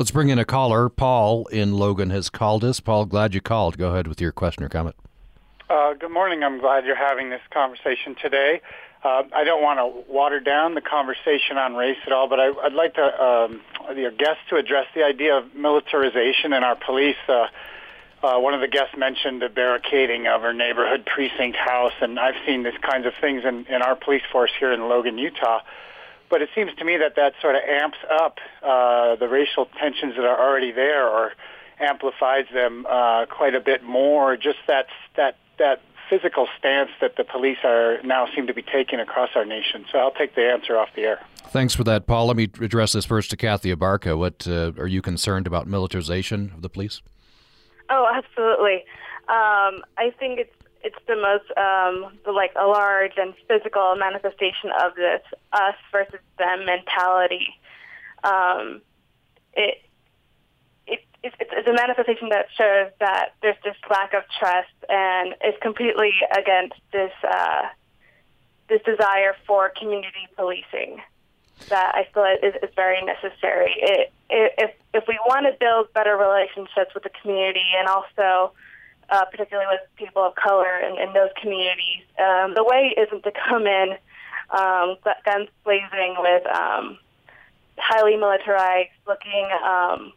Let's 0.00 0.12
bring 0.12 0.30
in 0.30 0.38
a 0.38 0.46
caller. 0.46 0.88
Paul 0.88 1.44
in 1.48 1.74
Logan 1.74 2.08
has 2.08 2.30
called 2.30 2.64
us. 2.64 2.80
Paul, 2.80 3.04
glad 3.04 3.34
you 3.34 3.42
called. 3.42 3.76
Go 3.76 3.90
ahead 3.90 4.08
with 4.08 4.18
your 4.18 4.32
question 4.32 4.64
or 4.64 4.70
comment. 4.70 4.96
Uh, 5.68 5.92
good 5.92 6.10
morning. 6.10 6.42
I'm 6.42 6.58
glad 6.58 6.86
you're 6.86 6.96
having 6.96 7.28
this 7.28 7.42
conversation 7.52 8.16
today. 8.18 8.62
Uh, 9.04 9.24
I 9.30 9.44
don't 9.44 9.62
want 9.62 9.78
to 9.78 10.10
water 10.10 10.40
down 10.40 10.72
the 10.72 10.80
conversation 10.80 11.58
on 11.58 11.74
race 11.74 11.98
at 12.06 12.14
all, 12.14 12.30
but 12.30 12.40
I, 12.40 12.48
would 12.48 12.72
like 12.72 12.94
to, 12.94 13.22
um, 13.22 13.60
your 13.94 14.10
guests 14.10 14.40
to 14.48 14.56
address 14.56 14.86
the 14.94 15.04
idea 15.04 15.36
of 15.36 15.54
militarization 15.54 16.54
in 16.54 16.64
our 16.64 16.76
police. 16.76 17.20
Uh, 17.28 17.48
uh, 18.22 18.38
one 18.38 18.54
of 18.54 18.62
the 18.62 18.68
guests 18.68 18.96
mentioned 18.96 19.42
the 19.42 19.50
barricading 19.50 20.26
of 20.26 20.44
our 20.44 20.54
neighborhood 20.54 21.04
precinct 21.04 21.58
house, 21.58 21.92
and 22.00 22.18
I've 22.18 22.36
seen 22.46 22.62
these 22.62 22.78
kinds 22.80 23.04
of 23.04 23.12
things 23.20 23.42
in, 23.44 23.66
in 23.66 23.82
our 23.82 23.96
police 23.96 24.22
force 24.32 24.50
here 24.58 24.72
in 24.72 24.80
Logan, 24.88 25.18
Utah. 25.18 25.60
But 26.30 26.42
it 26.42 26.48
seems 26.54 26.72
to 26.76 26.84
me 26.84 26.96
that 26.96 27.16
that 27.16 27.34
sort 27.42 27.56
of 27.56 27.62
amps 27.68 27.98
up 28.10 28.38
uh, 28.62 29.16
the 29.16 29.28
racial 29.28 29.66
tensions 29.78 30.14
that 30.16 30.24
are 30.24 30.40
already 30.40 30.72
there, 30.72 31.06
or 31.08 31.32
amplifies 31.80 32.46
them 32.54 32.86
uh, 32.88 33.26
quite 33.26 33.54
a 33.54 33.60
bit 33.60 33.82
more. 33.82 34.36
Just 34.36 34.58
that 34.68 34.86
that 35.16 35.36
that 35.58 35.82
physical 36.08 36.48
stance 36.58 36.90
that 37.00 37.16
the 37.16 37.24
police 37.24 37.58
are 37.64 38.02
now 38.02 38.26
seem 38.34 38.46
to 38.46 38.54
be 38.54 38.62
taking 38.62 38.98
across 38.98 39.30
our 39.36 39.44
nation. 39.44 39.84
So 39.92 39.98
I'll 39.98 40.10
take 40.10 40.34
the 40.34 40.50
answer 40.50 40.76
off 40.76 40.88
the 40.96 41.02
air. 41.02 41.20
Thanks 41.48 41.74
for 41.74 41.84
that, 41.84 42.06
Paul. 42.06 42.26
Let 42.26 42.36
me 42.36 42.48
address 42.60 42.92
this 42.92 43.04
first 43.04 43.30
to 43.30 43.36
Kathy 43.36 43.74
Abarca. 43.74 44.18
What 44.18 44.46
uh, 44.46 44.72
are 44.78 44.86
you 44.86 45.02
concerned 45.02 45.46
about 45.46 45.66
militarization 45.66 46.52
of 46.54 46.62
the 46.62 46.68
police? 46.68 47.00
Oh, 47.88 48.06
absolutely. 48.12 48.84
Um, 49.28 49.82
I 49.98 50.12
think 50.18 50.40
it's 50.40 50.54
it's 50.82 50.96
the 51.06 51.16
most 51.16 51.50
um, 51.56 52.18
like 52.34 52.52
a 52.56 52.66
large 52.66 53.12
and 53.16 53.34
physical 53.48 53.96
manifestation 53.96 54.70
of 54.82 54.94
this 54.94 55.22
us 55.52 55.74
versus 55.92 56.20
them 56.38 56.64
mentality. 56.64 57.48
Um, 58.24 58.82
it 59.54 59.82
it's, 61.22 61.36
it's 61.38 61.68
a 61.68 61.72
manifestation 61.72 62.30
that 62.30 62.46
shows 62.56 62.90
that 62.98 63.34
there's 63.42 63.56
this 63.62 63.76
lack 63.90 64.14
of 64.14 64.22
trust 64.38 64.72
and 64.88 65.34
is 65.44 65.54
completely 65.60 66.12
against 66.36 66.76
this 66.92 67.12
uh, 67.22 67.62
this 68.68 68.80
desire 68.82 69.36
for 69.46 69.70
community 69.78 70.28
policing 70.36 71.02
that 71.68 71.94
I 71.94 72.06
feel 72.14 72.24
is, 72.42 72.54
is 72.62 72.70
very 72.74 73.02
necessary. 73.02 73.74
It, 73.76 74.12
it, 74.30 74.52
if 74.56 74.70
if 74.94 75.04
we 75.08 75.18
want 75.26 75.46
to 75.46 75.52
build 75.58 75.92
better 75.92 76.16
relationships 76.16 76.94
with 76.94 77.02
the 77.02 77.10
community 77.20 77.66
and 77.78 77.86
also 77.88 78.52
uh, 79.10 79.24
particularly 79.26 79.66
with 79.70 79.80
people 79.96 80.22
of 80.22 80.34
color 80.34 80.78
in, 80.78 80.98
in 80.98 81.12
those 81.12 81.30
communities, 81.40 82.02
um, 82.18 82.54
the 82.54 82.64
way 82.64 82.94
isn't 82.96 83.22
to 83.24 83.32
come 83.48 83.66
in 83.66 83.96
um, 84.50 84.96
guns 85.24 85.48
blazing 85.64 86.16
with 86.18 86.46
um, 86.46 86.98
highly 87.76 88.16
militarized 88.16 88.90
looking 89.06 89.48
um, 89.64 90.12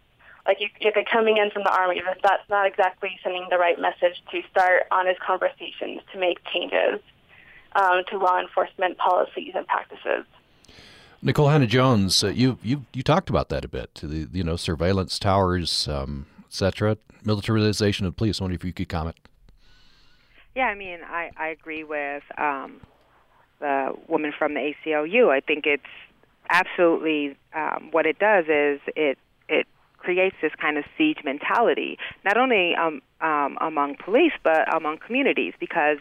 like 0.46 0.58
you're 0.60 0.94
coming 1.12 1.38
in 1.38 1.50
from 1.52 1.64
the 1.64 1.72
army, 1.72 2.02
but 2.06 2.18
that's 2.22 2.48
not 2.50 2.68
exactly 2.68 3.18
sending 3.24 3.48
the 3.50 3.58
right 3.58 3.80
message 3.80 4.22
to 4.32 4.42
start 4.52 4.84
honest 4.92 5.20
conversations 5.20 6.02
to 6.12 6.20
make 6.20 6.40
changes 6.54 7.00
um, 7.76 8.04
to 8.10 8.18
law 8.18 8.40
enforcement 8.40 8.98
policies 8.98 9.54
and 9.56 9.66
practices. 9.68 10.26
Nikole 11.24 11.50
Hannah-Jones, 11.50 12.24
uh, 12.24 12.28
you 12.28 12.60
you 12.62 12.86
you 12.92 13.02
talked 13.02 13.30
about 13.30 13.48
that 13.48 13.64
a 13.64 13.70
bit. 13.70 14.02
The 14.04 14.28
you 14.34 14.44
know 14.44 14.58
surveillance 14.58 15.18
towers, 15.18 15.88
um, 15.88 16.26
etc. 16.54 16.98
Militarization 17.26 18.06
of 18.06 18.16
police. 18.16 18.40
I 18.40 18.44
wonder 18.44 18.56
if 18.56 18.64
you 18.64 18.74
could 18.74 18.90
comment. 18.90 19.16
Yeah, 20.56 20.66
I 20.66 20.76
mean, 20.76 21.00
I 21.04 21.32
I 21.36 21.48
agree 21.48 21.84
with 21.84 22.24
um, 22.38 22.80
the 23.60 23.94
woman 24.08 24.32
from 24.38 24.54
the 24.54 24.74
ACLU. 24.86 25.30
I 25.30 25.40
think 25.40 25.66
it's 25.66 25.84
absolutely 26.50 27.36
um, 27.56 27.90
what 27.92 28.06
it 28.06 28.20
does 28.20 28.46
is 28.46 28.80
it 28.96 29.18
it 29.50 29.66
creates 29.98 30.36
this 30.42 30.52
kind 30.62 30.78
of 30.78 30.84
siege 30.96 31.20
mentality, 31.26 31.98
not 32.24 32.38
only 32.38 32.76
um, 32.76 33.02
um, 33.22 33.58
among 33.60 33.96
police 33.96 34.34
but 34.44 34.72
among 34.76 35.00
communities, 35.00 35.54
because 35.60 35.98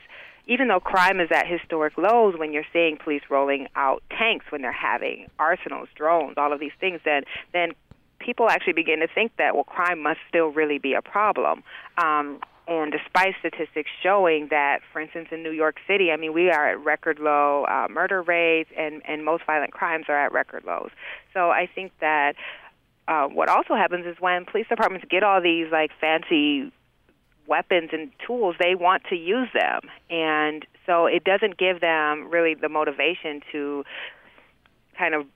even 0.47 0.69
though 0.69 0.81
crime 0.81 1.21
is 1.21 1.29
at 1.31 1.47
historic 1.47 1.97
lows, 1.97 2.35
when 2.37 2.53
you're 2.53 2.67
seeing 2.73 2.97
police 2.97 3.23
rolling 3.31 3.69
out 3.77 4.03
tanks, 4.11 4.47
when 4.51 4.61
they're 4.61 4.73
having 4.73 5.29
arsenals, 5.39 5.89
drones, 5.95 6.35
all 6.37 6.53
of 6.53 6.61
these 6.61 6.73
things, 6.79 7.01
then 7.05 7.23
then 7.53 7.71
people 8.25 8.49
actually 8.49 8.73
begin 8.73 9.01
to 9.01 9.09
think 9.09 9.33
that 9.39 9.55
well, 9.55 9.65
crime 9.65 10.03
must 10.03 10.21
still 10.29 10.49
really 10.49 10.79
be 10.79 10.95
a 10.95 11.03
problem. 11.03 11.63
Um, 11.99 12.41
and 12.69 12.93
despite 12.93 13.35
statistics 13.41 13.91
showing 14.03 14.49
that, 14.51 14.81
for 14.93 15.01
instance, 15.01 15.29
in 15.33 15.43
New 15.43 15.51
York 15.51 15.79
City, 15.87 16.13
I 16.13 16.17
mean, 16.17 16.33
we 16.33 16.51
are 16.51 16.71
at 16.71 16.85
record 16.85 17.19
low 17.19 17.65
uh, 17.65 17.89
murder 17.91 18.23
rates, 18.23 18.71
and 18.79 19.03
and 19.07 19.25
most 19.25 19.45
violent 19.47 19.73
crimes 19.73 20.07
are 20.09 20.17
at 20.19 20.33
record 20.33 20.65
lows. 20.65 20.91
So 21.35 21.51
I 21.51 21.69
think 21.75 21.93
that 22.01 22.35
uh, 23.09 23.27
what 23.27 23.49
also 23.49 23.75
happens 23.75 24.07
is 24.07 24.17
when 24.21 24.45
police 24.45 24.67
departments 24.69 25.07
get 25.11 25.25
all 25.25 25.43
these 25.43 25.67
like 25.73 25.91
fancy 26.01 26.73
weapons 27.49 27.91
and 27.93 28.13
tools, 28.25 28.55
they 28.61 28.77
want 28.77 29.03
to 29.11 29.17
use 29.17 29.49
them, 29.53 29.81
and 30.09 30.65
so 30.87 31.07
it 31.07 31.25
doesn't 31.25 31.59
give 31.59 31.81
them 31.81 32.31
really 32.31 32.55
the 32.55 32.69
motivation 32.69 33.41
to 33.51 33.85
kind 34.97 35.15
of 35.15 35.27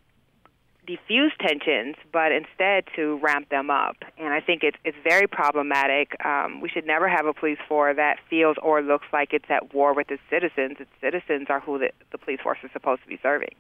diffuse 0.87 1.32
tensions, 1.41 1.97
but 2.12 2.32
instead 2.32 2.84
to 2.97 3.18
ramp 3.22 3.49
them 3.49 3.70
up. 3.70 3.97
And 4.18 4.32
I 4.32 4.41
think 4.41 4.62
it's 4.62 4.76
it's 4.84 4.97
very 5.05 5.26
problematic. 5.26 6.16
Um, 6.24 6.61
we 6.61 6.68
should 6.68 6.87
never 6.87 7.09
have 7.09 7.26
a 7.26 7.34
police 7.34 7.59
force 7.68 7.97
that 7.97 8.18
feels 8.30 8.57
or 8.62 8.82
looks 8.82 9.07
like 9.12 9.32
it's 9.32 9.51
at 9.51 9.74
war 9.74 9.95
with 9.95 10.11
its 10.11 10.22
citizens. 10.30 10.76
Its 10.80 10.91
citizens 11.01 11.47
are 11.49 11.61
who 11.61 11.78
the, 11.78 11.91
the 12.12 12.18
police 12.18 12.41
force 12.43 12.59
is 12.62 12.70
supposed 12.72 13.03
to 13.03 13.09
be 13.09 13.18
serving. 13.22 13.55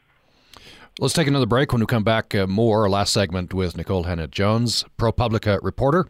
Let's 0.98 1.12
take 1.12 1.26
another 1.26 1.44
break. 1.44 1.72
When 1.72 1.80
we 1.80 1.86
come 1.86 2.04
back, 2.04 2.34
uh, 2.34 2.46
more. 2.46 2.84
Our 2.84 2.88
last 2.88 3.12
segment 3.12 3.52
with 3.52 3.76
Nikole 3.76 4.06
Hannah-Jones, 4.06 4.86
ProPublica 4.96 5.58
reporter, 5.62 6.06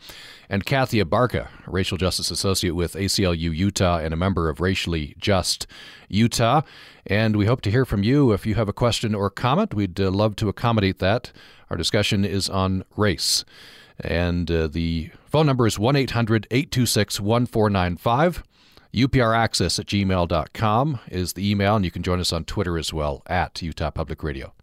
and 0.49 0.65
Kathy 0.65 1.03
Abarca, 1.03 1.49
racial 1.67 1.99
justice 1.99 2.31
associate 2.31 2.77
with 2.77 2.95
ACLU 2.95 3.53
Utah 3.53 3.99
and 3.99 4.15
a 4.15 4.17
member 4.17 4.49
of 4.49 4.61
Racially 4.61 5.17
Just 5.19 5.67
Utah. 6.09 6.63
And 7.05 7.35
we 7.35 7.47
hope 7.47 7.63
to 7.63 7.71
hear 7.73 7.85
from 7.85 8.05
you. 8.05 8.31
If 8.31 8.47
you 8.47 8.55
have 8.55 8.69
a 8.69 8.73
question 8.73 9.13
or 9.13 9.29
comment, 9.29 9.75
we'd 9.75 10.01
uh, 10.01 10.09
love 10.13 10.37
to 10.37 10.49
accommodate 10.49 11.01
that. 11.01 11.33
Our 11.69 11.77
discussion 11.77 12.25
is 12.25 12.49
on 12.49 12.85
race. 12.97 13.45
And 13.99 14.49
uh, 14.49 14.69
the 14.69 15.11
phone 15.25 15.47
number 15.47 15.67
is 15.67 15.81
1 15.81 15.97
800 15.97 16.47
826 16.53 17.21
1495. 17.21 18.45
UPRaccess 18.97 19.79
at 19.79 19.87
gmail.com 19.87 21.01
is 21.11 21.35
the 21.35 21.49
email, 21.51 21.77
and 21.77 21.85
you 21.85 21.91
can 21.91 22.03
join 22.03 22.19
us 22.19 22.33
on 22.33 22.45
Twitter 22.45 22.79
as 22.79 22.95
well 22.95 23.23
at 23.27 23.61
Utah 23.61 23.91
Public 23.91 24.23
Radio. 24.23 24.55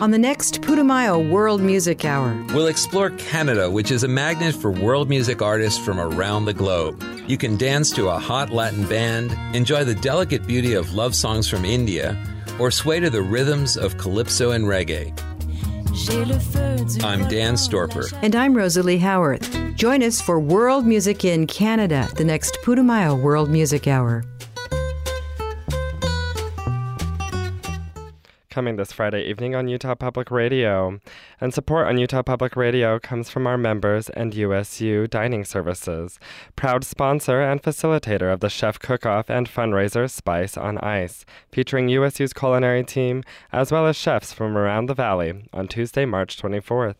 On 0.00 0.10
the 0.10 0.18
next 0.18 0.62
Putumayo 0.62 1.30
World 1.30 1.60
Music 1.60 2.04
Hour, 2.06 2.42
we'll 2.54 2.68
explore 2.68 3.10
Canada, 3.10 3.70
which 3.70 3.90
is 3.90 4.02
a 4.02 4.08
magnet 4.08 4.54
for 4.54 4.70
world 4.70 5.10
music 5.10 5.42
artists 5.42 5.82
from 5.82 6.00
around 6.00 6.46
the 6.46 6.54
globe. 6.54 7.02
You 7.26 7.36
can 7.36 7.58
dance 7.58 7.90
to 7.92 8.08
a 8.08 8.18
hot 8.18 8.50
Latin 8.50 8.86
band, 8.86 9.36
enjoy 9.54 9.84
the 9.84 9.94
delicate 9.94 10.46
beauty 10.46 10.72
of 10.72 10.94
love 10.94 11.14
songs 11.14 11.48
from 11.48 11.66
India, 11.66 12.16
or 12.58 12.70
sway 12.70 13.00
to 13.00 13.10
the 13.10 13.22
rhythms 13.22 13.76
of 13.76 13.98
calypso 13.98 14.52
and 14.52 14.64
reggae. 14.64 15.14
I'm 15.96 17.26
Dan 17.26 17.54
Storper. 17.54 18.12
And 18.22 18.36
I'm 18.36 18.54
Rosalie 18.54 18.98
Howarth. 18.98 19.50
Join 19.76 20.02
us 20.02 20.20
for 20.20 20.38
World 20.38 20.84
Music 20.84 21.24
in 21.24 21.46
Canada, 21.46 22.06
the 22.16 22.24
next 22.24 22.58
Putumayo 22.62 23.18
World 23.18 23.48
Music 23.48 23.86
Hour. 23.88 24.22
Coming 28.56 28.76
this 28.76 28.90
Friday 28.90 29.22
evening 29.28 29.54
on 29.54 29.68
Utah 29.68 29.94
Public 29.94 30.30
Radio. 30.30 30.98
And 31.42 31.52
support 31.52 31.88
on 31.88 31.98
Utah 31.98 32.22
Public 32.22 32.56
Radio 32.56 32.98
comes 32.98 33.28
from 33.28 33.46
our 33.46 33.58
members 33.58 34.08
and 34.08 34.34
USU 34.34 35.06
Dining 35.06 35.44
Services, 35.44 36.18
proud 36.56 36.82
sponsor 36.82 37.42
and 37.42 37.62
facilitator 37.62 38.32
of 38.32 38.40
the 38.40 38.48
Chef 38.48 38.78
Cook-Off 38.78 39.28
and 39.28 39.46
fundraiser 39.46 40.10
Spice 40.10 40.56
on 40.56 40.78
Ice, 40.78 41.26
featuring 41.52 41.90
USU's 41.90 42.32
culinary 42.32 42.82
team 42.82 43.22
as 43.52 43.70
well 43.70 43.86
as 43.86 43.94
chefs 43.94 44.32
from 44.32 44.56
around 44.56 44.86
the 44.86 44.94
valley 44.94 45.44
on 45.52 45.68
Tuesday, 45.68 46.06
March 46.06 46.40
24th. 46.40 46.94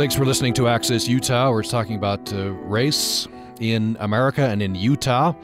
Thanks 0.00 0.14
for 0.14 0.24
listening 0.24 0.54
to 0.54 0.66
Access 0.66 1.06
Utah. 1.06 1.50
We're 1.50 1.62
talking 1.62 1.96
about 1.96 2.32
uh, 2.32 2.52
race, 2.52 3.28
in 3.60 3.96
America 4.00 4.42
and 4.42 4.60
in 4.62 4.74
Utah. 4.74 5.34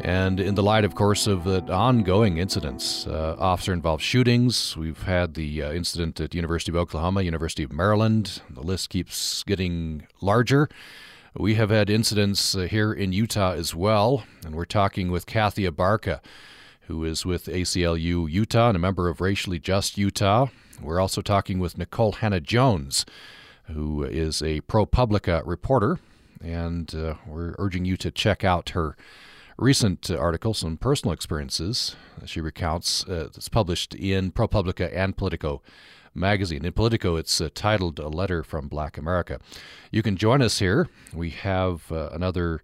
And 0.00 0.40
in 0.40 0.54
the 0.56 0.62
light, 0.62 0.84
of 0.84 0.94
course, 0.94 1.26
of 1.26 1.44
the 1.44 1.62
ongoing 1.72 2.36
incidents, 2.36 3.06
uh, 3.06 3.34
officer 3.38 3.72
involved 3.72 4.02
shootings, 4.02 4.76
we've 4.76 5.02
had 5.04 5.34
the 5.34 5.62
uh, 5.62 5.72
incident 5.72 6.20
at 6.20 6.34
University 6.34 6.70
of 6.70 6.76
Oklahoma, 6.76 7.22
University 7.22 7.62
of 7.62 7.72
Maryland. 7.72 8.42
The 8.50 8.60
list 8.60 8.90
keeps 8.90 9.42
getting 9.44 10.06
larger. 10.20 10.68
We 11.34 11.54
have 11.54 11.70
had 11.70 11.88
incidents 11.88 12.54
uh, 12.54 12.62
here 12.62 12.92
in 12.92 13.12
Utah 13.12 13.52
as 13.52 13.74
well, 13.74 14.24
and 14.44 14.54
we're 14.54 14.66
talking 14.66 15.10
with 15.10 15.24
Kathy 15.24 15.64
Abarca, 15.64 16.20
who 16.82 17.04
is 17.04 17.24
with 17.24 17.46
ACLU 17.46 18.30
Utah 18.30 18.68
and 18.68 18.76
a 18.76 18.80
member 18.80 19.08
of 19.08 19.22
Racially 19.22 19.58
Just 19.58 19.96
Utah. 19.96 20.48
We're 20.80 21.00
also 21.00 21.22
talking 21.22 21.58
with 21.58 21.78
Nikole 21.78 22.16
Hannah 22.16 22.40
Jones, 22.40 23.06
who 23.64 24.04
is 24.04 24.42
a 24.42 24.60
ProPublica 24.62 25.42
reporter 25.46 25.98
and 26.42 26.94
uh, 26.94 27.14
we're 27.26 27.54
urging 27.58 27.84
you 27.84 27.96
to 27.98 28.10
check 28.10 28.44
out 28.44 28.70
her 28.70 28.96
recent 29.58 30.10
article, 30.10 30.54
some 30.54 30.76
personal 30.76 31.12
experiences 31.12 31.96
she 32.24 32.40
recounts. 32.40 33.04
Uh, 33.06 33.28
it's 33.34 33.48
published 33.48 33.94
in 33.94 34.32
ProPublica 34.32 34.94
and 34.94 35.16
Politico 35.16 35.62
magazine. 36.14 36.64
In 36.64 36.72
Politico, 36.72 37.16
it's 37.16 37.40
uh, 37.40 37.48
titled 37.54 37.98
A 37.98 38.08
Letter 38.08 38.42
from 38.42 38.68
Black 38.68 38.96
America. 38.98 39.38
You 39.90 40.02
can 40.02 40.16
join 40.16 40.42
us 40.42 40.58
here. 40.58 40.88
We 41.12 41.30
have 41.30 41.90
uh, 41.92 42.10
another 42.12 42.62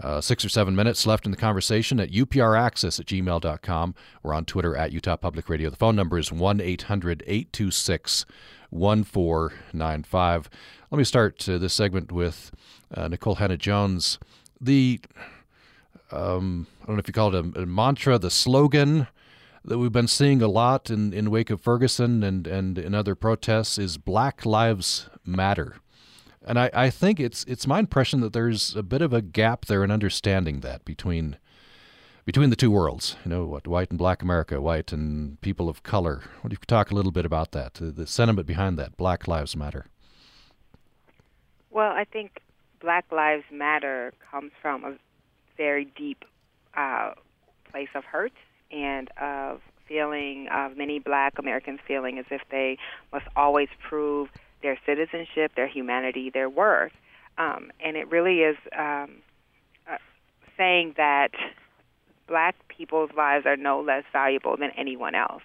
uh, 0.00 0.20
six 0.20 0.44
or 0.44 0.48
seven 0.48 0.74
minutes 0.74 1.06
left 1.06 1.24
in 1.24 1.30
the 1.30 1.36
conversation 1.36 2.00
at 2.00 2.10
upraccess 2.10 2.98
at 2.98 3.06
gmail.com. 3.06 3.94
We're 4.22 4.34
on 4.34 4.44
Twitter 4.44 4.76
at 4.76 4.92
Utah 4.92 5.16
Public 5.16 5.48
Radio. 5.48 5.70
The 5.70 5.76
phone 5.76 5.96
number 5.96 6.18
is 6.18 6.32
1 6.32 6.60
800 6.60 7.22
826 7.26 8.26
1495. 8.70 10.50
Let 10.90 10.98
me 10.98 11.04
start 11.04 11.48
uh, 11.48 11.58
this 11.58 11.74
segment 11.74 12.10
with 12.10 12.50
uh, 12.96 13.08
Nikole 13.08 13.38
Hannah 13.38 13.56
Jones. 13.56 14.18
The, 14.60 15.00
um, 16.10 16.66
I 16.82 16.86
don't 16.86 16.96
know 16.96 17.00
if 17.00 17.08
you 17.08 17.14
call 17.14 17.34
it 17.34 17.44
a, 17.56 17.62
a, 17.62 17.66
mantra, 17.66 18.18
the 18.18 18.30
slogan 18.30 19.08
that 19.64 19.78
we've 19.78 19.92
been 19.92 20.08
seeing 20.08 20.42
a 20.42 20.48
lot 20.48 20.90
in, 20.90 21.12
in 21.12 21.30
wake 21.30 21.50
of 21.50 21.60
Ferguson 21.60 22.22
and, 22.22 22.46
and 22.46 22.78
in 22.78 22.94
other 22.94 23.14
protests 23.14 23.78
is 23.78 23.96
Black 23.98 24.44
Lives 24.44 25.08
Matter. 25.24 25.76
And 26.46 26.58
I, 26.58 26.70
I 26.74 26.90
think 26.90 27.20
it's 27.20 27.42
it's 27.44 27.66
my 27.66 27.78
impression 27.78 28.20
that 28.20 28.34
there's 28.34 28.76
a 28.76 28.82
bit 28.82 29.00
of 29.00 29.14
a 29.14 29.22
gap 29.22 29.64
there 29.64 29.82
in 29.82 29.90
understanding 29.90 30.60
that 30.60 30.84
between 30.84 31.38
between 32.26 32.50
the 32.50 32.56
two 32.56 32.70
worlds. 32.70 33.16
You 33.24 33.30
know, 33.30 33.44
what 33.46 33.66
white 33.66 33.88
and 33.88 33.98
black 33.98 34.22
America, 34.22 34.60
white 34.60 34.92
and 34.92 35.40
people 35.40 35.70
of 35.70 35.82
color. 35.82 36.22
What 36.42 36.50
do 36.50 36.54
you 36.54 36.58
talk 36.66 36.90
a 36.90 36.94
little 36.94 37.12
bit 37.12 37.24
about 37.24 37.52
that? 37.52 37.74
The 37.80 38.06
sentiment 38.06 38.46
behind 38.46 38.78
that, 38.78 38.98
Black 38.98 39.26
Lives 39.26 39.56
Matter. 39.56 39.86
Well, 41.70 41.92
I 41.92 42.04
think 42.04 42.42
Black 42.84 43.06
Lives 43.10 43.44
Matter 43.50 44.12
comes 44.30 44.52
from 44.60 44.84
a 44.84 44.94
very 45.56 45.86
deep 45.96 46.22
uh, 46.76 47.12
place 47.70 47.88
of 47.94 48.04
hurt 48.04 48.32
and 48.70 49.08
of 49.18 49.62
feeling 49.88 50.48
of 50.52 50.76
many 50.76 50.98
black 50.98 51.38
Americans 51.38 51.80
feeling 51.88 52.18
as 52.18 52.26
if 52.30 52.42
they 52.50 52.76
must 53.10 53.24
always 53.36 53.68
prove 53.88 54.28
their 54.62 54.78
citizenship, 54.84 55.52
their 55.56 55.66
humanity, 55.66 56.30
their 56.30 56.50
worth. 56.50 56.92
Um, 57.38 57.70
and 57.82 57.96
it 57.96 58.10
really 58.10 58.40
is 58.40 58.56
um, 58.78 59.16
uh, 59.90 59.96
saying 60.58 60.94
that 60.98 61.30
black 62.28 62.54
people's 62.68 63.10
lives 63.16 63.46
are 63.46 63.56
no 63.56 63.80
less 63.80 64.04
valuable 64.12 64.58
than 64.58 64.70
anyone 64.76 65.14
else. 65.14 65.42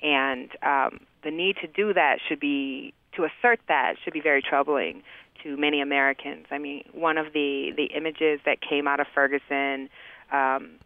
And 0.00 0.48
um, 0.62 1.00
the 1.22 1.30
need 1.30 1.56
to 1.60 1.66
do 1.66 1.92
that 1.92 2.18
should 2.26 2.40
be, 2.40 2.94
to 3.18 3.24
assert 3.24 3.60
that, 3.66 3.94
should 4.02 4.12
be 4.12 4.20
very 4.20 4.40
troubling 4.40 5.02
to 5.42 5.56
many 5.56 5.80
Americans. 5.80 6.46
I 6.50 6.58
mean, 6.58 6.84
one 6.92 7.18
of 7.18 7.32
the 7.32 7.72
the 7.76 7.86
images 7.96 8.40
that 8.46 8.60
came 8.60 8.86
out 8.86 9.00
of 9.00 9.06
Ferguson, 9.14 9.88
um, 10.32 10.78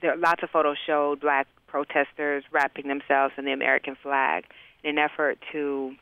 there 0.00 0.16
lots 0.16 0.42
of 0.42 0.50
photos 0.50 0.76
showed 0.86 1.20
black 1.20 1.48
protesters 1.66 2.44
wrapping 2.52 2.88
themselves 2.88 3.34
in 3.36 3.44
the 3.44 3.52
American 3.52 3.96
flag 4.00 4.44
in 4.84 4.90
an 4.90 4.98
effort 4.98 5.38
to 5.52 5.94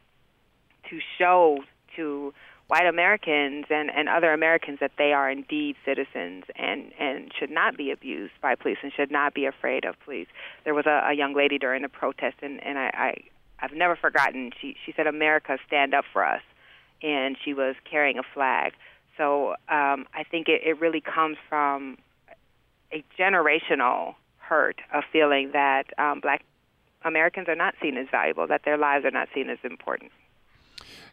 to 0.91 0.99
show 1.17 1.59
to 1.97 2.35
white 2.67 2.87
Americans 2.87 3.67
and, 3.71 3.91
and 3.95 4.09
other 4.09 4.33
Americans 4.33 4.79
that 4.81 4.93
they 4.97 5.13
are 5.13 5.31
indeed 5.31 5.77
citizens 5.85 6.45
and, 6.57 6.93
and 6.99 7.31
should 7.39 7.51
not 7.51 7.77
be 7.77 7.91
abused 7.91 8.33
by 8.41 8.55
police 8.55 8.79
and 8.83 8.91
should 8.91 9.11
not 9.11 9.35
be 9.35 9.45
afraid 9.45 9.85
of 9.85 9.95
police. 10.01 10.29
There 10.65 10.73
was 10.73 10.87
a, 10.87 11.07
a 11.11 11.13
young 11.13 11.35
lady 11.35 11.59
during 11.59 11.83
the 11.83 11.91
protest 11.91 12.37
and, 12.43 12.65
and 12.65 12.79
I, 12.79 12.91
I 12.95 13.15
I've 13.61 13.73
never 13.73 13.97
forgotten 13.97 14.51
she 14.61 14.77
she 14.85 14.93
said 14.93 15.07
America 15.07 15.59
stand 15.67 15.95
up 15.95 16.05
for 16.13 16.25
us 16.25 16.43
and 17.03 17.37
she 17.45 17.55
was 17.55 17.77
carrying 17.89 18.19
a 18.19 18.23
flag. 18.35 18.73
So 19.17 19.51
um, 19.69 20.07
I 20.13 20.25
think 20.29 20.49
it, 20.49 20.63
it 20.65 20.81
really 20.81 21.01
comes 21.01 21.37
from 21.49 21.99
a 22.93 23.05
generational 23.19 24.15
hurt 24.39 24.81
of 24.93 25.05
feeling 25.13 25.51
that 25.53 25.87
um, 25.99 26.21
black 26.21 26.43
Americans 27.05 27.49
are 27.49 27.55
not 27.55 27.75
seen 27.83 27.97
as 27.97 28.07
valuable, 28.11 28.47
that 28.47 28.63
their 28.65 28.79
lives 28.79 29.05
are 29.05 29.11
not 29.11 29.29
seen 29.35 29.51
as 29.51 29.59
important. 29.63 30.11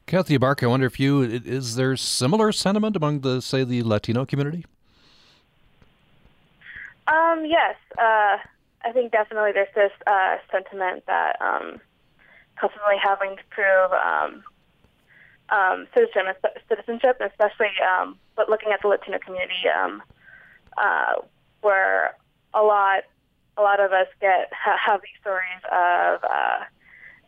Kathy 0.07 0.37
Abarca, 0.37 0.63
I 0.63 0.67
wonder 0.67 0.85
if 0.85 0.99
you 0.99 1.21
is 1.21 1.75
there 1.75 1.95
similar 1.95 2.51
sentiment 2.51 2.95
among 2.95 3.21
the 3.21 3.41
say 3.41 3.63
the 3.63 3.83
Latino 3.83 4.25
community? 4.25 4.65
Um, 7.07 7.45
yes, 7.45 7.75
uh, 7.97 8.37
I 8.83 8.91
think 8.93 9.11
definitely 9.11 9.51
there's 9.53 9.73
this 9.75 9.91
uh, 10.07 10.37
sentiment 10.51 11.03
that 11.07 11.35
um, 11.41 11.79
constantly 12.59 12.95
having 13.01 13.37
to 13.37 13.43
prove 13.49 13.91
um, 13.93 14.43
um, 15.49 15.87
citizenship, 15.93 17.19
especially 17.19 17.71
um, 17.83 18.17
but 18.35 18.49
looking 18.49 18.71
at 18.71 18.81
the 18.81 18.87
Latino 18.87 19.19
community, 19.19 19.67
um, 19.67 20.01
uh, 20.77 21.21
where 21.61 22.15
a 22.53 22.61
lot 22.61 23.03
a 23.57 23.61
lot 23.61 23.79
of 23.79 23.91
us 23.91 24.07
get 24.19 24.51
ha- 24.53 24.79
have 24.83 25.01
these 25.01 25.19
stories 25.19 25.61
of 25.71 26.23
uh, 26.23 26.63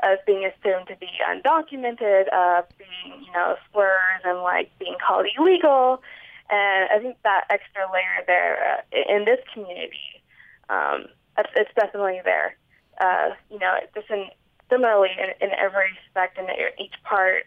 as 0.01 0.19
being 0.25 0.45
assumed 0.45 0.87
to 0.87 0.95
be 0.97 1.09
undocumented, 1.27 2.27
of 2.29 2.65
being 2.77 3.23
you 3.25 3.31
know 3.33 3.55
slurs 3.71 4.21
and 4.23 4.39
like 4.39 4.71
being 4.79 4.95
called 5.05 5.25
illegal, 5.37 6.01
and 6.49 6.89
I 6.91 6.99
think 6.99 7.17
that 7.23 7.45
extra 7.49 7.83
layer 7.91 8.23
there 8.27 8.83
uh, 8.93 9.13
in 9.13 9.25
this 9.25 9.39
community, 9.53 10.23
um, 10.69 11.05
it's, 11.37 11.49
it's 11.55 11.71
definitely 11.75 12.21
there. 12.23 12.55
Uh, 13.01 13.29
you 13.49 13.59
know, 13.59 13.75
just 13.95 14.09
in, 14.09 14.27
similarly 14.73 15.09
in, 15.17 15.47
in 15.47 15.53
every 15.55 15.91
respect 16.05 16.37
in 16.37 16.47
each 16.83 16.93
part 17.03 17.43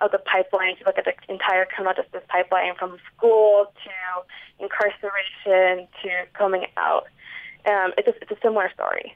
of 0.00 0.10
the 0.12 0.18
pipeline, 0.18 0.72
if 0.72 0.80
you 0.80 0.86
look 0.86 0.98
at 0.98 1.04
the 1.04 1.32
entire 1.32 1.66
criminal 1.66 1.94
justice 1.94 2.22
pipeline 2.28 2.74
from 2.78 2.96
school 3.16 3.72
to 3.84 4.64
incarceration 4.64 5.88
to 6.02 6.10
coming 6.32 6.66
out, 6.76 7.06
um, 7.66 7.92
it's, 7.98 8.08
a, 8.08 8.14
it's 8.22 8.30
a 8.30 8.36
similar 8.42 8.70
story. 8.72 9.14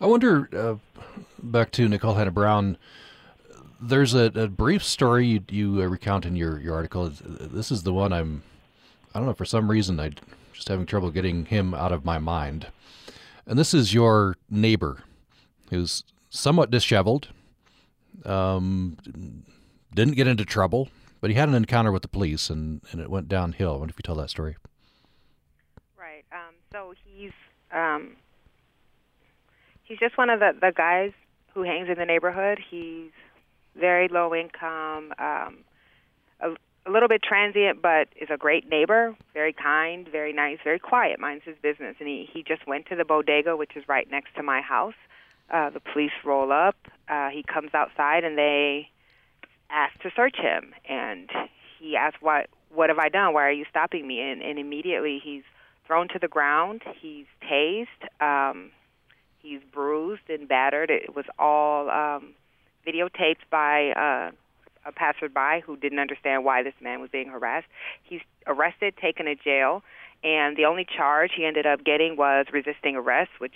I 0.00 0.06
wonder, 0.06 0.48
uh, 0.56 0.76
back 1.42 1.70
to 1.72 1.88
Nikole 1.88 2.16
Hannah 2.16 2.30
Brown, 2.30 2.78
there's 3.80 4.14
a, 4.14 4.32
a 4.34 4.48
brief 4.48 4.82
story 4.82 5.26
you, 5.26 5.44
you, 5.48 5.82
uh, 5.82 5.86
recount 5.86 6.26
in 6.26 6.36
your, 6.36 6.58
your 6.58 6.74
article. 6.74 7.10
This 7.20 7.70
is 7.70 7.82
the 7.82 7.92
one 7.92 8.12
I'm, 8.12 8.42
I 9.14 9.18
don't 9.18 9.26
know, 9.26 9.34
for 9.34 9.44
some 9.44 9.70
reason 9.70 10.00
I'm 10.00 10.14
just 10.52 10.68
having 10.68 10.86
trouble 10.86 11.10
getting 11.10 11.44
him 11.46 11.74
out 11.74 11.92
of 11.92 12.04
my 12.04 12.18
mind. 12.18 12.66
And 13.46 13.58
this 13.58 13.72
is 13.72 13.94
your 13.94 14.36
neighbor 14.50 15.02
who's 15.70 16.02
somewhat 16.30 16.70
disheveled, 16.70 17.28
um, 18.24 18.96
didn't 19.94 20.14
get 20.14 20.26
into 20.26 20.44
trouble, 20.44 20.88
but 21.20 21.30
he 21.30 21.36
had 21.36 21.48
an 21.48 21.54
encounter 21.54 21.92
with 21.92 22.02
the 22.02 22.08
police 22.08 22.48
and, 22.48 22.80
and 22.92 23.00
it 23.00 23.10
went 23.10 23.28
downhill. 23.28 23.74
I 23.74 23.76
wonder 23.76 23.90
if 23.90 23.98
you 23.98 24.02
tell 24.02 24.14
that 24.16 24.30
story. 24.30 24.56
Right. 25.98 26.24
Um, 26.32 26.54
so 26.72 26.94
he's 27.04 27.32
um, 27.72 28.16
he's 29.84 29.98
just 29.98 30.16
one 30.16 30.30
of 30.30 30.40
the, 30.40 30.52
the 30.58 30.72
guys 30.74 31.12
who 31.52 31.62
hangs 31.62 31.88
in 31.88 31.98
the 31.98 32.06
neighborhood. 32.06 32.58
He's 32.70 33.10
very 33.76 34.08
low 34.08 34.34
income, 34.34 35.12
um, 35.18 35.58
a, 36.40 36.50
a 36.86 36.90
little 36.90 37.08
bit 37.08 37.22
transient, 37.22 37.82
but 37.82 38.08
is 38.20 38.28
a 38.30 38.36
great 38.36 38.68
neighbor, 38.68 39.16
very 39.34 39.52
kind, 39.52 40.08
very 40.08 40.32
nice, 40.32 40.58
very 40.64 40.78
quiet, 40.78 41.20
minds 41.20 41.44
his 41.44 41.56
business. 41.62 41.96
And 41.98 42.08
he, 42.08 42.28
he 42.32 42.42
just 42.42 42.66
went 42.66 42.86
to 42.86 42.96
the 42.96 43.04
bodega, 43.04 43.56
which 43.56 43.76
is 43.76 43.84
right 43.88 44.08
next 44.10 44.34
to 44.36 44.42
my 44.42 44.60
house. 44.60 44.94
Uh, 45.50 45.70
the 45.70 45.80
police 45.80 46.12
roll 46.24 46.52
up. 46.52 46.76
Uh, 47.08 47.28
he 47.30 47.42
comes 47.42 47.70
outside 47.74 48.24
and 48.24 48.38
they 48.38 48.88
ask 49.68 49.98
to 50.00 50.10
search 50.14 50.36
him. 50.36 50.72
And 50.88 51.28
he 51.78 51.96
asks, 51.96 52.20
"What? 52.20 52.48
What 52.72 52.88
have 52.88 52.98
I 52.98 53.08
done? 53.08 53.34
Why 53.34 53.46
are 53.46 53.52
you 53.52 53.64
stopping 53.68 54.06
me?" 54.06 54.20
And, 54.20 54.42
and 54.42 54.58
immediately 54.58 55.20
he's 55.22 55.42
thrown 55.86 56.08
to 56.08 56.18
the 56.20 56.28
ground. 56.28 56.82
He's 57.00 57.26
tased. 57.42 57.86
Um, 58.20 58.70
he's 59.42 59.60
bruised 59.72 60.28
and 60.28 60.46
battered. 60.46 60.90
It 60.90 61.16
was 61.16 61.24
all 61.38 61.90
um, 61.90 62.34
videotaped 62.86 63.48
by 63.50 63.90
uh, 63.90 64.30
a 64.86 64.92
passerby 64.92 65.62
who 65.64 65.76
didn't 65.76 65.98
understand 65.98 66.44
why 66.44 66.62
this 66.62 66.74
man 66.80 67.00
was 67.00 67.10
being 67.10 67.28
harassed. 67.28 67.66
He's 68.02 68.20
arrested, 68.46 68.96
taken 68.96 69.26
to 69.26 69.34
jail, 69.34 69.82
and 70.22 70.56
the 70.56 70.64
only 70.64 70.84
charge 70.84 71.32
he 71.36 71.44
ended 71.44 71.66
up 71.66 71.84
getting 71.84 72.16
was 72.16 72.46
resisting 72.52 72.96
arrest, 72.96 73.30
which 73.38 73.54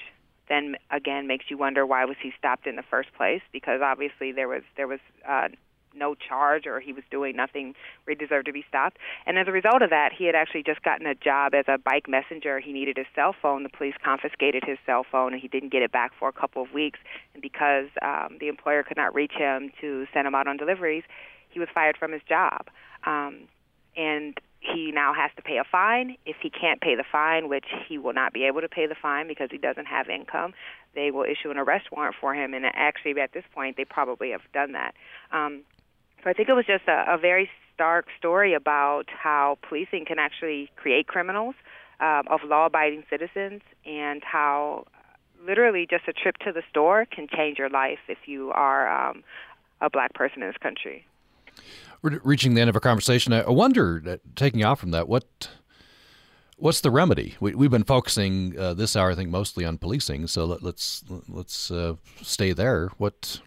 then 0.49 0.76
again 0.90 1.26
makes 1.26 1.47
you 1.49 1.59
wonder 1.59 1.86
why 1.86 2.05
was 2.05 2.16
he 2.22 2.32
stopped 2.38 2.66
in 2.66 2.76
the 2.76 2.82
first 2.82 3.12
place 3.16 3.42
because 3.53 3.80
obviously 3.82 4.32
there 4.32 4.49
was 4.49 4.62
there 4.76 4.86
was 4.86 5.01
uh, 5.28 5.49
no 5.97 6.14
charge 6.14 6.66
or 6.66 6.80
he 6.80 6.92
was 6.92 7.05
doing 7.11 7.36
nothing 7.36 7.74
where 8.05 8.14
he 8.16 8.24
deserved 8.24 8.47
to 8.47 8.53
be 8.53 8.64
stopped. 8.68 8.99
And 9.26 9.38
as 9.38 9.47
a 9.49 9.53
result 9.53 9.82
of 9.82 9.90
that, 9.90 10.11
he 10.16 10.24
had 10.24 10.34
actually 10.34 10.62
just 10.62 10.82
gotten 10.82 11.07
a 11.07 11.14
job 11.14 11.55
as 11.55 11.64
a 11.68 11.78
bike 11.78 12.09
messenger. 12.09 12.61
He 12.61 12.72
needed 12.72 12.97
his 12.97 13.07
cell 13.14 13.34
phone. 13.40 13.62
The 13.62 13.68
police 13.68 13.95
confiscated 14.05 14.64
his 14.66 14.78
cell 14.84 15.05
phone 15.11 15.32
and 15.32 15.40
he 15.40 15.49
didn't 15.49 15.70
get 15.72 15.82
it 15.82 15.92
back 15.92 16.12
for 16.18 16.28
a 16.28 16.32
couple 16.32 16.62
of 16.62 16.72
weeks. 16.72 16.99
And 17.32 17.42
because 17.42 17.86
um, 18.03 18.38
the 18.40 18.49
employer 18.49 18.82
could 18.82 18.97
not 18.97 19.14
reach 19.14 19.32
him 19.32 19.70
to 19.80 20.07
send 20.12 20.26
him 20.26 20.34
out 20.34 20.47
on 20.47 20.57
deliveries, 20.57 21.05
he 21.49 21.61
was 21.61 21.68
fired 21.72 21.97
from 21.97 22.12
his 22.12 22.22
job. 22.28 22.68
Um, 23.07 23.49
and 23.97 24.38
he 24.64 24.92
now 24.92 25.12
has 25.12 25.30
to 25.36 25.42
pay 25.42 25.58
a 25.58 25.64
fine. 25.64 26.16
If 26.24 26.36
he 26.42 26.50
can't 26.50 26.80
pay 26.80 26.94
the 26.94 27.04
fine, 27.10 27.48
which 27.48 27.66
he 27.86 27.98
will 27.98 28.14
not 28.14 28.32
be 28.32 28.44
able 28.44 28.60
to 28.60 28.68
pay 28.68 28.86
the 28.86 28.94
fine 28.94 29.28
because 29.28 29.48
he 29.50 29.58
doesn't 29.58 29.86
have 29.86 30.08
income, 30.08 30.54
they 30.94 31.10
will 31.10 31.24
issue 31.24 31.50
an 31.50 31.58
arrest 31.58 31.92
warrant 31.92 32.16
for 32.20 32.34
him. 32.34 32.54
And 32.54 32.64
actually, 32.66 33.20
at 33.20 33.32
this 33.32 33.44
point, 33.54 33.76
they 33.76 33.84
probably 33.84 34.30
have 34.30 34.40
done 34.52 34.72
that. 34.72 34.94
Um, 35.32 35.62
so 36.22 36.30
I 36.30 36.32
think 36.32 36.48
it 36.48 36.54
was 36.54 36.66
just 36.66 36.84
a, 36.88 37.04
a 37.08 37.18
very 37.18 37.50
stark 37.74 38.06
story 38.18 38.54
about 38.54 39.04
how 39.08 39.58
policing 39.68 40.06
can 40.06 40.18
actually 40.18 40.70
create 40.76 41.06
criminals 41.06 41.54
um, 42.00 42.22
of 42.28 42.40
law-abiding 42.44 43.04
citizens, 43.10 43.62
and 43.84 44.22
how 44.24 44.86
literally 45.44 45.86
just 45.88 46.08
a 46.08 46.12
trip 46.12 46.36
to 46.38 46.52
the 46.52 46.62
store 46.70 47.04
can 47.04 47.28
change 47.28 47.58
your 47.58 47.68
life 47.68 47.98
if 48.08 48.18
you 48.26 48.50
are 48.52 49.10
um, 49.10 49.22
a 49.80 49.90
black 49.90 50.14
person 50.14 50.42
in 50.42 50.48
this 50.48 50.56
country. 50.56 51.06
We're 52.05 52.20
reaching 52.22 52.52
the 52.52 52.61
end 52.61 52.68
of 52.68 52.76
our 52.76 52.80
conversation. 52.80 53.32
I 53.32 53.48
wonder, 53.48 54.02
uh, 54.07 54.16
taking 54.36 54.62
off 54.62 54.78
from 54.78 54.90
that, 54.90 55.09
what 55.09 55.48
what's 56.59 56.82
the 56.82 56.90
remedy? 56.90 57.34
We, 57.40 57.52
have 57.52 57.70
been 57.70 57.82
focusing 57.82 58.59
uh, 58.59 58.74
this 58.74 58.94
hour, 58.94 59.12
I 59.12 59.14
think, 59.14 59.30
mostly 59.30 59.64
on 59.64 59.78
policing. 59.78 60.26
So 60.26 60.44
let, 60.44 60.62
us 60.62 61.02
let's, 61.09 61.28
let's 61.30 61.70
uh, 61.70 61.94
stay 62.20 62.52
there. 62.52 62.90
What 62.98 63.40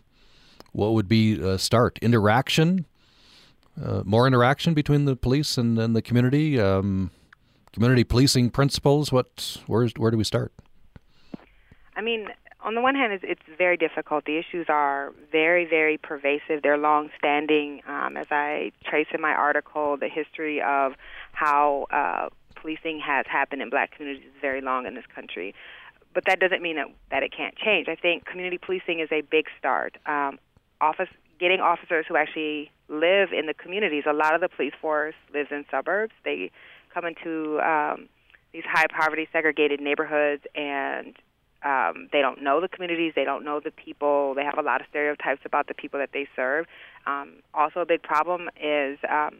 what 0.71 0.93
would 0.93 1.07
be 1.07 1.39
a 1.39 1.59
start? 1.59 1.99
Interaction, 2.01 2.87
uh, 3.79 4.01
more 4.03 4.25
interaction 4.25 4.73
between 4.73 5.05
the 5.05 5.15
police 5.15 5.59
and, 5.59 5.77
and 5.77 5.95
the 5.95 6.01
community, 6.01 6.59
um, 6.59 7.11
community 7.73 8.03
policing 8.03 8.49
principles. 8.49 9.11
What 9.11 9.61
where 9.67 9.87
where 9.97 10.09
do 10.09 10.17
we 10.17 10.23
start? 10.23 10.51
I 11.95 12.01
mean, 12.01 12.27
on 12.67 12.75
the 12.75 12.81
one 12.81 12.95
hand, 12.95 13.13
it's, 13.13 13.23
it's 13.25 13.57
very 13.57 13.77
difficult. 13.77 14.25
The 14.25 14.37
issues 14.37 14.65
are 14.67 15.13
very, 15.31 15.63
very 15.63 15.97
pervasive. 15.97 16.63
They're 16.63 16.77
long-standing. 16.77 17.81
Um, 17.87 18.17
as 18.17 18.27
I 18.29 18.73
trace 18.83 19.07
in 19.13 19.21
my 19.21 19.31
article, 19.31 19.95
the 19.95 20.09
history 20.09 20.61
of 20.61 20.95
how 21.31 21.87
uh, 21.91 22.27
policing 22.55 22.99
has 22.99 23.25
happened 23.25 23.61
in 23.61 23.69
black 23.69 23.95
communities 23.95 24.25
is 24.25 24.41
very 24.41 24.59
long 24.59 24.85
in 24.85 24.95
this 24.95 25.05
country. 25.15 25.55
But 26.13 26.25
that 26.25 26.41
doesn't 26.41 26.61
mean 26.61 26.75
that, 26.75 26.87
that 27.09 27.23
it 27.23 27.31
can't 27.31 27.55
change. 27.55 27.87
I 27.87 27.95
think 27.95 28.25
community 28.25 28.57
policing 28.57 28.99
is 28.99 29.07
a 29.13 29.21
big 29.21 29.45
start. 29.57 29.95
Um, 30.05 30.37
office 30.81 31.09
getting 31.39 31.61
officers 31.61 32.05
who 32.05 32.17
actually 32.17 32.69
live 32.89 33.29
in 33.31 33.45
the 33.45 33.53
communities. 33.53 34.03
A 34.05 34.13
lot 34.13 34.35
of 34.35 34.41
the 34.41 34.49
police 34.49 34.73
force 34.81 35.15
lives 35.33 35.49
in 35.51 35.63
suburbs. 35.71 36.11
They 36.25 36.51
come 36.93 37.05
into 37.05 37.61
um, 37.61 38.09
these 38.51 38.63
high 38.69 38.87
poverty 38.87 39.29
segregated 39.31 39.79
neighborhoods 39.79 40.43
and 40.53 41.15
um, 41.63 42.09
they 42.11 42.21
don't 42.21 42.41
know 42.41 42.61
the 42.61 42.67
communities, 42.67 43.13
they 43.15 43.23
don't 43.23 43.43
know 43.43 43.59
the 43.59 43.71
people, 43.71 44.33
they 44.35 44.43
have 44.43 44.57
a 44.57 44.61
lot 44.61 44.81
of 44.81 44.87
stereotypes 44.89 45.41
about 45.45 45.67
the 45.67 45.73
people 45.73 45.99
that 45.99 46.09
they 46.13 46.27
serve. 46.35 46.65
Um, 47.05 47.35
also, 47.53 47.79
a 47.81 47.85
big 47.85 48.03
problem 48.03 48.49
is 48.61 48.99
um, 49.09 49.39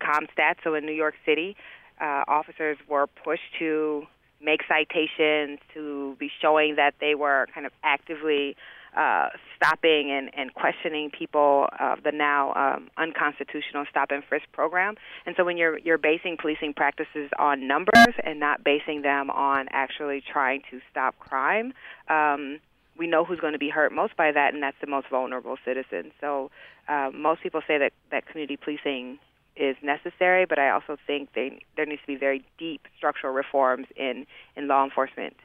CompStat. 0.00 0.56
So 0.62 0.74
in 0.74 0.84
New 0.84 0.92
York 0.92 1.14
City, 1.24 1.56
uh, 2.00 2.24
officers 2.28 2.76
were 2.88 3.06
pushed 3.06 3.54
to 3.58 4.06
make 4.40 4.60
citations, 4.68 5.58
to 5.74 6.16
be 6.18 6.30
showing 6.40 6.76
that 6.76 6.94
they 7.00 7.14
were 7.14 7.46
kind 7.52 7.66
of 7.66 7.72
actively 7.82 8.56
uh, 8.98 9.28
stopping 9.56 10.10
and, 10.10 10.28
and 10.36 10.52
questioning 10.54 11.08
people 11.16 11.68
of 11.78 12.02
the 12.02 12.10
now 12.10 12.52
um, 12.54 12.88
unconstitutional 12.96 13.84
stop 13.88 14.10
and 14.10 14.24
frisk 14.24 14.44
program. 14.52 14.96
And 15.24 15.36
so 15.36 15.44
when 15.44 15.56
you're 15.56 15.78
you're 15.78 15.98
basing 15.98 16.36
policing 16.36 16.74
practices 16.74 17.30
on 17.38 17.68
numbers 17.68 18.14
and 18.24 18.40
not 18.40 18.64
basing 18.64 19.02
them 19.02 19.30
on 19.30 19.68
actually 19.70 20.20
trying 20.20 20.62
to 20.72 20.80
stop 20.90 21.16
crime, 21.20 21.72
um, 22.08 22.58
we 22.98 23.06
know 23.06 23.24
who's 23.24 23.38
going 23.38 23.52
to 23.52 23.58
be 23.58 23.70
hurt 23.70 23.92
most 23.92 24.16
by 24.16 24.32
that, 24.32 24.52
and 24.52 24.62
that's 24.62 24.76
the 24.80 24.88
most 24.88 25.08
vulnerable 25.08 25.56
citizens. 25.64 26.12
So 26.20 26.50
uh, 26.88 27.10
most 27.14 27.42
people 27.42 27.60
say 27.68 27.78
that 27.78 27.92
that 28.10 28.26
community 28.26 28.56
policing 28.56 29.20
is 29.54 29.76
necessary, 29.80 30.44
but 30.44 30.58
I 30.58 30.70
also 30.70 30.96
think 31.06 31.30
they, 31.34 31.60
there 31.76 31.86
needs 31.86 32.00
to 32.00 32.06
be 32.08 32.16
very 32.16 32.44
deep 32.58 32.88
structural 32.96 33.32
reforms 33.32 33.86
in 33.96 34.26
in 34.56 34.66
law 34.66 34.84
enforcement 34.84 35.36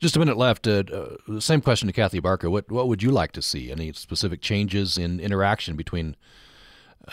just 0.00 0.16
a 0.16 0.18
minute 0.18 0.36
left. 0.36 0.66
Uh, 0.66 0.84
uh, 0.92 1.40
same 1.40 1.60
question 1.60 1.86
to 1.86 1.92
Kathy 1.92 2.20
Abarca. 2.20 2.50
What 2.50 2.70
what 2.70 2.88
would 2.88 3.02
you 3.02 3.10
like 3.10 3.32
to 3.32 3.42
see? 3.42 3.70
Any 3.70 3.92
specific 3.92 4.40
changes 4.40 4.98
in 4.98 5.20
interaction 5.20 5.76
between 5.76 6.16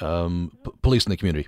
um, 0.02 0.58
p- 0.64 0.72
police 0.82 1.06
and 1.06 1.12
the 1.12 1.18
community? 1.18 1.48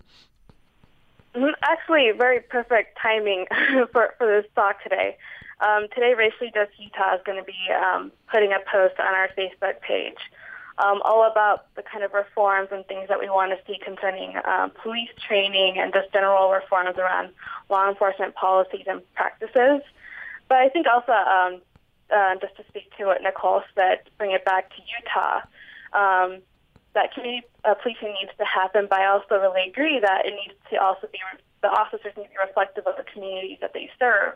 Mm-hmm. 1.36 1.54
Actually, 1.64 2.12
very 2.18 2.40
perfect 2.42 2.98
timing 3.02 3.46
for 3.92 4.16
for 4.18 4.28
this 4.28 4.50
talk 4.56 4.82
today. 4.84 5.18
Um, 5.62 5.88
today, 5.94 6.16
Racially 6.16 6.52
Just 6.54 6.72
Utah 6.80 7.16
is 7.16 7.22
going 7.24 7.38
to 7.38 7.44
be 7.44 7.58
um, 7.72 8.12
putting 8.32 8.52
a 8.52 8.60
post 8.72 9.00
on 9.00 9.14
our 9.14 9.30
Facebook 9.38 9.80
page 9.82 10.18
um, 10.78 11.02
all 11.04 11.30
about 11.30 11.66
the 11.76 11.84
kind 11.84 12.04
of 12.04 12.14
reforms 12.14 12.70
and 12.72 12.86
things 12.88 13.08
that 13.10 13.20
we 13.20 13.30
want 13.30 13.52
to 13.52 13.58
see 13.66 13.80
concerning 13.80 14.36
um, 14.46 14.72
police 14.82 15.10
training 15.28 15.78
and 15.78 15.94
just 15.94 16.12
general 16.12 16.50
reforms 16.50 16.98
around 16.98 17.30
law 17.70 17.88
enforcement 17.90 18.34
policies 18.36 18.86
and 18.88 19.02
practices. 19.14 19.82
But 20.52 20.60
I 20.60 20.68
think 20.68 20.84
also, 20.86 21.16
um, 21.16 21.62
uh, 22.12 22.36
just 22.44 22.58
to 22.58 22.64
speak 22.68 22.92
to 22.98 23.06
what 23.06 23.24
Nikole 23.24 23.64
said, 23.74 24.04
bring 24.18 24.32
it 24.32 24.44
back 24.44 24.68
to 24.76 24.84
Utah, 24.84 25.48
um, 25.96 26.44
that 26.92 27.14
community 27.16 27.48
uh, 27.64 27.74
policing 27.80 28.12
needs 28.20 28.36
to 28.36 28.44
happen. 28.44 28.88
But 28.90 29.00
I 29.00 29.16
also 29.16 29.40
really 29.40 29.64
agree 29.70 30.02
that 30.04 30.26
it 30.26 30.36
needs 30.36 30.60
to 30.72 30.76
also 30.76 31.08
be 31.08 31.20
the 31.62 31.70
officers 31.70 32.12
need 32.18 32.28
to 32.28 32.36
be 32.36 32.44
reflective 32.44 32.84
of 32.86 33.00
the 33.00 33.08
communities 33.08 33.60
that 33.62 33.72
they 33.72 33.90
serve. 33.98 34.36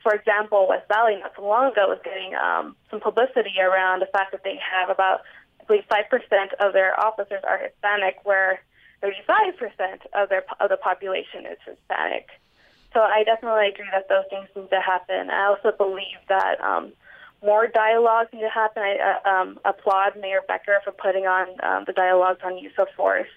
For 0.00 0.14
example, 0.14 0.68
West 0.68 0.86
Valley 0.86 1.18
not 1.18 1.32
so 1.34 1.42
long 1.42 1.72
ago 1.72 1.90
was 1.90 1.98
getting 2.04 2.38
um, 2.38 2.76
some 2.88 3.00
publicity 3.00 3.58
around 3.58 3.98
the 3.98 4.10
fact 4.14 4.30
that 4.30 4.44
they 4.44 4.62
have 4.62 4.90
about, 4.94 5.26
I 5.58 5.64
believe, 5.64 5.90
five 5.90 6.06
percent 6.06 6.54
of 6.62 6.70
their 6.72 6.94
officers 6.94 7.42
are 7.42 7.58
Hispanic, 7.58 8.22
where 8.22 8.62
35% 9.02 10.06
of 10.14 10.28
their 10.28 10.46
of 10.62 10.70
the 10.70 10.76
population 10.76 11.50
is 11.50 11.58
Hispanic. 11.66 12.30
So 12.94 13.00
I 13.00 13.22
definitely 13.24 13.68
agree 13.68 13.88
that 13.92 14.08
those 14.08 14.24
things 14.30 14.48
need 14.56 14.70
to 14.70 14.80
happen. 14.80 15.30
I 15.30 15.46
also 15.46 15.76
believe 15.76 16.18
that 16.28 16.60
um, 16.60 16.92
more 17.44 17.66
dialogues 17.66 18.30
need 18.32 18.40
to 18.40 18.48
happen. 18.48 18.82
I 18.82 19.18
uh, 19.24 19.28
um, 19.28 19.60
applaud 19.64 20.18
Mayor 20.20 20.40
Becker 20.46 20.78
for 20.84 20.92
putting 20.92 21.26
on 21.26 21.48
um, 21.62 21.84
the 21.86 21.92
dialogues 21.92 22.40
on 22.44 22.58
use 22.58 22.72
of 22.78 22.88
force. 22.96 23.28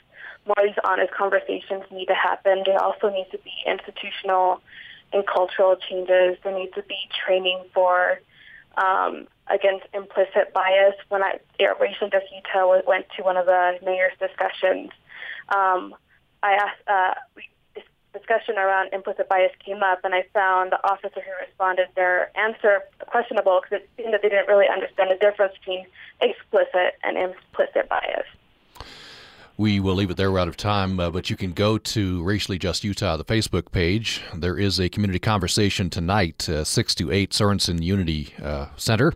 More 0.45 0.55
of 0.57 0.65
these 0.65 0.81
honest 0.83 1.13
conversations 1.13 1.83
need 1.91 2.07
to 2.07 2.15
happen. 2.15 2.63
There 2.65 2.81
also 2.81 3.09
needs 3.09 3.29
to 3.31 3.37
be 3.39 3.51
institutional 3.67 4.61
and 5.13 5.25
cultural 5.27 5.75
changes. 5.75 6.37
There 6.43 6.57
needs 6.57 6.73
to 6.75 6.83
be 6.83 6.97
training 7.25 7.63
for 7.73 8.19
um, 8.77 9.27
against 9.47 9.85
implicit 9.93 10.53
bias. 10.53 10.95
When 11.09 11.21
I 11.21 11.39
Air 11.59 11.75
Racial 11.79 12.09
went 12.87 13.05
to 13.17 13.23
one 13.23 13.37
of 13.37 13.45
the 13.45 13.77
mayor's 13.83 14.13
discussions, 14.19 14.89
um, 15.49 15.93
I 16.41 16.53
asked, 16.53 16.87
uh, 16.87 17.13
discussion 18.13 18.57
around 18.57 18.93
implicit 18.93 19.29
bias 19.29 19.51
came 19.63 19.83
up, 19.83 19.99
and 20.03 20.13
I 20.13 20.23
found 20.33 20.71
the 20.71 20.83
officer 20.87 21.21
who 21.21 21.45
responded 21.45 21.87
their 21.95 22.35
answer 22.37 22.83
questionable 23.07 23.61
because 23.61 23.83
it 23.83 23.89
seemed 23.97 24.13
that 24.13 24.21
they 24.21 24.29
didn't 24.29 24.47
really 24.47 24.67
understand 24.67 25.11
the 25.11 25.15
difference 25.15 25.53
between 25.57 25.85
explicit 26.21 26.97
and 27.03 27.17
implicit 27.17 27.89
bias. 27.89 28.25
We 29.57 29.79
will 29.79 29.95
leave 29.95 30.09
it 30.09 30.17
there. 30.17 30.31
We're 30.31 30.39
out 30.39 30.47
of 30.47 30.57
time, 30.57 30.99
uh, 30.99 31.11
but 31.11 31.29
you 31.29 31.35
can 31.35 31.51
go 31.51 31.77
to 31.77 32.23
Racially 32.23 32.57
Just 32.57 32.83
Utah, 32.83 33.17
the 33.17 33.25
Facebook 33.25 33.71
page. 33.71 34.21
There 34.33 34.57
is 34.57 34.79
a 34.79 34.89
community 34.89 35.19
conversation 35.19 35.89
tonight, 35.89 36.49
uh, 36.49 36.63
6 36.63 36.95
to 36.95 37.11
8, 37.11 37.31
Sorensen 37.31 37.83
Unity 37.83 38.33
uh, 38.41 38.67
Center 38.75 39.13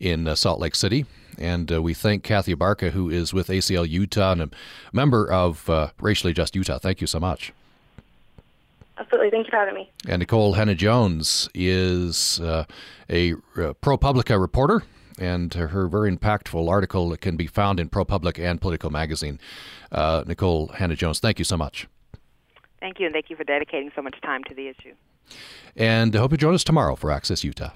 in 0.00 0.26
uh, 0.26 0.34
Salt 0.34 0.58
Lake 0.58 0.74
City. 0.74 1.06
And 1.38 1.70
uh, 1.70 1.80
we 1.80 1.94
thank 1.94 2.24
Kathy 2.24 2.54
Abarca, 2.54 2.90
who 2.90 3.08
is 3.08 3.32
with 3.32 3.48
ACLU 3.48 3.88
Utah 3.88 4.32
and 4.32 4.42
a 4.42 4.50
member 4.92 5.30
of 5.30 5.70
uh, 5.70 5.90
Racially 6.00 6.32
Just 6.32 6.56
Utah. 6.56 6.78
Thank 6.78 7.00
you 7.00 7.06
so 7.06 7.20
much. 7.20 7.52
Absolutely. 8.98 9.30
Thank 9.30 9.46
you 9.46 9.50
for 9.50 9.56
having 9.56 9.74
me. 9.74 9.90
And 10.08 10.26
Nikole 10.26 10.56
Hannah-Jones 10.56 11.48
is 11.54 12.40
uh, 12.40 12.64
a 13.08 13.32
uh, 13.32 13.74
ProPublica 13.80 14.40
reporter, 14.40 14.82
and 15.18 15.54
her 15.54 15.86
very 15.86 16.14
impactful 16.14 16.68
article 16.68 17.16
can 17.16 17.36
be 17.36 17.46
found 17.46 17.78
in 17.78 17.88
ProPublica 17.88 18.44
and 18.44 18.60
Politico 18.60 18.90
magazine. 18.90 19.38
Uh, 19.92 20.24
Nikole 20.24 20.74
Hannah-Jones, 20.74 21.20
thank 21.20 21.38
you 21.38 21.44
so 21.44 21.56
much. 21.56 21.86
Thank 22.80 22.98
you, 22.98 23.06
and 23.06 23.12
thank 23.12 23.30
you 23.30 23.36
for 23.36 23.44
dedicating 23.44 23.90
so 23.94 24.02
much 24.02 24.20
time 24.20 24.44
to 24.44 24.54
the 24.54 24.68
issue. 24.68 24.94
And 25.76 26.14
I 26.14 26.18
hope 26.18 26.32
you 26.32 26.38
join 26.38 26.54
us 26.54 26.64
tomorrow 26.64 26.96
for 26.96 27.10
Access 27.10 27.44
Utah. 27.44 27.70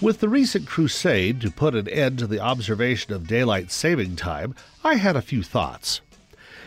With 0.00 0.20
the 0.20 0.30
recent 0.30 0.66
crusade 0.66 1.42
to 1.42 1.50
put 1.50 1.74
an 1.74 1.86
end 1.86 2.20
to 2.20 2.26
the 2.26 2.40
observation 2.40 3.12
of 3.12 3.26
daylight 3.26 3.70
saving 3.70 4.16
time, 4.16 4.54
I 4.82 4.94
had 4.94 5.14
a 5.14 5.20
few 5.20 5.42
thoughts. 5.42 6.00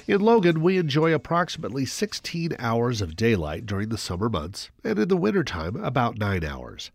In 0.05 0.21
Logan, 0.21 0.61
we 0.61 0.77
enjoy 0.77 1.15
approximately 1.15 1.83
16 1.83 2.55
hours 2.59 3.01
of 3.01 3.15
daylight 3.15 3.65
during 3.65 3.89
the 3.89 3.97
summer 3.97 4.29
months, 4.29 4.69
and 4.83 4.99
in 4.99 5.07
the 5.07 5.17
wintertime, 5.17 5.75
about 5.77 6.19
9 6.19 6.43
hours. 6.43 6.91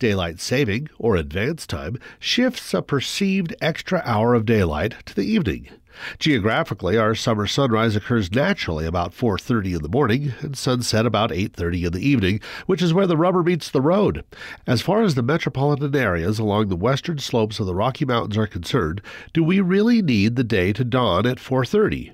Daylight 0.00 0.40
saving, 0.40 0.88
or 0.98 1.14
advance 1.14 1.68
time, 1.68 1.98
shifts 2.18 2.74
a 2.74 2.82
perceived 2.82 3.54
extra 3.60 4.02
hour 4.04 4.34
of 4.34 4.44
daylight 4.44 5.06
to 5.06 5.14
the 5.14 5.22
evening. 5.24 5.68
Geographically, 6.18 6.96
our 6.96 7.14
summer 7.14 7.46
sunrise 7.46 7.96
occurs 7.96 8.32
naturally 8.32 8.86
about 8.86 9.14
4:30 9.14 9.74
in 9.74 9.82
the 9.82 9.88
morning 9.88 10.34
and 10.40 10.56
sunset 10.56 11.06
about 11.06 11.32
8:30 11.32 11.84
in 11.84 11.92
the 11.92 12.06
evening, 12.06 12.40
which 12.66 12.82
is 12.82 12.92
where 12.92 13.06
the 13.06 13.16
rubber 13.16 13.42
meets 13.42 13.70
the 13.70 13.80
road. 13.80 14.22
As 14.66 14.82
far 14.82 15.02
as 15.02 15.14
the 15.14 15.22
metropolitan 15.22 15.94
areas 15.96 16.38
along 16.38 16.68
the 16.68 16.76
western 16.76 17.18
slopes 17.18 17.58
of 17.60 17.66
the 17.66 17.74
Rocky 17.74 18.04
Mountains 18.04 18.36
are 18.36 18.46
concerned, 18.46 19.00
do 19.32 19.42
we 19.42 19.60
really 19.60 20.02
need 20.02 20.36
the 20.36 20.44
day 20.44 20.72
to 20.72 20.84
dawn 20.84 21.26
at 21.26 21.40
4:30? 21.40 22.12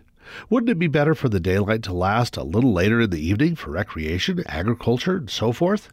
Wouldn't 0.49 0.71
it 0.71 0.79
be 0.79 0.87
better 0.87 1.15
for 1.15 1.29
the 1.29 1.41
daylight 1.41 1.83
to 1.83 1.93
last 1.93 2.37
a 2.37 2.43
little 2.43 2.73
later 2.73 3.01
in 3.01 3.11
the 3.11 3.27
evening 3.27 3.57
for 3.57 3.71
recreation, 3.71 4.43
agriculture, 4.47 5.17
and 5.17 5.29
so 5.29 5.53
forth? 5.53 5.93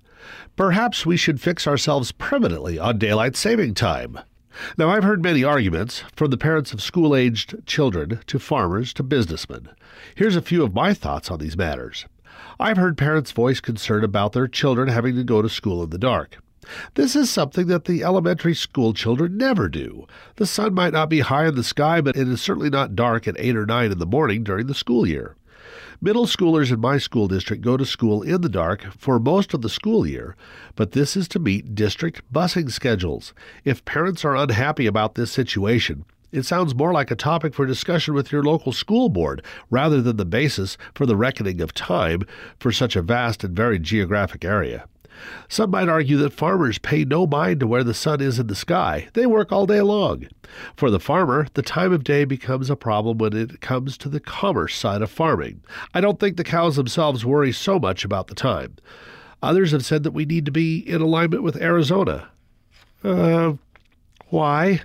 Perhaps 0.55 1.05
we 1.05 1.17
should 1.17 1.41
fix 1.41 1.65
ourselves 1.65 2.11
permanently 2.11 2.77
on 2.77 2.97
daylight 2.97 3.35
saving 3.35 3.73
time. 3.73 4.19
Now, 4.78 4.89
I've 4.89 5.04
heard 5.04 5.24
many 5.24 5.43
arguments, 5.43 6.04
from 6.16 6.32
the 6.32 6.38
parents 6.38 6.74
of 6.74 6.82
school 6.82 7.16
aged 7.16 7.66
children 7.66 8.20
to 8.28 8.39
farmers 8.39 8.93
to 8.93 9.04
businessmen. 9.04 9.70
Here's 10.16 10.36
a 10.36 10.41
few 10.41 10.64
of 10.64 10.74
my 10.74 10.93
thoughts 10.93 11.30
on 11.30 11.39
these 11.39 11.58
matters. 11.58 12.06
I've 12.60 12.78
heard 12.78 12.97
parents 12.97 13.32
voice 13.32 13.60
concern 13.60 14.04
about 14.04 14.34
their 14.34 14.47
children 14.47 14.88
having 14.88 15.16
to 15.16 15.24
go 15.24 15.41
to 15.41 15.50
school 15.50 15.84
in 15.84 15.89
the 15.89 15.97
dark. 15.97 16.38
This 16.95 17.16
is 17.16 17.30
something 17.30 17.68
that 17.68 17.86
the 17.86 18.04
elementary 18.04 18.54
school 18.54 18.93
children 18.93 19.38
never 19.38 19.70
do. 19.70 20.06
The 20.36 20.45
sun 20.45 20.74
might 20.74 20.93
not 20.93 21.10
be 21.10 21.22
high 21.22 21.47
in 21.47 21.56
the 21.56 21.64
sky, 21.64 22.02
but 22.02 22.16
it 22.16 22.28
is 22.28 22.41
certainly 22.41 22.70
not 22.70 22.95
dark 22.95 23.28
at 23.28 23.39
8 23.39 23.56
or 23.56 23.66
9 23.66 23.91
in 23.91 23.97
the 23.97 24.06
morning 24.06 24.43
during 24.43 24.68
the 24.68 24.76
school 24.76 25.08
year. 25.08 25.36
Middle 26.02 26.28
schoolers 26.28 26.72
in 26.72 26.80
my 26.80 26.97
school 26.97 27.28
district 27.28 27.62
go 27.62 27.76
to 27.76 27.86
school 27.86 28.22
in 28.22 28.39
the 28.39 28.47
dark 28.47 28.86
for 28.97 29.20
most 29.20 29.54
of 29.54 29.62
the 29.62 29.68
school 29.68 30.08
year, 30.08 30.38
but 30.78 30.93
this 30.93 31.18
is 31.18 31.28
to 31.28 31.39
meet 31.39 31.76
district 31.76 32.22
busing 32.32 32.72
schedules. 32.72 33.34
If 33.66 33.84
parents 33.84 34.24
are 34.24 34.38
unhappy 34.38 34.88
about 34.88 35.16
this 35.16 35.30
situation, 35.30 36.06
it 36.32 36.43
sounds 36.43 36.74
more 36.74 36.93
like 36.93 37.12
a 37.12 37.18
topic 37.18 37.54
for 37.54 37.66
discussion 37.66 38.14
with 38.14 38.32
your 38.32 38.43
local 38.43 38.72
school 38.72 39.10
board 39.10 39.43
rather 39.70 40.02
than 40.02 40.16
the 40.16 40.24
basis 40.24 40.78
for 40.95 41.06
the 41.06 41.18
reckoning 41.18 41.60
of 41.60 41.74
time 41.74 42.22
for 42.62 42.72
such 42.72 42.95
a 42.95 43.02
vast 43.02 43.43
and 43.43 43.54
varied 43.54 43.84
geographic 43.84 44.45
area. 44.45 44.88
Some 45.47 45.72
might 45.72 45.89
argue 45.89 46.18
that 46.18 46.34
farmers 46.34 46.78
pay 46.78 47.03
no 47.03 47.28
mind 47.28 47.60
to 47.60 47.68
where 47.68 47.84
the 47.84 47.93
sun 47.93 48.22
is 48.22 48.39
in 48.39 48.47
the 48.47 48.55
sky. 48.55 49.07
They 49.14 49.26
work 49.26 49.51
all 49.51 49.66
day 49.66 49.82
long. 49.82 50.28
For 50.76 50.89
the 50.89 50.99
farmer, 50.99 51.47
the 51.53 51.62
time 51.62 51.93
of 51.93 52.03
day 52.03 52.26
becomes 52.26 52.70
a 52.70 52.76
problem 52.76 53.18
when 53.18 53.34
it 53.34 53.62
comes 53.62 53.97
to 53.99 54.10
the 54.10 54.20
commerce 54.20 54.76
side 54.76 55.01
of 55.01 55.12
farming. 55.12 55.62
I 55.93 56.01
don't 56.01 56.20
think 56.20 56.38
the 56.38 56.43
cows 56.43 56.76
themselves 56.76 57.26
worry 57.26 57.51
so 57.51 57.80
much 57.80 58.03
about 58.03 58.28
the 58.28 58.36
time. 58.36 58.76
Others 59.41 59.72
have 59.72 59.86
said 59.86 60.03
that 60.03 60.12
we 60.12 60.26
need 60.26 60.45
to 60.45 60.51
be 60.51 60.80
in 60.80 61.01
alignment 61.01 61.43
with 61.43 61.62
Arizona. 61.62 62.30
Uh, 63.03 63.53
why? 64.30 64.82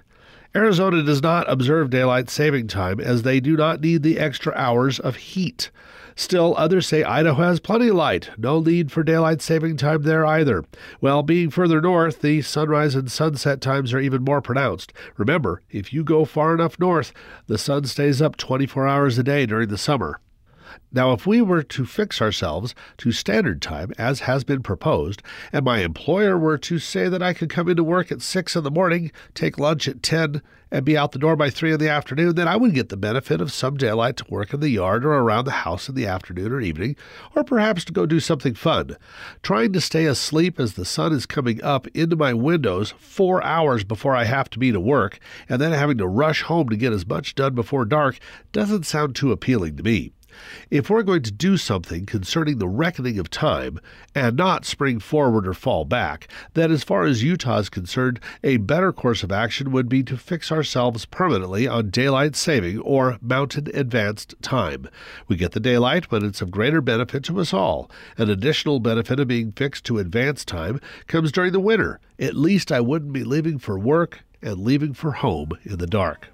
Arizona 0.55 1.03
does 1.03 1.21
not 1.21 1.51
observe 1.51 1.91
daylight 1.91 2.31
saving 2.31 2.69
time 2.69 3.01
as 3.01 3.23
they 3.23 3.41
do 3.41 3.57
not 3.57 3.81
need 3.81 4.03
the 4.03 4.19
extra 4.21 4.55
hours 4.55 5.01
of 5.01 5.17
heat. 5.17 5.71
Still, 6.17 6.55
others 6.57 6.87
say 6.87 7.03
Idaho 7.03 7.43
has 7.43 7.59
plenty 7.61 7.89
of 7.89 7.97
light, 7.97 8.31
no 8.39 8.61
need 8.61 8.93
for 8.93 9.03
daylight 9.03 9.43
saving 9.43 9.77
time 9.77 10.03
there 10.03 10.25
either. 10.25 10.65
Well, 11.01 11.23
being 11.23 11.51
further 11.51 11.81
north, 11.81 12.21
the 12.21 12.43
sunrise 12.43 12.95
and 12.95 13.11
sunset 13.11 13.61
times 13.61 13.93
are 13.93 13.99
even 13.99 14.23
more 14.23 14.41
pronounced. 14.41 14.93
Remember, 15.17 15.63
if 15.71 15.93
you 15.93 16.05
go 16.05 16.25
far 16.25 16.55
enough 16.55 16.79
north, 16.79 17.13
the 17.47 17.59
sun 17.59 17.85
stays 17.85 18.23
up 18.23 18.37
24 18.37 18.87
hours 18.87 19.19
a 19.19 19.23
day 19.23 19.47
during 19.47 19.69
the 19.69 19.79
summer. 19.79 20.21
Now, 20.93 21.13
if 21.13 21.27
we 21.27 21.43
were 21.43 21.63
to 21.63 21.85
fix 21.85 22.23
ourselves 22.23 22.75
to 22.99 23.13
standard 23.13 23.61
time, 23.61 23.93
as 23.99 24.21
has 24.21 24.45
been 24.45 24.63
proposed, 24.63 25.23
and 25.53 25.65
my 25.65 25.79
employer 25.79 26.39
were 26.39 26.59
to 26.59 26.79
say 26.79 27.09
that 27.09 27.23
I 27.23 27.35
could 27.35 27.51
come 27.51 27.69
into 27.69 27.83
work 27.83 28.13
at 28.13 28.23
6 28.23 28.57
in 28.57 28.63
the 28.65 28.71
morning, 28.71 29.11
take 29.35 29.59
lunch 29.59 29.89
at 29.89 30.03
10, 30.03 30.41
and 30.75 30.85
be 30.85 30.97
out 30.97 31.13
the 31.13 31.21
door 31.21 31.37
by 31.37 31.51
3 31.51 31.73
in 31.73 31.79
the 31.79 31.89
afternoon, 31.89 32.35
then 32.35 32.49
I 32.49 32.57
would 32.57 32.75
get 32.75 32.89
the 32.89 32.97
benefit 32.97 33.41
of 33.41 33.53
some 33.53 33.77
daylight 33.77 34.17
to 34.17 34.25
work 34.29 34.53
in 34.53 34.59
the 34.59 34.69
yard 34.69 35.05
or 35.05 35.13
around 35.13 35.45
the 35.45 35.53
house 35.53 35.89
in 35.89 35.95
the 35.95 36.07
afternoon 36.07 36.51
or 36.51 36.61
evening, 36.61 36.97
or 37.37 37.45
perhaps 37.45 37.85
to 37.85 37.93
go 37.93 38.07
do 38.07 38.19
something 38.19 38.55
fun. 38.55 38.97
Trying 39.43 39.73
to 39.75 39.81
stay 39.81 40.07
asleep 40.07 40.59
as 40.59 40.75
the 40.75 40.85
sun 40.85 41.13
is 41.13 41.27
coming 41.27 41.63
up 41.63 41.87
into 41.95 42.17
my 42.17 42.35
windows 42.35 42.93
four 42.99 43.41
hours 43.45 43.85
before 43.85 44.17
I 44.17 44.25
have 44.25 44.51
to 44.51 44.59
be 44.59 44.73
to 44.73 44.81
work, 44.81 45.21
and 45.49 45.61
then 45.61 45.71
having 45.71 45.99
to 45.99 46.09
rush 46.09 46.43
home 46.43 46.69
to 46.71 46.77
get 46.77 46.93
as 46.93 47.07
much 47.07 47.37
done 47.37 47.55
before 47.55 47.85
dark 47.85 48.19
doesn't 48.51 48.85
sound 48.85 49.15
too 49.15 49.31
appealing 49.31 49.77
to 49.77 49.85
me. 49.85 50.13
If 50.71 50.91
we're 50.91 51.03
going 51.03 51.23
to 51.23 51.31
do 51.31 51.57
something 51.57 52.07
concerning 52.07 52.59
the 52.59 52.69
reckoning 52.69 53.19
of 53.19 53.31
time 53.31 53.81
and 54.15 54.37
not 54.37 54.65
spring 54.65 55.01
forward 55.01 55.47
or 55.47 55.55
fall 55.55 55.85
back, 55.85 56.29
then 56.55 56.71
as 56.71 56.85
far 56.85 57.05
as 57.05 57.23
Utah 57.23 57.59
is 57.59 57.69
concerned, 57.69 58.21
a 58.43 58.59
better 58.59 58.93
course 58.93 59.23
of 59.23 59.33
action 59.33 59.71
would 59.73 59.89
be 59.89 60.03
to 60.05 60.17
fix 60.17 60.51
ourselves 60.51 61.05
permanently 61.05 61.67
on 61.67 61.91
daylight 61.91 62.37
saving 62.37 62.79
or 62.81 63.19
mountain 63.21 63.69
advanced 63.75 64.35
time. 64.43 64.89
We 65.29 65.37
get 65.37 65.53
the 65.53 65.61
daylight 65.61 66.11
when 66.11 66.25
it's 66.25 66.43
of 66.43 66.51
greater 66.51 66.81
benefit 66.81 67.25
to 67.25 67.41
us 67.41 67.53
all. 67.53 67.91
An 68.17 68.31
additional 68.31 68.81
benefit 68.81 69.21
of 69.21 69.29
being 69.29 69.53
fixed 69.53 69.85
to 69.87 69.99
advanced 69.99 70.49
time 70.49 70.81
comes 71.07 71.33
during 71.33 71.53
the 71.53 71.61
winter. 71.61 72.01
At 72.19 72.37
least 72.37 72.71
I 72.71 72.81
wouldn't 72.81 73.13
be 73.13 73.25
leaving 73.25 73.59
for 73.59 73.79
work 73.79 74.21
and 74.43 74.59
leaving 74.59 74.93
for 74.95 75.13
home 75.13 75.51
in 75.65 75.79
the 75.79 75.87
dark. 75.87 76.29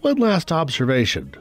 One 0.00 0.16
last 0.16 0.50
observation. 0.50 1.34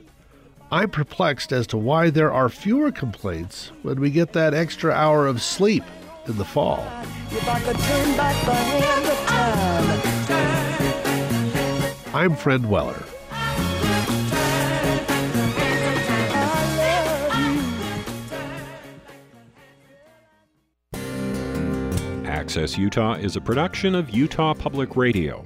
I'm 0.71 0.91
perplexed 0.91 1.51
as 1.51 1.65
to 1.67 1.77
why 1.77 2.11
there 2.11 2.31
are 2.31 2.47
fewer 2.47 2.91
complaints 2.91 3.71
when 3.81 3.99
we 3.99 4.11
get 4.11 4.33
that 4.33 4.53
extra 4.53 4.91
hour 4.91 5.25
of 5.25 5.41
sleep 5.41 5.83
in 6.27 6.37
the 6.37 6.45
fall. 6.45 6.85
I'm 12.13 12.35
Fred 12.35 12.67
Weller. 12.67 13.03
Access 22.25 22.77
Utah 22.77 23.13
is 23.13 23.35
a 23.35 23.41
production 23.41 23.95
of 23.95 24.11
Utah 24.11 24.53
Public 24.53 24.95
Radio. 24.95 25.45